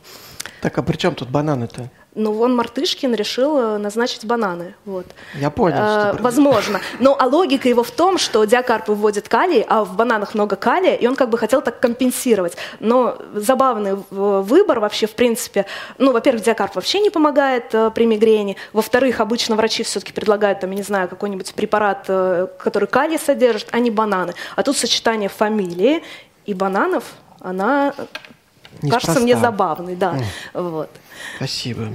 Так, 0.62 0.78
а 0.78 0.84
при 0.84 0.98
чем 0.98 1.16
тут 1.16 1.30
бананы-то? 1.30 1.90
Ну, 2.16 2.32
вон 2.32 2.56
Мартышкин 2.56 3.14
решил 3.14 3.58
э, 3.58 3.78
назначить 3.78 4.26
бананы. 4.26 4.74
Вот. 4.86 5.06
Я 5.34 5.50
понял, 5.50 5.76
что... 5.76 6.16
Э, 6.18 6.22
возможно. 6.22 6.80
Но 7.00 7.18
а 7.20 7.26
логика 7.26 7.68
его 7.68 7.84
в 7.84 7.92
том, 7.92 8.18
что 8.18 8.46
диакарп 8.46 8.88
выводит 8.88 9.28
калий, 9.28 9.66
а 9.68 9.84
в 9.84 9.98
бананах 9.98 10.34
много 10.34 10.56
калия, 10.56 10.96
и 10.96 11.08
он 11.08 11.18
как 11.18 11.30
бы 11.30 11.38
хотел 11.38 11.62
так 11.62 11.82
компенсировать. 11.82 12.56
Но 12.80 13.18
забавный 13.34 13.98
выбор 14.10 14.80
вообще, 14.80 15.08
в 15.08 15.12
принципе. 15.16 15.66
Ну, 15.98 16.14
во-первых, 16.14 16.44
диакарп 16.44 16.76
вообще 16.76 17.02
не 17.02 17.10
помогает 17.10 17.76
э, 17.76 17.92
при 17.94 18.06
мигрени. 18.06 18.56
Во-вторых, 18.72 19.20
обычно 19.20 19.58
врачи 19.58 19.84
все-таки 19.84 20.14
предлагают, 20.14 20.62
там, 20.62 20.72
я 20.72 20.78
не 20.78 20.84
знаю, 20.84 21.10
какой-нибудь 21.10 21.54
препарат, 21.54 22.06
э, 22.08 22.48
который 22.58 22.88
калий 22.88 23.20
содержит, 23.20 23.68
а 23.72 23.80
не 23.80 23.92
бананы. 23.92 24.36
А 24.56 24.64
тут 24.64 24.78
сочетание 24.78 25.28
фамилии 25.28 26.02
и 26.46 26.54
бананов, 26.54 27.04
она 27.42 27.94
Неспроста. 28.82 29.08
кажется 29.08 29.20
мне 29.20 29.36
забавной, 29.36 29.96
да. 29.98 30.16
Mm. 30.54 30.70
Вот. 30.70 30.90
Спасибо. 31.36 31.90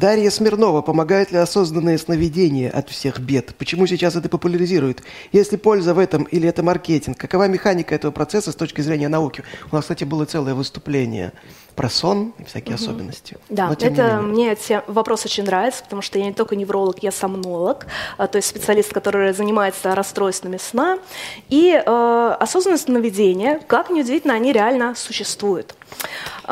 Дарья 0.00 0.30
Смирнова. 0.30 0.80
Помогает 0.80 1.30
ли 1.30 1.36
осознанное 1.36 1.98
сновидение 1.98 2.70
от 2.70 2.88
всех 2.88 3.20
бед? 3.20 3.54
Почему 3.56 3.86
сейчас 3.86 4.16
это 4.16 4.30
популяризируют? 4.30 5.02
Есть 5.30 5.52
ли 5.52 5.58
польза 5.58 5.92
в 5.92 5.98
этом 5.98 6.24
или 6.24 6.48
это 6.48 6.62
маркетинг? 6.62 7.18
Какова 7.18 7.48
механика 7.48 7.94
этого 7.94 8.10
процесса 8.10 8.50
с 8.50 8.54
точки 8.54 8.80
зрения 8.80 9.08
науки? 9.08 9.44
У 9.70 9.76
нас, 9.76 9.84
кстати, 9.84 10.04
было 10.04 10.24
целое 10.24 10.54
выступление 10.54 11.32
про 11.76 11.90
сон 11.90 12.32
и 12.38 12.44
всякие 12.44 12.76
угу. 12.76 12.82
особенности. 12.82 13.36
Да, 13.50 13.68
Но, 13.68 13.74
это 13.74 14.20
мне 14.22 14.56
те, 14.56 14.82
вопрос 14.86 15.26
очень 15.26 15.44
нравится, 15.44 15.84
потому 15.84 16.00
что 16.00 16.18
я 16.18 16.24
не 16.24 16.32
только 16.32 16.56
невролог, 16.56 17.02
я 17.02 17.12
сомнолог, 17.12 17.86
а, 18.16 18.26
то 18.26 18.36
есть 18.36 18.48
специалист, 18.48 18.92
который 18.92 19.32
занимается 19.34 19.94
расстройствами 19.94 20.56
сна. 20.56 20.98
И 21.50 21.72
э, 21.74 22.36
осознанное 22.40 22.78
сновидение, 22.78 23.60
как 23.66 23.90
неудивительно, 23.90 24.32
они 24.32 24.52
реально 24.52 24.94
существуют. 24.94 25.74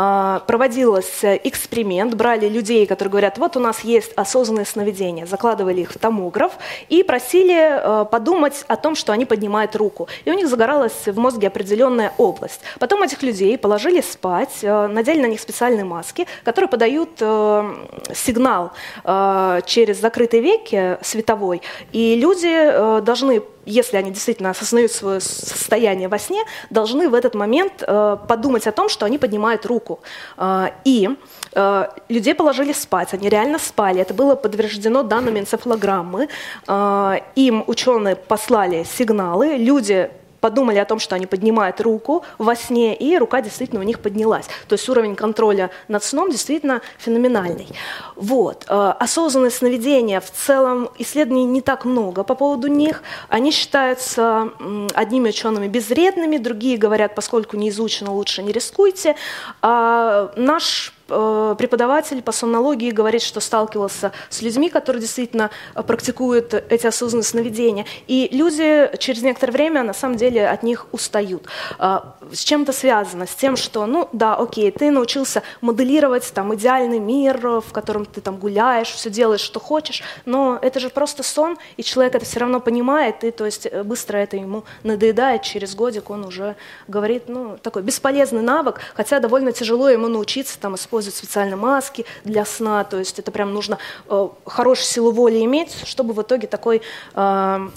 А, 0.01 0.45
проводилось 0.47 1.25
эксперимент, 1.25 2.15
брали 2.15 2.49
людей, 2.49 2.87
которые 2.87 3.11
говорят, 3.11 3.37
вот 3.37 3.57
у 3.57 3.61
нас 3.61 3.81
есть 3.81 4.13
осознанное 4.15 4.65
сновидение, 4.65 5.27
закладывали 5.27 5.81
их 5.81 5.91
в 5.91 5.99
томограф 5.99 6.53
и 6.89 7.03
просили 7.03 7.57
э, 7.59 8.05
подумать 8.05 8.65
о 8.69 8.77
том, 8.77 8.95
что 8.95 9.13
они 9.13 9.25
поднимают 9.25 9.75
руку. 9.75 10.07
И 10.25 10.31
у 10.31 10.35
них 10.35 10.47
загоралась 10.47 11.07
в 11.07 11.19
мозге 11.19 11.49
определенная 11.49 12.13
область. 12.17 12.61
Потом 12.79 13.03
этих 13.03 13.25
людей 13.25 13.59
положили 13.59 14.01
спать, 14.01 14.59
э, 14.63 14.87
надели 14.87 15.21
на 15.21 15.27
них 15.27 15.41
специальные 15.41 15.85
маски, 15.85 16.29
которые 16.45 16.69
подают 16.69 17.11
э, 17.19 17.75
сигнал 18.15 18.71
через 19.03 20.01
закрытые 20.01 20.43
веки 20.43 20.99
световой, 21.03 21.61
и 21.91 22.15
люди 22.15 23.01
должны 23.01 23.43
если 23.69 23.97
они 23.97 24.11
действительно 24.11 24.51
осознают 24.51 24.93
свое 24.93 25.21
состояние 25.21 26.09
во 26.09 26.19
сне, 26.19 26.43
должны 26.71 27.09
в 27.09 27.15
этот 27.15 27.35
момент 27.35 27.85
э, 27.87 28.17
подумать 28.27 28.67
о 28.67 28.73
том, 28.73 28.89
что 28.89 29.07
они 29.07 29.19
поднимают 29.19 29.67
руку. 29.67 30.01
Э, 30.37 30.71
и 30.85 31.11
э, 31.53 31.89
людей 32.09 32.35
положили 32.35 32.73
спать, 32.73 33.15
они 33.15 33.29
реально 33.29 33.59
спали. 33.59 34.01
Это 34.01 34.15
было 34.15 34.35
подтверждено 34.35 35.03
данными 35.03 35.41
энцефалограммы. 35.41 36.29
Э, 36.67 37.17
им 37.37 37.65
ученые 37.67 38.17
послали 38.17 38.85
сигналы, 38.85 39.57
люди 39.57 40.11
подумали 40.41 40.79
о 40.79 40.85
том, 40.85 40.99
что 40.99 41.15
они 41.15 41.27
поднимают 41.27 41.81
руку 41.81 42.25
во 42.39 42.55
сне, 42.55 42.95
и 42.97 43.17
рука 43.19 43.41
действительно 43.41 43.81
у 43.81 43.85
них 43.85 44.01
поднялась. 44.01 44.47
То 44.69 44.75
есть 44.75 44.89
уровень 44.89 45.17
контроля 45.17 45.71
над 45.89 46.05
сном 46.05 46.31
действительно 46.31 46.81
феноменальный. 46.99 47.69
Вот. 48.17 48.65
Э, 48.69 48.95
осознанные 48.99 49.51
сновидения, 49.51 50.21
в 50.21 50.31
целом 50.31 50.91
исследований 50.99 51.45
не 51.45 51.61
так 51.61 51.85
много 51.85 52.25
по 52.25 52.35
поводу 52.35 52.69
них. 52.69 53.03
Они 53.29 53.51
считаются 53.51 54.53
одними 54.95 55.29
учеными 55.31 55.69
безвредными, 55.69 56.39
другие 56.39 56.79
говорят, 56.79 57.15
поскольку 57.15 57.57
не 57.57 57.71
изучено, 57.71 58.13
лучше 58.13 58.43
не 58.43 58.53
рискуйте. 58.53 59.17
А 59.63 60.33
наш 60.37 60.93
преподаватель 61.09 62.23
по 62.23 62.33
сомнологии 62.33 62.91
говорит, 62.91 63.23
что 63.23 63.41
сталкивался 63.41 64.13
с 64.29 64.43
людьми, 64.43 64.69
которые 64.69 65.01
действительно 65.01 65.51
э, 65.75 65.83
практикуют 65.83 66.53
эти 66.53 66.87
осознанные 66.87 67.25
сновидения. 67.25 67.87
И 68.07 68.29
люди 68.31 68.91
через 68.99 69.23
некоторое 69.23 69.53
время 69.53 69.83
на 69.83 69.95
самом 69.95 70.17
деле 70.17 70.47
от 70.47 70.63
них 70.63 70.87
устают. 70.93 71.47
Э, 71.79 72.01
с 72.31 72.41
чем 72.41 72.63
это 72.63 72.73
связано? 72.73 73.27
С 73.27 73.35
тем, 73.35 73.57
что, 73.57 73.87
ну 73.87 74.09
да, 74.13 74.37
окей, 74.37 74.71
ты 74.71 74.91
научился 74.91 75.43
моделировать 75.63 76.31
там 76.35 76.55
идеальный 76.55 76.99
мир, 76.99 77.39
в 77.61 77.73
котором 77.73 78.05
ты 78.05 78.21
там 78.21 78.37
гуляешь, 78.37 78.89
все 78.89 79.09
делаешь, 79.09 79.41
что 79.41 79.61
хочешь, 79.61 80.03
но 80.27 80.59
это 80.61 80.79
же 80.79 80.91
просто 80.91 81.23
сон, 81.23 81.57
и 81.79 81.83
человек 81.83 82.17
это 82.17 82.27
все 82.27 82.41
равно 82.41 82.61
понимает, 82.61 83.25
и 83.25 83.31
то 83.31 83.47
есть 83.47 83.73
быстро 83.85 84.19
это 84.19 84.37
ему 84.37 84.65
надоедает, 84.83 85.43
через 85.43 85.75
годик 85.75 86.11
он 86.11 86.25
уже 86.25 86.57
говорит, 86.87 87.25
ну, 87.29 87.57
такой 87.63 87.83
бесполезный 87.83 88.43
навык, 88.43 88.81
хотя 88.95 89.21
довольно 89.21 89.53
тяжело 89.53 89.89
ему 89.89 90.09
научиться 90.09 90.59
там 90.59 90.75
использовать 90.75 90.98
используют 90.99 91.15
специальные 91.15 91.57
маски 91.57 92.05
для 92.25 92.45
сна, 92.45 92.85
то 92.85 92.99
есть 92.99 93.19
это 93.19 93.31
прям 93.31 93.53
нужно 93.53 93.79
э, 94.09 94.29
хорошую 94.45 94.87
силу 94.87 95.13
воли 95.13 95.45
иметь, 95.45 95.77
чтобы 95.85 96.13
в 96.13 96.23
итоге 96.23 96.47
такой, 96.47 96.83
э, 97.15 97.69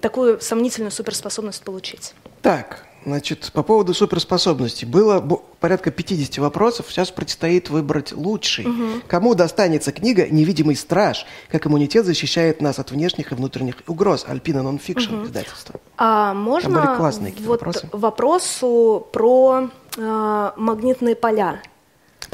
такую 0.00 0.40
сомнительную 0.40 0.90
суперспособность 0.90 1.62
получить. 1.62 2.14
Так, 2.42 2.84
Значит, 3.06 3.50
по 3.52 3.62
поводу 3.62 3.92
суперспособностей. 3.92 4.86
Было 4.86 5.20
порядка 5.60 5.90
50 5.90 6.38
вопросов, 6.38 6.86
сейчас 6.88 7.10
предстоит 7.10 7.68
выбрать 7.68 8.12
лучший. 8.12 8.64
Угу. 8.66 9.02
Кому 9.06 9.34
достанется 9.34 9.92
книга 9.92 10.26
«Невидимый 10.26 10.74
страж. 10.74 11.26
Как 11.50 11.66
иммунитет 11.66 12.06
защищает 12.06 12.62
нас 12.62 12.78
от 12.78 12.92
внешних 12.92 13.30
и 13.32 13.34
внутренних 13.34 13.74
угроз» 13.86 14.24
Альпина 14.26 14.62
Нонфикшн 14.62 15.16
угу. 15.16 15.24
издательство. 15.26 15.80
А 15.98 16.32
можно 16.32 16.72
Там 16.72 16.82
были 16.82 16.96
классные 16.96 17.34
вот 17.40 17.60
вопросы. 17.60 17.88
вопросу 17.92 19.06
про 19.12 19.68
э, 19.98 20.50
магнитные 20.56 21.14
поля? 21.14 21.60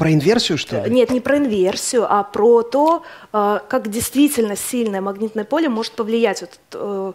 Про 0.01 0.13
инверсию, 0.13 0.57
что 0.57 0.83
ли? 0.83 0.89
Нет, 0.89 1.11
не 1.11 1.19
про 1.19 1.37
инверсию, 1.37 2.11
а 2.11 2.23
про 2.23 2.63
то, 2.63 3.03
э, 3.31 3.59
как 3.69 3.87
действительно 3.87 4.55
сильное 4.55 4.99
магнитное 4.99 5.43
поле 5.43 5.69
может 5.69 5.91
повлиять 5.91 6.41
вот, 6.41 6.59
э, 6.73 7.13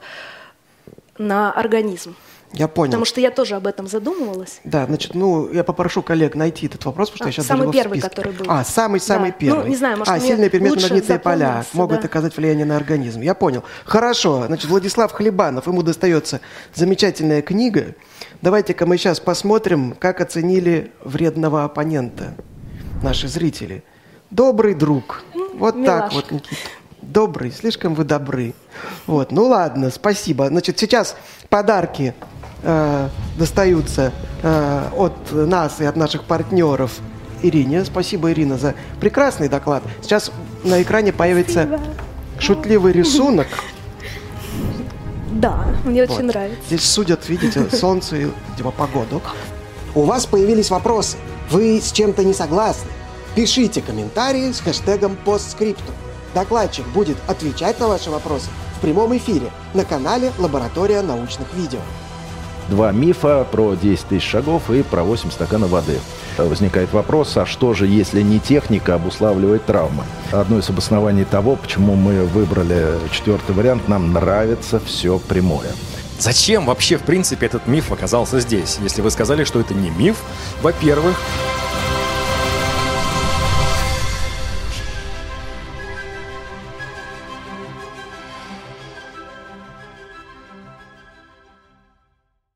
на 1.18 1.51
организм. 1.51 2.14
Я 2.53 2.68
понял. 2.68 2.93
Потому 2.93 3.05
что 3.05 3.20
я 3.20 3.32
тоже 3.32 3.57
об 3.57 3.66
этом 3.66 3.89
задумывалась. 3.89 4.61
Да, 4.62 4.87
значит, 4.87 5.14
ну, 5.14 5.53
я 5.53 5.64
попрошу 5.64 6.01
коллег 6.01 6.37
найти 6.37 6.66
этот 6.66 6.84
вопрос, 6.84 7.11
потому 7.11 7.32
что 7.32 7.41
а, 7.41 7.43
я 7.43 7.45
сейчас 7.45 7.59
Самый 7.59 7.72
первый, 7.72 8.01
который 8.01 8.30
был. 8.32 8.47
А, 8.49 8.62
самый-самый 8.62 9.32
да. 9.32 9.37
первый. 9.37 9.64
Ну, 9.64 9.68
не 9.68 9.74
знаю, 9.74 9.99
может, 9.99 10.14
А, 10.14 10.20
сильные 10.20 10.49
предметы 10.49 10.80
магнитные 10.80 11.18
поля 11.18 11.64
могут 11.72 12.03
да. 12.03 12.07
оказать 12.07 12.37
влияние 12.37 12.66
на 12.66 12.76
организм. 12.76 13.20
Я 13.20 13.34
понял. 13.34 13.64
Хорошо, 13.84 14.45
значит, 14.47 14.70
Владислав 14.70 15.11
Хлебанов, 15.11 15.66
ему 15.66 15.82
достается 15.82 16.41
замечательная 16.72 17.43
книга. 17.43 17.97
Давайте-ка 18.43 18.87
мы 18.87 18.97
сейчас 18.97 19.18
посмотрим, 19.18 19.97
как 19.99 20.20
оценили 20.20 20.93
вредного 21.03 21.64
оппонента 21.64 22.34
наши 23.07 23.28
зрители. 23.28 23.84
Добрый 24.30 24.74
друг. 24.74 25.22
Вот 25.54 25.76
Милашка. 25.76 26.02
так 26.02 26.12
вот, 26.12 26.30
Никита. 26.32 26.57
Добрый, 27.02 27.52
слишком 27.52 27.94
вы 27.94 28.02
добры. 28.02 28.52
Вот, 29.07 29.30
ну 29.30 29.44
ладно, 29.44 29.90
спасибо. 29.90 30.48
Значит, 30.48 30.76
сейчас 30.80 31.16
подарки 31.48 32.14
э, 32.64 33.09
достаются 33.38 34.12
э, 34.42 34.88
от 34.96 35.14
нас 35.30 35.80
и 35.80 35.84
от 35.84 35.94
наших 35.94 36.24
партнеров 36.24 36.98
Ирине. 37.42 37.84
Спасибо, 37.84 38.32
Ирина, 38.32 38.59
за 38.59 38.74
прекрасный 38.98 39.48
доклад. 39.48 39.84
Сейчас 40.02 40.32
на 40.64 40.82
экране 40.82 41.12
появится 41.12 41.64
Спасибо. 41.64 41.80
шутливый 42.40 42.92
рисунок. 42.92 43.46
Да, 45.30 45.64
мне 45.84 46.04
вот. 46.04 46.11
очень 46.11 46.24
нравится. 46.24 46.61
Здесь 46.66 46.82
судят, 46.82 47.28
видите, 47.28 47.70
солнце 47.70 48.16
и 48.16 48.26
типа, 48.57 48.72
погоду. 48.72 49.22
У 49.97 50.03
вас 50.03 50.26
появились 50.26 50.68
вопросы. 50.68 51.16
Вы 51.51 51.80
с 51.80 51.90
чем-то 51.90 52.22
не 52.22 52.34
согласны? 52.34 52.90
Пишите 53.34 53.80
комментарии 53.80 54.53
с 54.53 54.61
хэштегом 54.61 55.16
постскриптум. 55.24 55.94
Докладчик 56.34 56.86
будет 56.88 57.16
отвечать 57.26 57.80
на 57.80 57.88
ваши 57.88 58.11
вопросы 58.11 58.51
в 58.76 58.80
прямом 58.82 59.16
эфире 59.16 59.51
на 59.72 59.86
канале 59.86 60.32
«Лаборатория 60.36 61.01
научных 61.01 61.51
видео». 61.55 61.78
Два 62.68 62.92
мифа 62.92 63.47
про 63.51 63.74
10 63.74 64.07
тысяч 64.07 64.28
шагов 64.28 64.70
и 64.70 64.82
про 64.82 65.03
8 65.03 65.30
стаканов 65.30 65.70
воды. 65.70 65.99
Возникает 66.36 66.92
вопрос, 66.92 67.34
а 67.38 67.47
что 67.47 67.72
же, 67.72 67.86
если 67.86 68.20
не 68.20 68.38
техника 68.38 68.97
обуславливает 68.97 69.64
травмы? 69.64 70.05
Одно 70.30 70.59
из 70.59 70.68
обоснований 70.68 71.24
того, 71.24 71.57
почему 71.57 71.94
мы 71.94 72.24
выбрали 72.24 72.99
четвертый 73.12 73.55
вариант, 73.55 73.88
нам 73.88 74.12
нравится 74.12 74.78
все 74.78 75.18
прямое. 75.18 75.70
Зачем 76.19 76.67
вообще, 76.67 76.97
в 76.97 77.03
принципе, 77.03 77.47
этот 77.47 77.67
миф 77.67 77.93
оказался 77.93 78.41
здесь? 78.41 78.79
Если 78.83 79.03
вы 79.03 79.11
сказали, 79.11 79.45
что 79.45 79.61
это 79.61 79.75
не 79.75 79.91
миф, 79.91 80.17
во-первых, 80.62 81.17